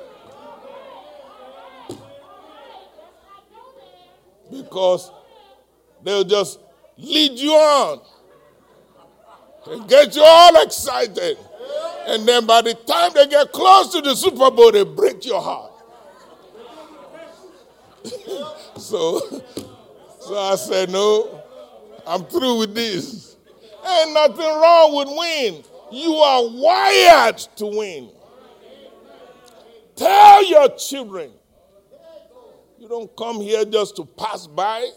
Because 4.50 5.10
they'll 6.02 6.24
just 6.24 6.58
lead 6.96 7.38
you 7.38 7.52
on 7.52 8.00
and 9.66 9.88
get 9.88 10.14
you 10.16 10.22
all 10.24 10.62
excited. 10.62 11.38
And 12.06 12.26
then 12.26 12.46
by 12.46 12.62
the 12.62 12.74
time 12.74 13.12
they 13.14 13.26
get 13.26 13.52
close 13.52 13.92
to 13.92 14.00
the 14.00 14.14
Super 14.14 14.50
Bowl, 14.50 14.72
they 14.72 14.84
break 14.84 15.24
your 15.24 15.40
heart. 15.40 15.72
so, 18.76 19.20
so 20.20 20.36
I 20.38 20.56
said, 20.56 20.90
no, 20.90 21.42
I'm 22.06 22.24
through 22.24 22.58
with 22.58 22.74
this. 22.74 23.36
Ain't 23.86 24.12
nothing 24.12 24.38
wrong 24.38 24.96
with 24.96 25.08
win. 25.08 25.64
You 25.92 26.14
are 26.14 26.48
wired 26.48 27.38
to 27.56 27.66
win. 27.66 28.10
Tell 29.96 30.44
your 30.46 30.68
children. 30.76 31.32
You 32.80 32.88
don't 32.88 33.14
come 33.14 33.42
here 33.42 33.62
just 33.66 33.94
to 33.96 34.06
pass 34.06 34.46
by. 34.46 34.88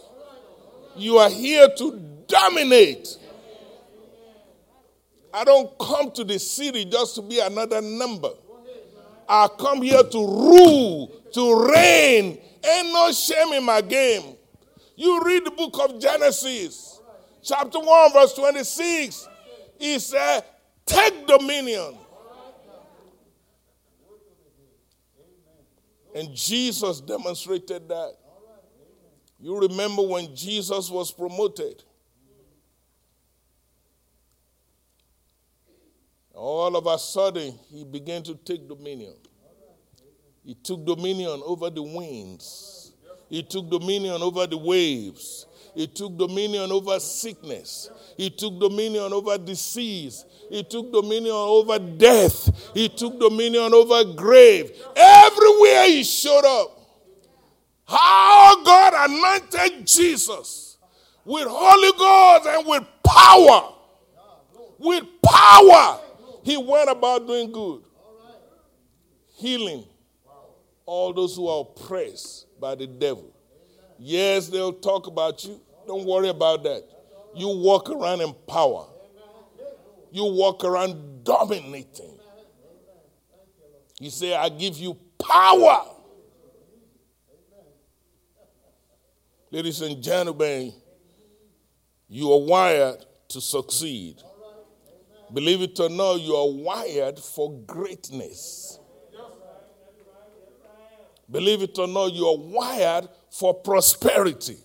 You 0.96 1.18
are 1.18 1.30
here 1.30 1.68
to 1.80 2.24
dominate. 2.28 3.18
I 5.34 5.44
don't 5.44 5.78
come 5.78 6.10
to 6.12 6.24
the 6.24 6.40
city 6.40 6.86
just 6.86 7.16
to 7.16 7.22
be 7.22 7.42
another 7.42 7.82
number. 7.82 8.30
I 9.28 9.50
come 9.60 9.82
here 9.82 10.02
to 10.02 10.18
rule, 10.18 11.12
to 11.34 11.72
reign. 11.74 12.38
Ain't 12.66 12.94
no 12.94 13.12
shame 13.12 13.52
in 13.52 13.66
my 13.66 13.82
game. 13.82 14.38
You 14.96 15.22
read 15.26 15.44
the 15.44 15.52
book 15.52 15.78
of 15.82 16.00
Genesis, 16.00 17.02
chapter 17.42 17.80
1, 17.80 18.14
verse 18.14 18.34
26. 18.34 19.28
He 19.78 20.00
said, 20.00 20.46
Take 20.86 21.28
dominion. 21.28 21.98
And 26.16 26.36
Jesus 26.36 27.02
demonstrated 27.02 27.88
that. 27.90 28.14
You 29.40 29.60
remember 29.60 30.04
when 30.04 30.36
Jesus 30.36 30.90
was 30.90 31.12
promoted? 31.12 31.84
All 36.34 36.76
of 36.76 36.88
a 36.88 36.98
sudden, 36.98 37.58
he 37.70 37.84
began 37.84 38.24
to 38.24 38.36
take 38.36 38.68
dominion. 38.68 39.16
He 40.46 40.56
took 40.56 40.86
dominion 40.86 41.42
over 41.46 41.70
the 41.70 41.82
winds, 41.82 42.92
he 43.30 43.44
took 43.44 43.70
dominion 43.70 44.22
over 44.22 44.46
the 44.46 44.58
waves, 44.58 45.46
he 45.76 45.88
took 45.88 46.18
dominion 46.18 46.72
over 46.72 47.00
sickness, 47.00 47.90
he 48.18 48.30
took 48.30 48.60
dominion 48.60 49.12
over 49.12 49.38
disease, 49.38 50.26
he 50.50 50.64
took 50.64 50.92
dominion 50.92 51.34
over 51.34 51.80
death, 51.80 52.72
he 52.74 52.90
took 52.90 53.20
dominion 53.20 53.74
over 53.74 54.04
grave. 54.14 54.72
Everywhere 54.96 55.86
he 55.88 56.04
showed 56.04 56.46
up. 56.46 56.80
How 57.86 58.64
God 58.64 59.10
anointed 59.10 59.86
Jesus 59.86 60.78
with 61.26 61.48
Holy 61.50 61.92
Ghost 61.98 62.48
and 62.48 62.68
with 62.68 62.84
power. 63.04 63.74
With 64.80 65.04
power 65.22 66.00
he 66.44 66.58
went 66.58 66.90
about 66.90 67.26
doing 67.26 67.52
good, 67.52 67.84
healing 69.36 69.86
all 70.86 71.14
those 71.14 71.36
who 71.36 71.48
are 71.48 71.62
oppressed 71.62 72.48
by 72.60 72.76
the 72.76 72.88
devil. 72.88 73.34
Yes, 73.98 74.50
they'll 74.50 74.74
talk 74.74 75.08
about 75.08 75.44
you. 75.46 75.60
Don't 75.88 76.06
worry 76.06 76.30
about 76.30 76.64
that. 76.64 76.84
You 77.36 77.48
walk 77.50 77.90
around 77.90 78.22
in 78.22 78.34
power. 78.48 78.88
You 80.12 80.26
walk 80.26 80.64
around 80.64 81.24
dominating. 81.24 82.20
He 84.00 84.10
said, 84.10 84.34
I 84.34 84.50
give 84.50 84.78
you 84.78 84.98
power. 85.18 85.86
Ladies 89.50 89.82
and 89.82 90.02
gentlemen, 90.02 90.74
you 92.10 92.32
are 92.32 92.40
wired 92.40 93.06
to 93.30 93.42
succeed. 93.42 94.18
Believe 95.34 95.62
it 95.62 95.80
or 95.80 95.90
not, 95.90 96.22
you 96.22 96.36
are 96.36 96.52
wired 96.52 97.18
for 97.18 97.52
greatness. 97.66 98.80
Believe 101.30 101.64
it 101.64 101.78
or 101.80 101.88
not, 101.88 102.14
you 102.14 102.28
are 102.28 102.38
wired 102.38 103.08
for 103.32 103.54
prosperity. 103.54 104.58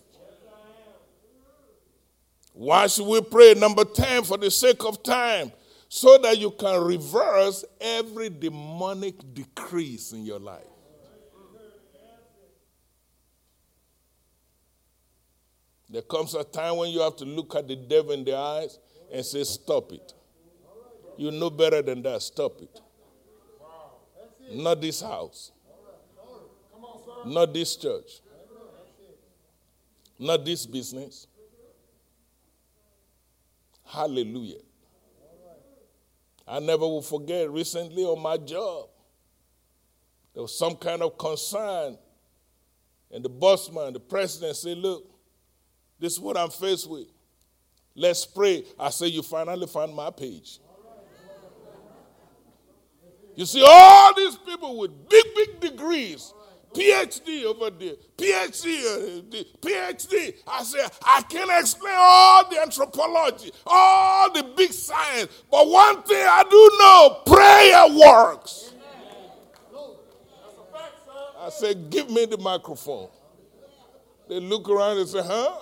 Why 2.59 2.89
should 2.89 3.07
we 3.07 3.21
pray? 3.21 3.55
Number 3.55 3.85
10, 3.85 4.25
for 4.25 4.37
the 4.37 4.51
sake 4.51 4.85
of 4.85 5.05
time, 5.05 5.53
so 5.89 6.19
that 6.19 6.39
you 6.39 6.51
can 6.51 6.83
reverse 6.83 7.65
every 7.81 8.31
demonic 8.31 9.15
decrease 9.33 10.11
in 10.11 10.27
your 10.27 10.41
life. 10.41 10.67
There 15.89 16.03
comes 16.03 16.35
a 16.35 16.43
time 16.43 16.79
when 16.79 16.91
you 16.91 16.99
have 16.99 17.15
to 17.19 17.25
look 17.25 17.55
at 17.55 17.69
the 17.69 17.77
devil 17.77 18.11
in 18.11 18.25
the 18.25 18.37
eyes 18.37 18.81
and 19.13 19.25
say, 19.25 19.45
Stop 19.45 19.93
it. 19.93 20.13
You 21.17 21.31
know 21.31 21.51
better 21.51 21.81
than 21.81 22.03
that. 22.03 22.23
Stop 22.23 22.61
it. 22.61 22.81
Not 24.53 24.81
this 24.81 25.01
house. 25.01 25.53
Not 27.25 27.55
this 27.55 27.77
church. 27.77 28.21
Not 30.19 30.45
this 30.45 30.67
business. 30.67 31.28
Hallelujah. 33.89 34.61
I 36.47 36.61
never 36.61 36.87
will 36.87 37.03
forget 37.03 37.51
recently 37.51 38.05
on 38.05 38.21
my 38.21 38.37
job, 38.37 38.89
there 40.35 40.43
was 40.43 40.57
some 40.57 40.77
kind 40.77 41.03
of 41.03 41.17
concern. 41.19 41.99
And 43.11 43.25
the 43.25 43.31
bossman, 43.31 43.95
the 43.95 44.01
president 44.01 44.57
said, 44.57 44.77
Look, 44.79 45.11
this 45.99 46.13
is 46.13 46.21
what 46.21 46.37
I'm 46.37 46.51
faced 46.51 46.89
with. 46.89 47.09
Let's 47.95 48.27
pray. 48.27 48.65
I 48.79 48.91
say, 48.91 49.07
You 49.07 49.23
finally 49.23 49.67
found 49.67 49.95
my 49.95 50.11
page. 50.11 50.59
You 53.35 53.47
see, 53.47 53.65
all 53.67 54.15
these 54.15 54.37
people 54.37 54.79
with 54.79 55.09
big, 55.09 55.25
big 55.35 55.61
degrees, 55.61 56.35
PhD 56.75 57.45
over 57.45 57.71
there, 57.71 57.95
PhD, 58.17 59.25
PhD. 59.61 60.35
I 60.47 60.63
say, 60.63 60.87
I 61.03 61.23
can't 61.23 61.51
explain 61.61 61.95
all 61.97 62.49
the 62.51 62.61
anthropology, 62.61 63.51
all 63.67 64.33
the 64.33 64.43
big 64.57 64.73
science, 64.73 65.31
but 65.51 65.69
one 65.69 66.03
thing 66.03 66.25
I 66.29 66.45
do 66.49 66.71
know 66.79 67.23
prayer 67.27 68.27
works. 68.27 68.73
I 71.41 71.51
said, 71.51 71.89
Give 71.91 72.11
me 72.11 72.27
the 72.27 72.37
microphone. 72.37 73.09
They 74.29 74.41
look 74.41 74.69
around 74.69 74.99
and 74.99 75.09
say, 75.09 75.23
Huh? 75.23 75.57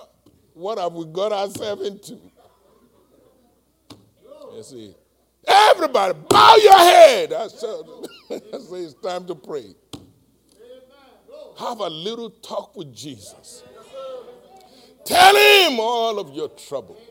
What 0.53 0.79
have 0.79 0.93
we 0.93 1.05
got 1.05 1.31
ourselves 1.31 1.87
into? 1.87 2.19
You 4.55 4.63
see, 4.63 4.95
everybody 5.47 6.17
bow 6.27 6.55
your 6.55 6.77
head. 6.79 7.31
I 7.33 7.47
said, 7.47 7.81
I 8.31 8.57
say 8.57 8.77
it's 8.77 8.95
time 8.95 9.25
to 9.27 9.35
pray. 9.35 9.75
Have 11.57 11.79
a 11.79 11.89
little 11.89 12.29
talk 12.29 12.75
with 12.75 12.93
Jesus. 12.93 13.63
Tell 15.03 15.35
him 15.35 15.79
all 15.79 16.19
of 16.19 16.33
your 16.33 16.49
trouble. 16.49 17.01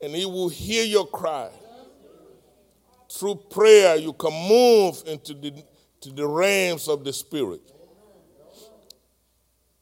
And 0.00 0.14
he 0.14 0.24
will 0.24 0.48
hear 0.48 0.84
your 0.84 1.06
cry. 1.06 1.50
Through 3.10 3.36
prayer, 3.50 3.96
you 3.96 4.12
can 4.12 4.32
move 4.48 5.02
into 5.06 5.34
the, 5.34 5.64
to 6.00 6.12
the 6.12 6.26
realms 6.26 6.88
of 6.88 7.04
the 7.04 7.12
Spirit. 7.12 7.60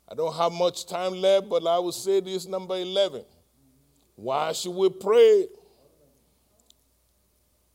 I 0.08 0.14
don't 0.14 0.34
have 0.34 0.52
much 0.52 0.86
time 0.86 1.12
left, 1.14 1.48
but 1.48 1.66
I 1.66 1.78
will 1.78 1.92
say 1.92 2.20
this 2.20 2.46
number 2.46 2.76
11. 2.76 3.24
Why 4.16 4.52
should 4.52 4.74
we 4.74 4.88
pray? 4.88 5.48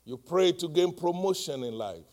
You 0.05 0.17
pray 0.17 0.51
to 0.53 0.67
gain 0.67 0.95
promotion 0.95 1.63
in 1.63 1.73
life. 1.73 2.03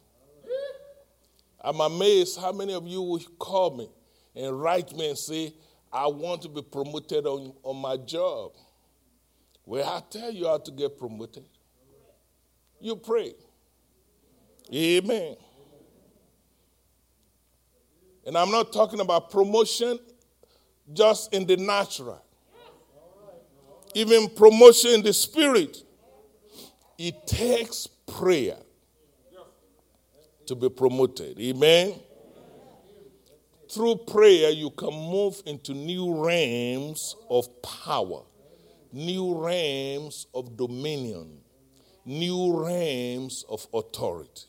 I'm 1.66 1.80
amazed 1.80 2.38
how 2.38 2.52
many 2.52 2.74
of 2.74 2.86
you 2.86 3.02
will 3.02 3.20
call 3.40 3.76
me 3.76 3.88
and 4.36 4.62
write 4.62 4.94
me 4.96 5.08
and 5.08 5.18
say, 5.18 5.52
I 5.92 6.06
want 6.06 6.42
to 6.42 6.48
be 6.48 6.62
promoted 6.62 7.26
on, 7.26 7.54
on 7.64 7.76
my 7.78 7.96
job. 7.96 8.52
Well, 9.64 9.84
I 9.84 10.00
tell 10.08 10.30
you 10.30 10.46
how 10.46 10.58
to 10.58 10.70
get 10.70 10.96
promoted. 10.96 11.42
You 12.80 12.94
pray. 12.94 13.34
Amen. 14.72 15.34
And 18.24 18.38
I'm 18.38 18.52
not 18.52 18.72
talking 18.72 19.00
about 19.00 19.32
promotion 19.32 19.98
just 20.92 21.34
in 21.34 21.46
the 21.46 21.56
natural, 21.56 22.24
even 23.92 24.28
promotion 24.28 24.92
in 24.92 25.02
the 25.02 25.12
spirit. 25.12 25.78
It 26.96 27.26
takes 27.26 27.88
prayer 27.88 28.58
to 30.46 30.54
be 30.54 30.68
promoted. 30.68 31.38
Amen. 31.40 31.94
Through 33.70 33.96
prayer, 34.06 34.50
you 34.50 34.70
can 34.70 34.92
move 34.92 35.42
into 35.44 35.74
new 35.74 36.24
realms 36.24 37.16
of 37.28 37.62
power, 37.62 38.22
new 38.92 39.34
realms 39.34 40.26
of 40.32 40.56
dominion, 40.56 41.38
new 42.04 42.64
realms 42.64 43.44
of 43.48 43.66
authority. 43.74 44.46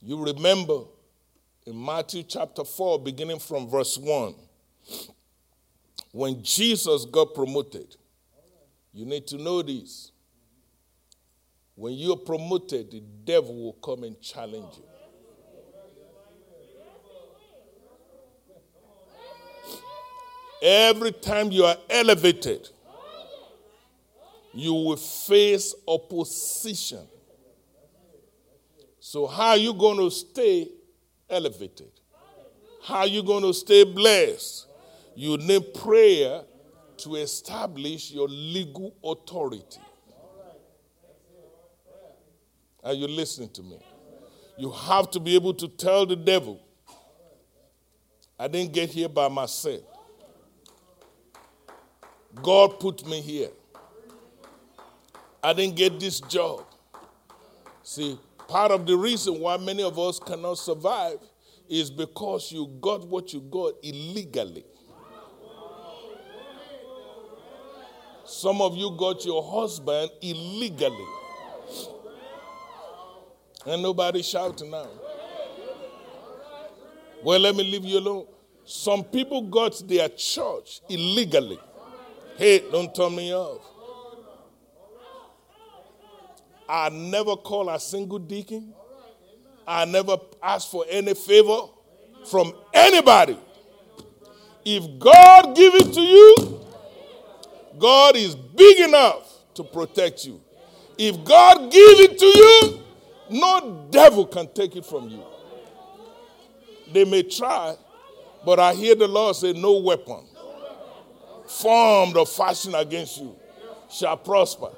You 0.00 0.24
remember 0.24 0.82
in 1.66 1.82
Matthew 1.82 2.22
chapter 2.22 2.62
4, 2.64 3.00
beginning 3.00 3.38
from 3.38 3.68
verse 3.68 3.98
1, 3.98 4.34
when 6.12 6.42
Jesus 6.42 7.06
got 7.06 7.34
promoted, 7.34 7.96
you 8.92 9.04
need 9.04 9.26
to 9.28 9.36
know 9.36 9.62
this. 9.62 10.12
When 11.74 11.94
you're 11.94 12.16
promoted, 12.16 12.90
the 12.90 13.00
devil 13.24 13.54
will 13.54 13.72
come 13.74 14.04
and 14.04 14.20
challenge 14.20 14.76
you. 14.76 14.84
Every 20.62 21.12
time 21.12 21.50
you 21.50 21.64
are 21.64 21.76
elevated, 21.90 22.68
you 24.54 24.72
will 24.72 24.96
face 24.96 25.74
opposition. 25.86 27.06
So, 29.00 29.26
how 29.26 29.50
are 29.50 29.56
you 29.56 29.74
going 29.74 29.98
to 29.98 30.10
stay 30.10 30.68
elevated? 31.28 31.90
How 32.82 33.00
are 33.00 33.06
you 33.06 33.22
going 33.22 33.42
to 33.42 33.52
stay 33.52 33.84
blessed? 33.84 34.66
You 35.14 35.36
need 35.36 35.74
prayer 35.74 36.42
to 36.98 37.16
establish 37.16 38.12
your 38.12 38.28
legal 38.28 38.94
authority. 39.04 39.80
Are 42.84 42.92
you 42.92 43.06
listening 43.08 43.48
to 43.50 43.62
me? 43.62 43.78
You 44.58 44.70
have 44.70 45.10
to 45.12 45.20
be 45.20 45.34
able 45.34 45.54
to 45.54 45.68
tell 45.68 46.04
the 46.04 46.16
devil, 46.16 46.60
I 48.38 48.46
didn't 48.46 48.72
get 48.72 48.90
here 48.90 49.08
by 49.08 49.28
myself. 49.28 49.82
God 52.42 52.78
put 52.80 53.06
me 53.06 53.20
here. 53.20 53.48
I 55.42 55.52
didn't 55.52 55.76
get 55.76 55.98
this 55.98 56.20
job. 56.20 56.64
See, 57.82 58.18
part 58.48 58.70
of 58.70 58.86
the 58.86 58.96
reason 58.96 59.40
why 59.40 59.56
many 59.56 59.82
of 59.82 59.98
us 59.98 60.18
cannot 60.18 60.58
survive 60.58 61.18
is 61.68 61.90
because 61.90 62.52
you 62.52 62.66
got 62.80 63.06
what 63.06 63.32
you 63.32 63.40
got 63.40 63.74
illegally. 63.82 64.64
Some 68.26 68.60
of 68.60 68.76
you 68.76 68.94
got 68.98 69.24
your 69.24 69.42
husband 69.42 70.10
illegally. 70.20 71.06
And 73.66 73.82
nobody 73.82 74.22
shouting 74.22 74.70
now. 74.70 74.88
Well, 77.22 77.40
let 77.40 77.54
me 77.56 77.64
leave 77.64 77.84
you 77.84 77.98
alone. 77.98 78.26
Some 78.64 79.04
people 79.04 79.42
got 79.42 79.82
their 79.86 80.08
church 80.10 80.80
illegally. 80.88 81.58
Hey, 82.36 82.62
don't 82.70 82.94
turn 82.94 83.16
me 83.16 83.34
off. 83.34 83.62
I 86.68 86.88
never 86.88 87.36
call 87.36 87.68
a 87.68 87.78
single 87.78 88.18
deacon. 88.18 88.74
I 89.66 89.84
never 89.84 90.18
ask 90.42 90.70
for 90.70 90.84
any 90.88 91.14
favor 91.14 91.60
from 92.30 92.52
anybody. 92.72 93.38
If 94.64 94.98
God 94.98 95.54
give 95.54 95.74
it 95.74 95.92
to 95.94 96.00
you, 96.00 96.60
God 97.78 98.16
is 98.16 98.34
big 98.34 98.80
enough 98.80 99.30
to 99.54 99.64
protect 99.64 100.24
you. 100.24 100.40
If 100.96 101.22
God 101.24 101.70
give 101.70 102.00
it 102.00 102.18
to 102.18 102.26
you, 102.26 102.83
no 103.30 103.86
devil 103.90 104.26
can 104.26 104.52
take 104.52 104.76
it 104.76 104.84
from 104.84 105.08
you. 105.08 105.22
They 106.92 107.04
may 107.04 107.22
try, 107.22 107.76
but 108.44 108.58
I 108.60 108.74
hear 108.74 108.94
the 108.94 109.08
Lord 109.08 109.36
say, 109.36 109.52
No 109.52 109.78
weapon. 109.78 110.24
formed 111.46 112.16
or 112.16 112.26
fashioned 112.26 112.74
against 112.74 113.18
you 113.18 113.36
shall 113.90 114.16
prosper. 114.16 114.70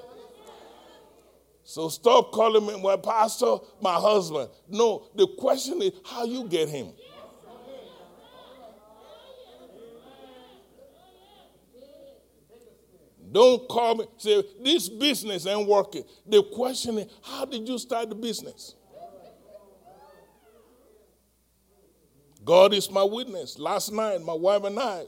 So 1.65 1.89
stop 1.89 2.31
calling 2.33 2.65
me, 2.65 2.77
well, 2.81 2.99
Pastor, 2.99 3.57
my 3.81 3.95
husband. 3.95 4.51
No, 4.69 5.09
the 5.17 5.27
question 5.27 5.83
is 5.83 5.93
how 6.05 6.25
you 6.25 6.45
get 6.49 6.69
him. 6.69 6.93
Don't 13.31 13.69
call 13.69 13.97
me, 13.97 14.07
say, 14.19 14.43
this 14.63 14.89
business 14.89 15.47
ain't 15.47 15.69
working. 15.69 16.05
The 16.27 16.43
question 16.43 16.99
is, 16.99 17.07
how 17.23 17.45
did 17.45 17.69
you 17.69 17.79
start 17.79 18.09
the 18.09 18.15
business? 18.15 18.75
God 22.45 22.73
is 22.75 22.89
my 22.91 23.03
witness. 23.03 23.59
Last 23.59 23.93
night, 23.93 24.23
my 24.23 24.33
wife 24.33 24.63
and 24.63 24.79
I, 24.79 25.07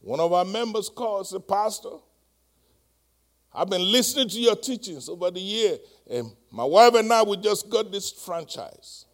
one 0.00 0.20
of 0.20 0.32
our 0.32 0.44
members 0.44 0.90
called 0.90 1.26
said, 1.26 1.48
Pastor, 1.48 1.96
I've 3.52 3.70
been 3.70 3.90
listening 3.90 4.28
to 4.28 4.38
your 4.38 4.56
teachings 4.56 5.08
over 5.08 5.30
the 5.30 5.40
year, 5.40 5.78
and 6.08 6.30
my 6.50 6.64
wife 6.64 6.94
and 6.94 7.10
I, 7.10 7.22
we 7.22 7.38
just 7.38 7.70
got 7.70 7.90
this 7.90 8.12
franchise. 8.12 9.06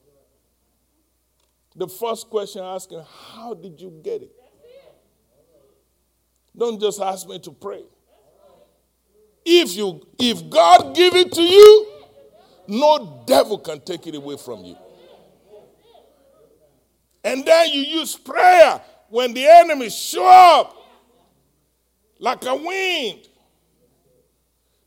The 1.76 1.88
first 1.88 2.28
question 2.28 2.62
I 2.62 2.74
asked 2.74 2.92
him, 2.92 3.04
How 3.32 3.54
did 3.54 3.80
you 3.80 3.90
get 4.02 4.22
it? 4.22 4.32
Don't 6.56 6.80
just 6.80 7.00
ask 7.00 7.28
me 7.28 7.38
to 7.40 7.50
pray. 7.50 7.82
If 9.44 9.76
you 9.76 10.06
if 10.18 10.48
God 10.48 10.94
give 10.94 11.14
it 11.14 11.32
to 11.32 11.42
you, 11.42 11.86
no 12.68 13.24
devil 13.26 13.58
can 13.58 13.80
take 13.80 14.06
it 14.06 14.14
away 14.14 14.36
from 14.36 14.64
you. 14.64 14.76
And 17.22 17.44
then 17.44 17.70
you 17.70 17.80
use 17.80 18.16
prayer 18.16 18.80
when 19.08 19.34
the 19.34 19.46
enemy 19.46 19.90
show 19.90 20.26
up 20.26 20.76
like 22.18 22.44
a 22.44 22.54
wind. 22.54 23.28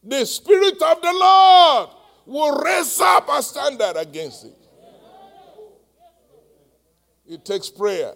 The 0.03 0.25
spirit 0.25 0.81
of 0.81 1.01
the 1.01 1.11
Lord 1.13 1.89
will 2.25 2.59
raise 2.59 2.99
up 2.99 3.27
a 3.29 3.41
standard 3.43 3.95
against 3.97 4.45
it. 4.45 4.53
It 7.27 7.43
takes 7.43 7.69
prayer 7.69 8.13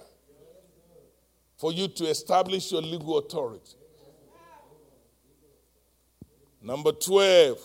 for 1.61 1.71
you 1.71 1.87
to 1.87 2.05
establish 2.05 2.71
your 2.71 2.81
legal 2.81 3.19
authority. 3.19 3.75
Number 6.59 6.91
12, 6.91 7.59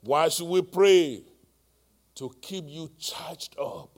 why 0.00 0.28
should 0.28 0.48
we 0.48 0.62
pray? 0.62 1.22
To 2.16 2.34
keep 2.42 2.64
you 2.66 2.90
charged 2.98 3.54
up. 3.56 3.90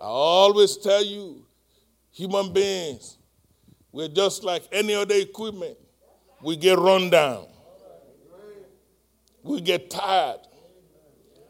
I 0.00 0.06
always 0.06 0.76
tell 0.76 1.04
you, 1.04 1.46
human 2.10 2.52
beings, 2.52 3.18
we're 3.92 4.08
just 4.08 4.42
like 4.42 4.64
any 4.72 4.94
other 4.94 5.14
equipment. 5.14 5.76
We 6.42 6.56
get 6.56 6.76
run 6.76 7.08
down, 7.08 7.46
we 9.44 9.60
get 9.60 9.90
tired. 9.90 10.40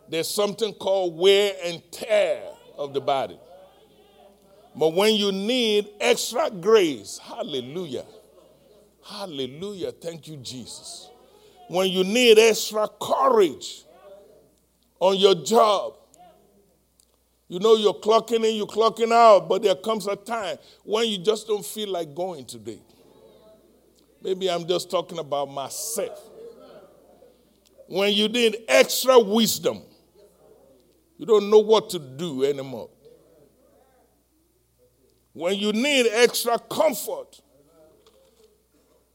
There's 0.06 0.28
something 0.28 0.74
called 0.74 1.16
wear 1.16 1.54
and 1.64 1.82
tear 1.90 2.42
of 2.76 2.92
the 2.92 3.00
body. 3.00 3.38
But 4.76 4.92
when 4.94 5.14
you 5.14 5.30
need 5.30 5.88
extra 6.00 6.50
grace, 6.50 7.18
hallelujah, 7.22 8.04
hallelujah, 9.06 9.92
thank 9.92 10.26
you, 10.26 10.36
Jesus. 10.38 11.10
When 11.68 11.88
you 11.88 12.02
need 12.02 12.38
extra 12.38 12.88
courage 13.00 13.84
on 14.98 15.16
your 15.16 15.36
job, 15.36 15.94
you 17.46 17.60
know 17.60 17.76
you're 17.76 17.94
clocking 17.94 18.44
in, 18.44 18.56
you're 18.56 18.66
clocking 18.66 19.12
out, 19.12 19.48
but 19.48 19.62
there 19.62 19.76
comes 19.76 20.08
a 20.08 20.16
time 20.16 20.56
when 20.82 21.06
you 21.06 21.18
just 21.18 21.46
don't 21.46 21.64
feel 21.64 21.90
like 21.90 22.12
going 22.14 22.44
today. 22.44 22.80
Maybe 24.22 24.50
I'm 24.50 24.66
just 24.66 24.90
talking 24.90 25.18
about 25.18 25.50
myself. 25.50 26.18
When 27.86 28.12
you 28.12 28.28
need 28.28 28.56
extra 28.66 29.18
wisdom, 29.20 29.82
you 31.16 31.26
don't 31.26 31.48
know 31.48 31.58
what 31.58 31.90
to 31.90 31.98
do 31.98 32.44
anymore 32.44 32.88
when 35.34 35.56
you 35.56 35.72
need 35.72 36.06
extra 36.12 36.58
comfort, 36.58 37.40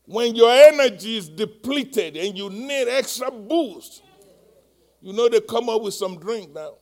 when 0.05 0.35
your 0.35 0.51
energy 0.51 1.17
is 1.17 1.29
depleted 1.29 2.17
and 2.17 2.37
you 2.37 2.49
need 2.49 2.87
extra 2.89 3.31
boost, 3.31 4.03
you 5.01 5.13
know 5.13 5.29
they 5.29 5.39
come 5.39 5.69
up 5.69 5.81
with 5.81 5.93
some 5.93 6.19
drink 6.19 6.53
now. 6.53 6.73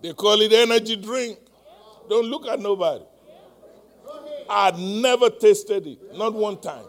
They 0.00 0.12
call 0.12 0.40
it 0.40 0.52
energy 0.52 0.94
drink. 0.94 1.40
Don't 2.08 2.26
look 2.26 2.46
at 2.46 2.60
nobody. 2.60 3.04
I 4.48 4.70
never 4.70 5.30
tasted 5.30 5.86
it, 5.86 6.16
not 6.16 6.32
one 6.32 6.60
time. 6.60 6.84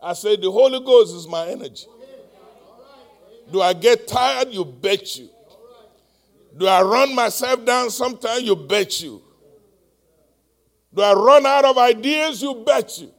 I 0.00 0.12
said, 0.12 0.40
The 0.40 0.50
Holy 0.50 0.78
Ghost 0.80 1.14
is 1.16 1.26
my 1.26 1.48
energy. 1.48 1.86
Do 3.50 3.60
I 3.60 3.72
get 3.72 4.06
tired? 4.06 4.48
You 4.52 4.64
bet 4.64 5.16
you. 5.18 5.30
Do 6.56 6.66
I 6.66 6.82
run 6.82 7.14
myself 7.14 7.64
down 7.64 7.90
sometimes? 7.90 8.42
You 8.42 8.54
bet 8.54 9.00
you. 9.00 9.22
Do 10.94 11.02
I 11.02 11.12
run 11.12 11.44
out 11.44 11.64
of 11.64 11.76
ideas? 11.76 12.40
You 12.40 12.62
bet 12.64 12.98
you. 12.98 13.10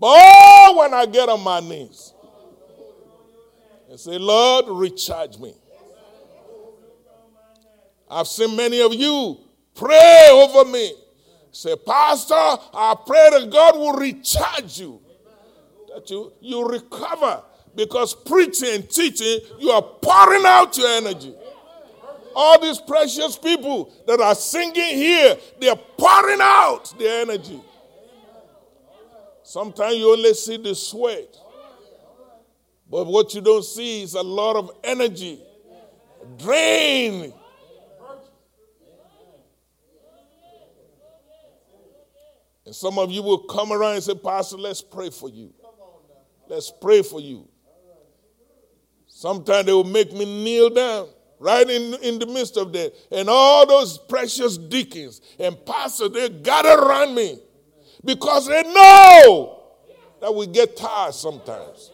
But 0.00 0.08
oh, 0.18 0.76
when 0.78 0.92
I 0.92 1.06
get 1.06 1.28
on 1.28 1.42
my 1.42 1.60
knees 1.60 2.12
and 3.88 4.00
say, 4.00 4.18
Lord, 4.18 4.64
recharge 4.68 5.38
me. 5.38 5.54
I've 8.10 8.26
seen 8.26 8.56
many 8.56 8.80
of 8.80 8.92
you 8.92 9.38
pray 9.74 10.28
over 10.32 10.68
me. 10.68 10.92
Say, 11.52 11.76
Pastor, 11.76 12.34
I 12.34 12.96
pray 13.06 13.30
that 13.30 13.50
God 13.50 13.76
will 13.76 13.92
recharge 13.92 14.80
you. 14.80 15.00
That 15.94 16.10
you, 16.10 16.32
you 16.40 16.66
recover. 16.66 17.42
Because 17.74 18.14
preaching 18.14 18.74
and 18.74 18.90
teaching, 18.90 19.38
you 19.58 19.70
are 19.70 19.82
pouring 19.82 20.44
out 20.44 20.76
your 20.76 20.88
energy. 20.88 21.34
All 22.34 22.60
these 22.60 22.78
precious 22.80 23.36
people 23.36 23.92
that 24.06 24.20
are 24.20 24.34
singing 24.34 24.96
here, 24.96 25.36
they're 25.60 25.76
pouring 25.76 26.40
out 26.40 26.98
their 26.98 27.22
energy. 27.22 27.60
Sometimes 29.42 29.96
you 29.96 30.10
only 30.10 30.34
see 30.34 30.56
the 30.56 30.74
sweat, 30.74 31.36
but 32.90 33.06
what 33.06 33.34
you 33.34 33.40
don't 33.40 33.64
see 33.64 34.02
is 34.02 34.14
a 34.14 34.22
lot 34.22 34.56
of 34.56 34.70
energy 34.82 35.40
drain. 36.38 37.32
And 42.64 42.74
some 42.74 42.98
of 42.98 43.10
you 43.10 43.22
will 43.22 43.38
come 43.38 43.72
around 43.72 43.94
and 43.94 44.02
say, 44.02 44.14
Pastor, 44.14 44.56
let's 44.56 44.80
pray 44.80 45.10
for 45.10 45.28
you. 45.28 45.52
Let's 46.48 46.70
pray 46.70 47.02
for 47.02 47.20
you. 47.20 47.48
Sometimes 49.06 49.66
they 49.66 49.72
will 49.72 49.84
make 49.84 50.12
me 50.12 50.24
kneel 50.24 50.70
down 50.70 51.08
right 51.42 51.68
in, 51.68 51.94
in 51.94 52.18
the 52.18 52.26
midst 52.26 52.56
of 52.56 52.72
that. 52.72 52.94
And 53.10 53.28
all 53.28 53.66
those 53.66 53.98
precious 53.98 54.56
deacons 54.56 55.20
and 55.38 55.56
pastors, 55.66 56.10
they 56.10 56.28
gather 56.28 56.78
around 56.78 57.14
me 57.14 57.38
because 58.04 58.46
they 58.46 58.62
know 58.62 59.62
that 60.20 60.32
we 60.34 60.46
get 60.46 60.76
tired 60.76 61.14
sometimes. 61.14 61.90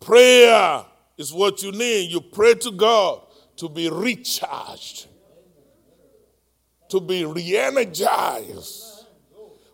Prayer 0.00 0.84
is 1.18 1.32
what 1.32 1.62
you 1.62 1.72
need. 1.72 2.10
You 2.10 2.22
pray 2.22 2.54
to 2.54 2.70
God 2.70 3.20
to 3.56 3.68
be 3.68 3.90
recharged, 3.90 5.08
to 6.88 7.00
be 7.00 7.26
re 7.26 7.56
energized. 7.56 8.86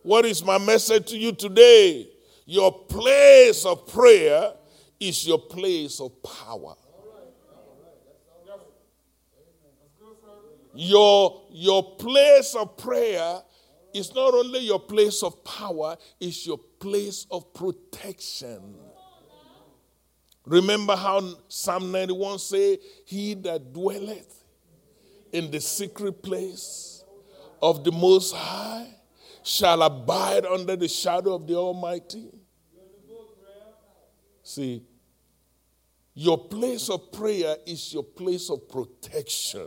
What 0.02 0.24
is 0.24 0.44
my 0.44 0.58
message 0.58 1.06
to 1.10 1.16
you 1.16 1.32
today? 1.32 2.08
Your 2.44 2.72
place 2.72 3.64
of 3.64 3.86
prayer 3.86 4.52
is 4.99 5.26
your 5.26 5.38
place 5.38 6.01
of 6.01 6.22
power. 6.22 6.74
Your, 10.74 11.42
your 11.51 11.97
place 11.97 12.55
of 12.55 12.76
prayer 12.76 13.40
is 13.94 14.14
not 14.14 14.34
only 14.34 14.61
your 14.61 14.80
place 14.80 15.22
of 15.22 15.42
power, 15.42 15.97
it's 16.20 16.47
your 16.47 16.59
place 16.78 17.26
of 17.30 17.53
protection. 17.55 18.76
Remember 20.44 20.94
how 20.94 21.34
Psalm 21.49 21.90
91 21.90 22.38
say, 22.38 22.78
He 23.05 23.34
that 23.34 23.72
dwelleth 23.72 24.44
in 25.32 25.51
the 25.51 25.61
secret 25.61 26.22
place 26.22 27.05
of 27.62 27.82
the 27.82 27.90
Most 27.92 28.34
High 28.34 28.88
shall 29.42 29.82
abide 29.82 30.44
under 30.44 30.76
the 30.76 30.88
shadow 30.88 31.34
of 31.34 31.47
the 31.47 31.55
Almighty. 31.55 32.28
See, 34.47 34.80
your 36.14 36.38
place 36.38 36.88
of 36.88 37.11
prayer 37.11 37.57
is 37.66 37.92
your 37.92 38.05
place 38.05 38.49
of 38.49 38.68
protection. 38.68 39.66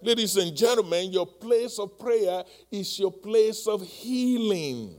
Ladies 0.00 0.38
and 0.38 0.56
gentlemen, 0.56 1.12
your 1.12 1.26
place 1.26 1.78
of 1.78 1.98
prayer 1.98 2.42
is 2.70 2.98
your 2.98 3.12
place 3.12 3.66
of 3.66 3.82
healing. 3.82 4.94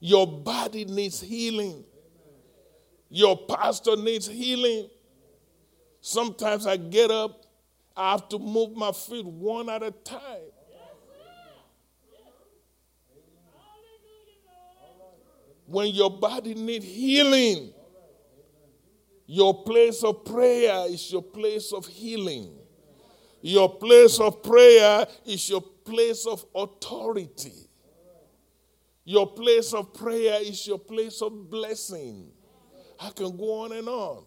Your 0.00 0.26
body 0.26 0.86
needs 0.86 1.20
healing. 1.20 1.84
Your 3.10 3.36
pastor 3.36 3.96
needs 3.96 4.26
healing. 4.26 4.88
Sometimes 6.00 6.66
I 6.66 6.78
get 6.78 7.10
up, 7.10 7.44
I 7.94 8.12
have 8.12 8.30
to 8.30 8.38
move 8.38 8.74
my 8.74 8.92
feet 8.92 9.26
one 9.26 9.68
at 9.68 9.82
a 9.82 9.90
time. 9.90 10.55
When 15.66 15.88
your 15.88 16.10
body 16.10 16.54
needs 16.54 16.84
healing, 16.84 17.72
your 19.26 19.64
place 19.64 20.04
of 20.04 20.24
prayer 20.24 20.86
is 20.88 21.10
your 21.10 21.22
place 21.22 21.72
of 21.72 21.86
healing. 21.86 22.56
Your 23.42 23.68
place 23.76 24.20
of 24.20 24.42
prayer 24.42 25.06
is 25.24 25.48
your 25.48 25.60
place 25.60 26.26
of 26.26 26.44
authority. 26.54 27.68
Your 29.04 29.26
place 29.26 29.72
of 29.72 29.94
prayer 29.94 30.40
is 30.40 30.66
your 30.66 30.78
place 30.78 31.22
of 31.22 31.48
blessing. 31.50 32.30
I 32.98 33.10
can 33.10 33.36
go 33.36 33.62
on 33.62 33.72
and 33.72 33.88
on. 33.88 34.24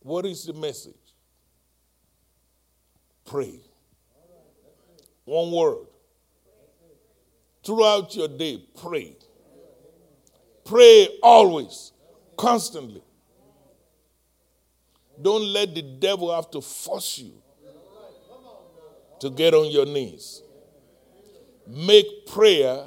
What 0.00 0.26
is 0.26 0.44
the 0.44 0.52
message? 0.52 0.94
Pray. 3.24 3.60
One 5.24 5.52
word. 5.52 5.89
Throughout 7.62 8.14
your 8.16 8.28
day, 8.28 8.62
pray. 8.80 9.16
Pray 10.64 11.08
always, 11.22 11.92
constantly. 12.36 13.02
Don't 15.20 15.44
let 15.52 15.74
the 15.74 15.82
devil 15.82 16.34
have 16.34 16.50
to 16.52 16.60
force 16.60 17.18
you 17.18 17.32
to 19.20 19.30
get 19.30 19.52
on 19.52 19.70
your 19.70 19.84
knees. 19.84 20.42
Make 21.66 22.26
prayer 22.26 22.84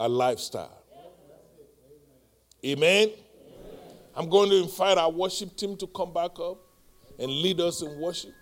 a 0.00 0.08
lifestyle. 0.08 0.82
Amen. 2.64 3.10
I'm 4.16 4.28
going 4.28 4.50
to 4.50 4.56
invite 4.56 4.98
our 4.98 5.10
worship 5.10 5.56
team 5.56 5.76
to 5.76 5.86
come 5.86 6.12
back 6.12 6.40
up 6.40 6.58
and 7.18 7.30
lead 7.30 7.60
us 7.60 7.82
in 7.82 8.00
worship. 8.00 8.32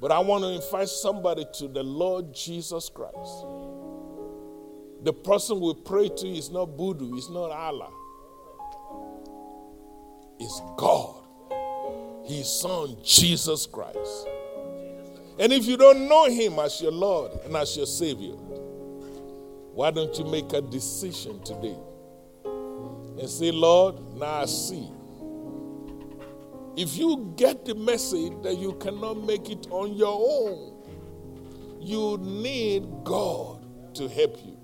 But 0.00 0.10
I 0.10 0.18
want 0.20 0.42
to 0.44 0.50
invite 0.50 0.88
somebody 0.88 1.46
to 1.58 1.68
the 1.68 1.82
Lord 1.82 2.34
Jesus 2.34 2.88
Christ. 2.88 3.44
The 5.02 5.12
person 5.12 5.60
we 5.60 5.74
pray 5.74 6.08
to 6.08 6.28
is 6.28 6.50
not 6.50 6.76
Buddha, 6.76 7.08
it's 7.14 7.30
not 7.30 7.50
Allah. 7.50 7.90
It's 10.38 10.60
God. 10.76 11.16
His 12.26 12.48
Son, 12.48 12.96
Jesus 13.02 13.66
Christ. 13.66 14.28
And 15.38 15.52
if 15.52 15.64
you 15.66 15.76
don't 15.78 16.06
know 16.06 16.26
Him 16.26 16.58
as 16.58 16.80
your 16.82 16.92
Lord 16.92 17.32
and 17.44 17.56
as 17.56 17.76
your 17.76 17.86
Savior, 17.86 18.34
why 19.72 19.90
don't 19.90 20.16
you 20.18 20.24
make 20.26 20.52
a 20.52 20.60
decision 20.60 21.42
today 21.42 21.76
and 22.44 23.28
say, 23.28 23.50
Lord, 23.50 24.16
now 24.16 24.42
I 24.42 24.44
see. 24.46 24.88
If 26.76 26.96
you 26.96 27.32
get 27.36 27.64
the 27.64 27.74
message 27.74 28.32
that 28.42 28.58
you 28.58 28.74
cannot 28.74 29.24
make 29.24 29.48
it 29.50 29.66
on 29.70 29.94
your 29.94 30.14
own, 30.14 30.76
you 31.80 32.18
need 32.18 32.86
God 33.02 33.64
to 33.94 34.08
help 34.08 34.36
you. 34.44 34.59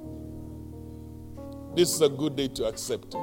This 1.76 1.94
is 1.94 2.00
a 2.00 2.08
good 2.08 2.36
day 2.36 2.48
to 2.48 2.64
accept 2.64 3.12
Him. 3.12 3.20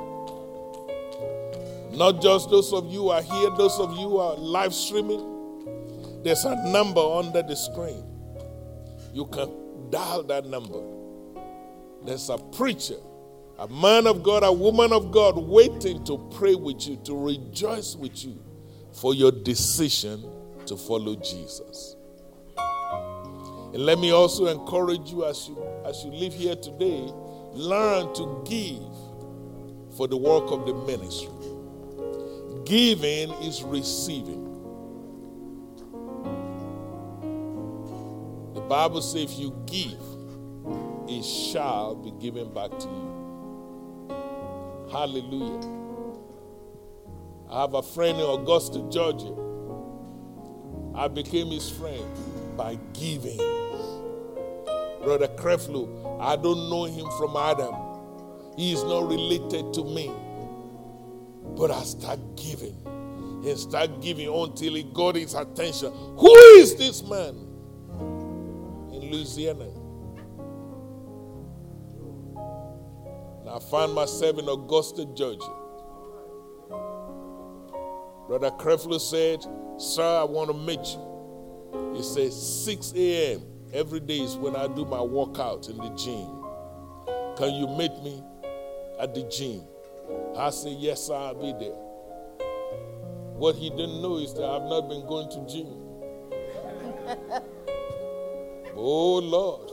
Not 1.91 2.21
just 2.21 2.51
those 2.51 2.71
of 2.71 2.91
you 2.91 3.01
who 3.01 3.09
are 3.09 3.21
here, 3.21 3.49
those 3.57 3.79
of 3.79 3.91
you 3.97 4.09
who 4.09 4.17
are 4.17 4.35
live 4.35 4.73
streaming. 4.73 6.21
There's 6.23 6.45
a 6.45 6.55
number 6.71 7.01
under 7.01 7.41
the 7.41 7.55
screen. 7.55 8.03
You 9.11 9.25
can 9.25 9.89
dial 9.89 10.23
that 10.23 10.45
number. 10.45 10.81
There's 12.05 12.29
a 12.29 12.37
preacher, 12.37 12.97
a 13.57 13.67
man 13.67 14.07
of 14.07 14.23
God, 14.23 14.43
a 14.43 14.51
woman 14.51 14.93
of 14.93 15.11
God 15.11 15.35
waiting 15.37 16.03
to 16.05 16.17
pray 16.35 16.55
with 16.55 16.87
you, 16.87 16.97
to 17.05 17.17
rejoice 17.17 17.95
with 17.95 18.23
you 18.23 18.39
for 18.91 19.13
your 19.13 19.31
decision 19.31 20.29
to 20.67 20.77
follow 20.77 21.15
Jesus. 21.15 21.95
And 22.57 23.85
let 23.85 23.97
me 23.97 24.11
also 24.11 24.45
encourage 24.45 25.11
you 25.11 25.25
as 25.25 25.47
you 25.47 25.57
as 25.85 26.03
you 26.03 26.11
live 26.11 26.33
here 26.33 26.55
today, 26.55 27.11
learn 27.53 28.13
to 28.15 28.43
give 28.45 29.95
for 29.95 30.07
the 30.07 30.17
work 30.17 30.51
of 30.51 30.65
the 30.65 30.73
ministry. 30.73 31.29
Giving 32.65 33.31
is 33.43 33.63
receiving. 33.63 34.43
The 38.53 38.61
Bible 38.61 39.01
says 39.01 39.23
if 39.23 39.39
you 39.39 39.55
give, 39.65 40.01
it 41.07 41.23
shall 41.23 41.95
be 41.95 42.11
given 42.11 42.53
back 42.53 42.71
to 42.79 42.87
you. 42.87 43.23
Hallelujah. 44.91 45.69
I 47.49 47.61
have 47.61 47.73
a 47.75 47.83
friend 47.83 48.17
in 48.17 48.25
Augusta, 48.25 48.81
Georgia. 48.89 49.35
I 50.95 51.07
became 51.07 51.47
his 51.47 51.69
friend 51.69 52.05
by 52.57 52.77
giving. 52.93 53.37
Brother 55.03 55.27
Creflo, 55.27 55.87
I 56.23 56.37
don't 56.37 56.69
know 56.69 56.85
him 56.85 57.05
from 57.17 57.35
Adam. 57.35 57.75
He 58.55 58.71
is 58.71 58.81
not 58.83 59.09
related 59.09 59.73
to 59.73 59.83
me. 59.83 60.09
But 61.57 61.69
I 61.69 61.83
start 61.83 62.19
giving 62.37 62.77
and 62.85 63.59
start 63.59 64.01
giving 64.01 64.29
until 64.33 64.75
he 64.75 64.83
got 64.83 65.15
his 65.15 65.33
attention. 65.33 65.91
Who 65.91 66.33
is 66.55 66.77
this 66.77 67.03
man 67.03 67.35
in 68.93 69.11
Louisiana? 69.11 69.67
And 73.41 73.49
I 73.49 73.59
found 73.69 73.93
myself 73.93 74.39
in 74.39 74.47
Augusta, 74.47 75.05
Georgia. 75.13 75.51
Brother 78.29 78.51
Creflo 78.51 78.97
said, 78.97 79.45
Sir, 79.77 80.21
I 80.21 80.23
want 80.23 80.49
to 80.49 80.57
meet 80.57 80.79
you. 80.79 81.93
He 81.97 82.01
said, 82.01 82.31
6 82.31 82.93
a.m. 82.95 83.52
every 83.73 83.99
day 83.99 84.19
is 84.19 84.35
when 84.35 84.55
I 84.55 84.67
do 84.67 84.85
my 84.85 85.01
workout 85.01 85.67
in 85.67 85.77
the 85.77 85.89
gym. 85.89 86.43
Can 87.37 87.55
you 87.55 87.67
meet 87.67 87.91
me 88.03 88.23
at 88.99 89.15
the 89.15 89.23
gym? 89.23 89.61
I 90.37 90.51
say, 90.51 90.69
Yes, 90.71 91.09
I'll 91.09 91.33
be 91.33 91.51
there. 91.53 91.79
What 93.35 93.55
he 93.55 93.69
didn't 93.71 94.01
know 94.01 94.17
is 94.17 94.33
that 94.35 94.43
I've 94.45 94.63
not 94.63 94.87
been 94.87 95.05
going 95.07 95.29
to 95.29 95.45
gym. 95.51 95.67
oh, 98.75 99.17
Lord. 99.17 99.71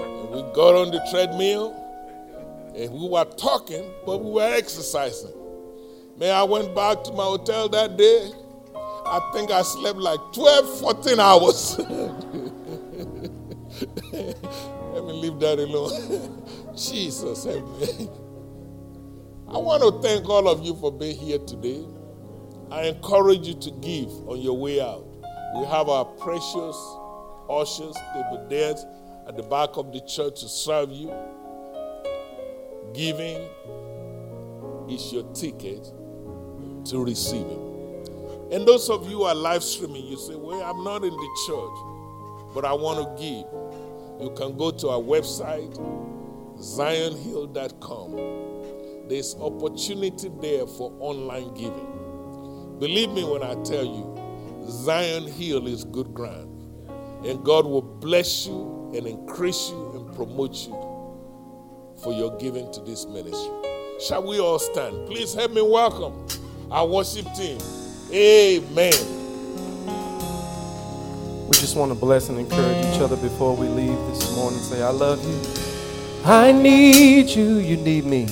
And 0.00 0.30
we 0.30 0.42
got 0.52 0.74
on 0.74 0.90
the 0.90 1.06
treadmill 1.10 1.76
and 2.74 2.90
we 2.92 3.08
were 3.08 3.24
talking, 3.36 3.90
but 4.04 4.18
we 4.18 4.32
were 4.32 4.54
exercising. 4.54 5.32
Man, 6.18 6.34
I 6.34 6.42
went 6.42 6.74
back 6.74 7.02
to 7.04 7.12
my 7.12 7.24
hotel 7.24 7.68
that 7.70 7.96
day. 7.96 8.30
I 9.10 9.18
think 9.32 9.50
I 9.50 9.62
slept 9.62 9.98
like 9.98 10.20
12, 10.32 10.80
14 10.80 11.18
hours. 11.18 11.78
Let 14.92 15.04
me 15.04 15.12
leave 15.12 15.40
that 15.40 15.58
alone. 15.58 16.44
Jesus, 16.76 17.42
help 17.42 17.80
me. 17.80 18.08
I 19.48 19.58
want 19.58 19.82
to 19.82 20.00
thank 20.00 20.28
all 20.28 20.48
of 20.48 20.64
you 20.64 20.76
for 20.76 20.92
being 20.92 21.16
here 21.16 21.38
today. 21.40 21.84
I 22.70 22.82
encourage 22.82 23.48
you 23.48 23.54
to 23.54 23.70
give 23.80 24.10
on 24.28 24.40
your 24.40 24.56
way 24.56 24.80
out. 24.80 25.04
We 25.58 25.64
have 25.66 25.88
our 25.88 26.04
precious 26.04 26.76
ushers, 27.48 27.96
they 28.14 28.22
will 28.30 28.46
be 28.48 28.54
there 28.54 28.76
at 29.26 29.36
the 29.36 29.42
back 29.42 29.70
of 29.74 29.92
the 29.92 30.00
church 30.02 30.40
to 30.42 30.48
serve 30.48 30.92
you. 30.92 31.12
Giving 32.94 33.48
is 34.88 35.12
your 35.12 35.24
ticket 35.32 35.84
to 36.84 37.04
receiving. 37.04 37.69
And 38.52 38.66
those 38.66 38.90
of 38.90 39.08
you 39.08 39.18
who 39.18 39.22
are 39.24 39.34
live 39.34 39.62
streaming, 39.62 40.04
you 40.06 40.16
say, 40.16 40.34
Well, 40.34 40.60
I'm 40.62 40.82
not 40.82 41.04
in 41.04 41.10
the 41.10 41.38
church, 41.46 41.78
but 42.54 42.64
I 42.64 42.72
want 42.72 42.98
to 42.98 43.06
give. 43.22 43.46
You 44.20 44.30
can 44.36 44.56
go 44.56 44.70
to 44.72 44.88
our 44.88 45.00
website, 45.00 45.74
zionhill.com. 46.58 48.16
There's 49.08 49.34
opportunity 49.36 50.30
there 50.40 50.66
for 50.66 50.92
online 51.00 51.54
giving. 51.54 52.76
Believe 52.78 53.10
me 53.10 53.24
when 53.24 53.42
I 53.42 53.54
tell 53.62 53.84
you, 53.84 54.16
Zion 54.68 55.26
Hill 55.26 55.66
is 55.66 55.84
good 55.84 56.12
ground. 56.14 56.46
And 57.24 57.44
God 57.44 57.66
will 57.66 57.82
bless 57.82 58.46
you 58.46 58.92
and 58.96 59.06
increase 59.06 59.70
you 59.70 59.92
and 59.94 60.14
promote 60.14 60.56
you 60.66 60.74
for 62.02 62.12
your 62.12 62.36
giving 62.38 62.72
to 62.72 62.80
this 62.80 63.06
ministry. 63.06 63.52
Shall 64.06 64.26
we 64.26 64.40
all 64.40 64.58
stand? 64.58 65.06
Please 65.06 65.34
help 65.34 65.52
me 65.52 65.62
welcome 65.62 66.26
our 66.70 66.86
worship 66.86 67.26
team. 67.34 67.58
Amen. 68.12 68.92
We 71.46 71.52
just 71.56 71.76
want 71.76 71.92
to 71.92 71.98
bless 71.98 72.28
and 72.28 72.38
encourage 72.38 72.84
each 72.86 73.00
other 73.00 73.16
before 73.16 73.56
we 73.56 73.68
leave 73.68 73.96
this 74.08 74.34
morning. 74.36 74.58
Say, 74.60 74.82
I 74.82 74.90
love 74.90 75.24
you. 75.24 75.40
I 76.24 76.50
need 76.52 77.28
you. 77.28 77.58
You 77.58 77.76
need 77.76 78.04
me. 78.04 78.26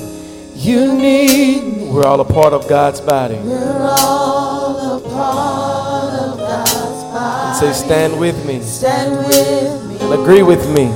You 0.55 0.92
need 0.94 1.62
me. 1.62 1.90
We're 1.92 2.05
all 2.05 2.20
a 2.20 2.24
part 2.24 2.52
of 2.52 2.68
God's 2.68 3.00
body. 3.00 3.36
We're 3.36 3.86
all 4.00 4.96
a 4.96 5.00
part 5.00 6.12
of 6.14 6.38
God's 6.38 6.72
body. 7.05 7.48
And 7.48 7.56
say, 7.56 7.72
stand 7.86 8.18
with 8.18 8.44
me 8.46 8.60
Stand 8.60 9.16
with 9.18 9.88
me. 9.88 9.98
and 10.00 10.12
agree 10.20 10.42
with 10.42 10.68
me. 10.70 10.86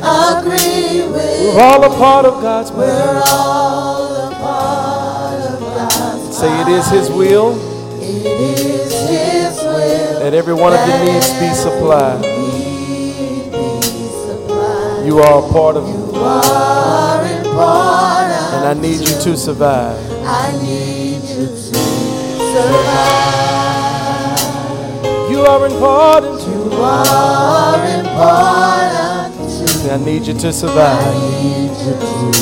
Agree 0.00 1.02
with 1.10 1.40
me. 1.40 1.48
We're 1.54 1.60
all 1.60 1.82
a 1.92 1.96
part 1.96 2.24
of 2.24 2.40
God's 2.40 2.70
body. 2.70 2.82
We're 2.86 3.22
all 3.26 4.28
a 4.28 4.34
part 4.36 5.40
of 5.42 5.60
God's 5.60 6.36
Say 6.38 6.60
it 6.62 6.68
is 6.68 6.88
His 6.88 7.10
will 7.10 7.67
That 10.20 10.32
every 10.32 10.54
one 10.54 10.72
of 10.72 10.88
your 10.88 10.98
needs 11.04 11.30
be 11.38 11.52
supplied. 11.52 12.24
You 15.04 15.18
are 15.18 15.44
a 15.44 15.52
part 15.52 15.76
of 15.76 15.86
important. 15.88 16.24
and 18.54 18.64
I 18.66 18.74
need 18.80 19.00
you 19.00 19.06
to 19.06 19.36
survive. 19.36 19.98
I 20.24 20.52
need 20.62 21.22
you 21.22 21.46
to 21.46 21.56
survive. 22.54 23.28
You 25.30 25.40
are 25.42 25.66
important 25.66 26.40
You 26.48 26.72
are 26.72 27.84
important 27.98 28.38
I 29.90 29.96
need 30.04 30.26
you 30.26 30.34
to 30.34 30.52
survive. 30.52 31.14
need 31.14 31.70
you 31.70 31.92
to 31.92 32.32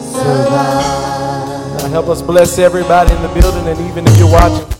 survive. 0.00 1.82
Now 1.82 1.88
help 1.90 2.08
us 2.08 2.22
bless 2.22 2.58
everybody 2.58 3.12
in 3.14 3.20
the 3.22 3.28
building 3.28 3.66
and 3.68 3.78
even 3.90 4.06
if 4.06 4.16
you're 4.18 4.30
watching. 4.32 4.79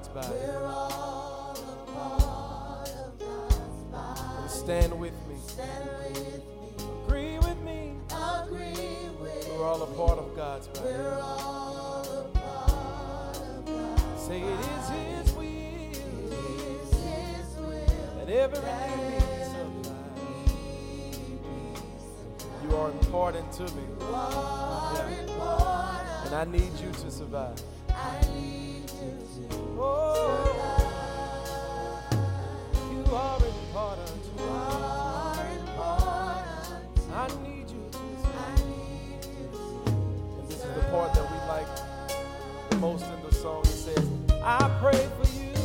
God's 0.00 0.08
body. 0.08 0.34
And 4.40 4.50
stand 4.50 4.98
with 4.98 5.12
me. 5.28 5.36
Agree 7.04 7.38
with 7.38 7.60
me. 7.60 7.96
We're 9.50 9.66
all 9.66 9.82
a 9.82 9.86
part 9.86 10.18
of 10.18 10.34
God's 10.34 10.68
body. 10.68 10.94
Say 14.16 14.40
it 14.40 14.60
is 14.60 14.88
His 14.88 15.32
will 15.34 15.92
that 18.16 18.28
every 18.30 18.60
need 18.96 19.20
be 19.20 19.44
supplied. 19.44 20.12
You 22.62 22.76
are 22.76 22.90
important 22.90 23.52
to 23.52 23.64
me. 23.64 23.82
Yeah. 24.00 25.08
And 26.24 26.34
I 26.34 26.44
need 26.44 26.72
you 26.80 26.90
to 26.92 27.10
survive. 27.10 27.60
For 45.20 45.28
you 45.40 45.60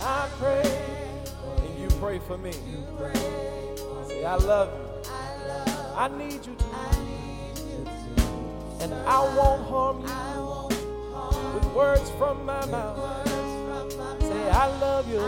I 0.00 0.28
pray 0.38 0.62
and 1.58 1.78
you 1.78 1.88
pray 1.98 2.18
for 2.18 2.38
me. 2.38 2.52
Say, 4.06 4.24
I 4.24 4.36
love 4.36 4.70
you. 4.74 5.10
I 5.96 6.08
need 6.16 6.46
you 6.46 6.54
to. 6.54 6.64
And 8.80 8.94
I 8.94 9.20
won't 9.36 9.66
harm 9.68 10.00
you 10.02 10.76
with 11.54 11.66
words 11.74 12.10
from 12.18 12.44
my 12.44 12.64
mouth. 12.66 12.85
You. 15.16 15.22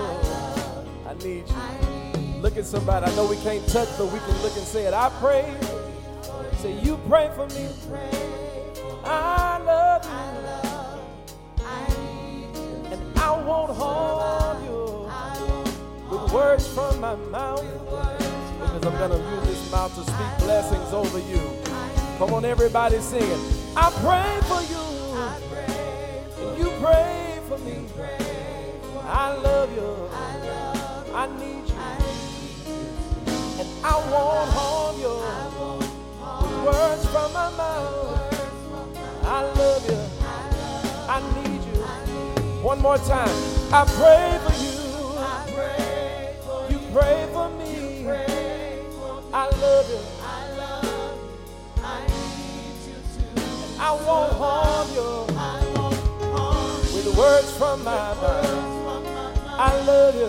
I 1.06 1.14
need 1.24 1.44
you. 1.48 2.42
Look 2.42 2.58
at 2.58 2.66
somebody. 2.66 3.06
I 3.06 3.16
know 3.16 3.26
we 3.26 3.36
can't 3.36 3.66
touch, 3.68 3.88
but 3.96 4.12
we 4.12 4.18
can 4.18 4.42
look 4.42 4.54
and 4.54 4.66
say 4.66 4.84
it. 4.84 4.92
I 4.92 5.08
pray. 5.18 5.56
Say, 6.58 6.78
you 6.80 6.98
pray 7.08 7.30
for 7.34 7.46
me. 7.46 7.68
I 9.04 9.58
love 9.64 10.04
you. 10.04 10.10
And 12.92 13.18
I 13.18 13.30
won't 13.40 13.74
harm 13.78 14.62
you 14.64 15.10
with 16.10 16.32
words 16.32 16.66
from 16.68 17.00
my 17.00 17.14
mouth. 17.14 17.64
Because 18.60 18.84
I'm 18.84 18.98
going 18.98 19.10
to 19.10 19.16
use 19.16 19.46
this 19.46 19.72
mouth 19.72 19.94
to 19.94 20.02
speak 20.02 20.38
blessings 20.44 20.92
over 20.92 21.18
you. 21.18 21.40
Come 22.18 22.34
on, 22.34 22.44
everybody 22.44 22.98
sing 22.98 23.22
it. 23.22 23.40
I 23.74 23.90
pray 24.04 24.38
for 24.48 24.60
you. 24.70 24.84
And 26.46 26.58
you 26.58 26.70
pray 26.78 27.40
for 27.48 27.56
me. 27.58 28.27
I 29.10 29.32
love 29.38 29.72
you. 29.74 30.08
I 31.14 31.26
need 31.38 31.66
you. 31.66 31.74
And 33.58 33.68
I 33.82 33.96
won't 34.12 34.50
harm 34.52 35.00
you 35.00 35.14
with 36.42 36.64
words 36.66 37.06
from 37.06 37.32
my 37.32 37.48
mouth. 37.56 38.34
I 39.24 39.42
love 39.42 39.88
you. 39.88 39.98
I 41.08 41.20
need 41.42 41.62
you. 41.64 41.82
One 42.62 42.80
more 42.80 42.98
time. 42.98 43.30
I 43.72 43.84
pray 43.96 44.38
for 44.44 44.54
you. 44.62 44.76
I 45.16 46.70
you 46.70 46.78
pray 46.92 47.28
for 47.32 47.48
me. 47.48 48.06
I 49.32 49.48
love 49.48 49.88
you. 49.88 50.00
I 50.22 50.52
love. 50.58 51.18
I 51.82 52.06
need 52.06 53.80
I 53.80 53.92
won't 53.92 54.32
harm 54.34 54.88
you 54.92 55.26
I 55.38 55.72
won't 55.76 55.94
harm 56.34 56.82
you 56.82 56.94
with 56.94 57.16
words 57.16 57.50
from 57.56 57.84
my 57.84 58.14
mouth. 58.14 58.77
I 59.60 59.76
love 59.86 60.14
you. 60.14 60.28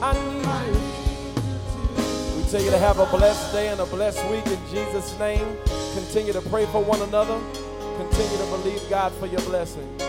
I 0.00 0.12
need 0.12 0.44
you. 0.44 2.36
We 2.36 2.48
tell 2.48 2.62
you 2.62 2.70
to 2.70 2.78
have 2.78 3.00
a 3.00 3.06
blessed 3.06 3.52
day 3.52 3.68
and 3.68 3.80
a 3.80 3.86
blessed 3.86 4.24
week 4.30 4.46
in 4.46 4.58
Jesus' 4.70 5.18
name. 5.18 5.56
Continue 5.94 6.32
to 6.32 6.40
pray 6.42 6.64
for 6.66 6.80
one 6.80 7.02
another. 7.02 7.40
Continue 7.96 8.38
to 8.38 8.46
believe 8.46 8.80
God 8.88 9.12
for 9.14 9.26
your 9.26 9.40
blessing. 9.40 10.03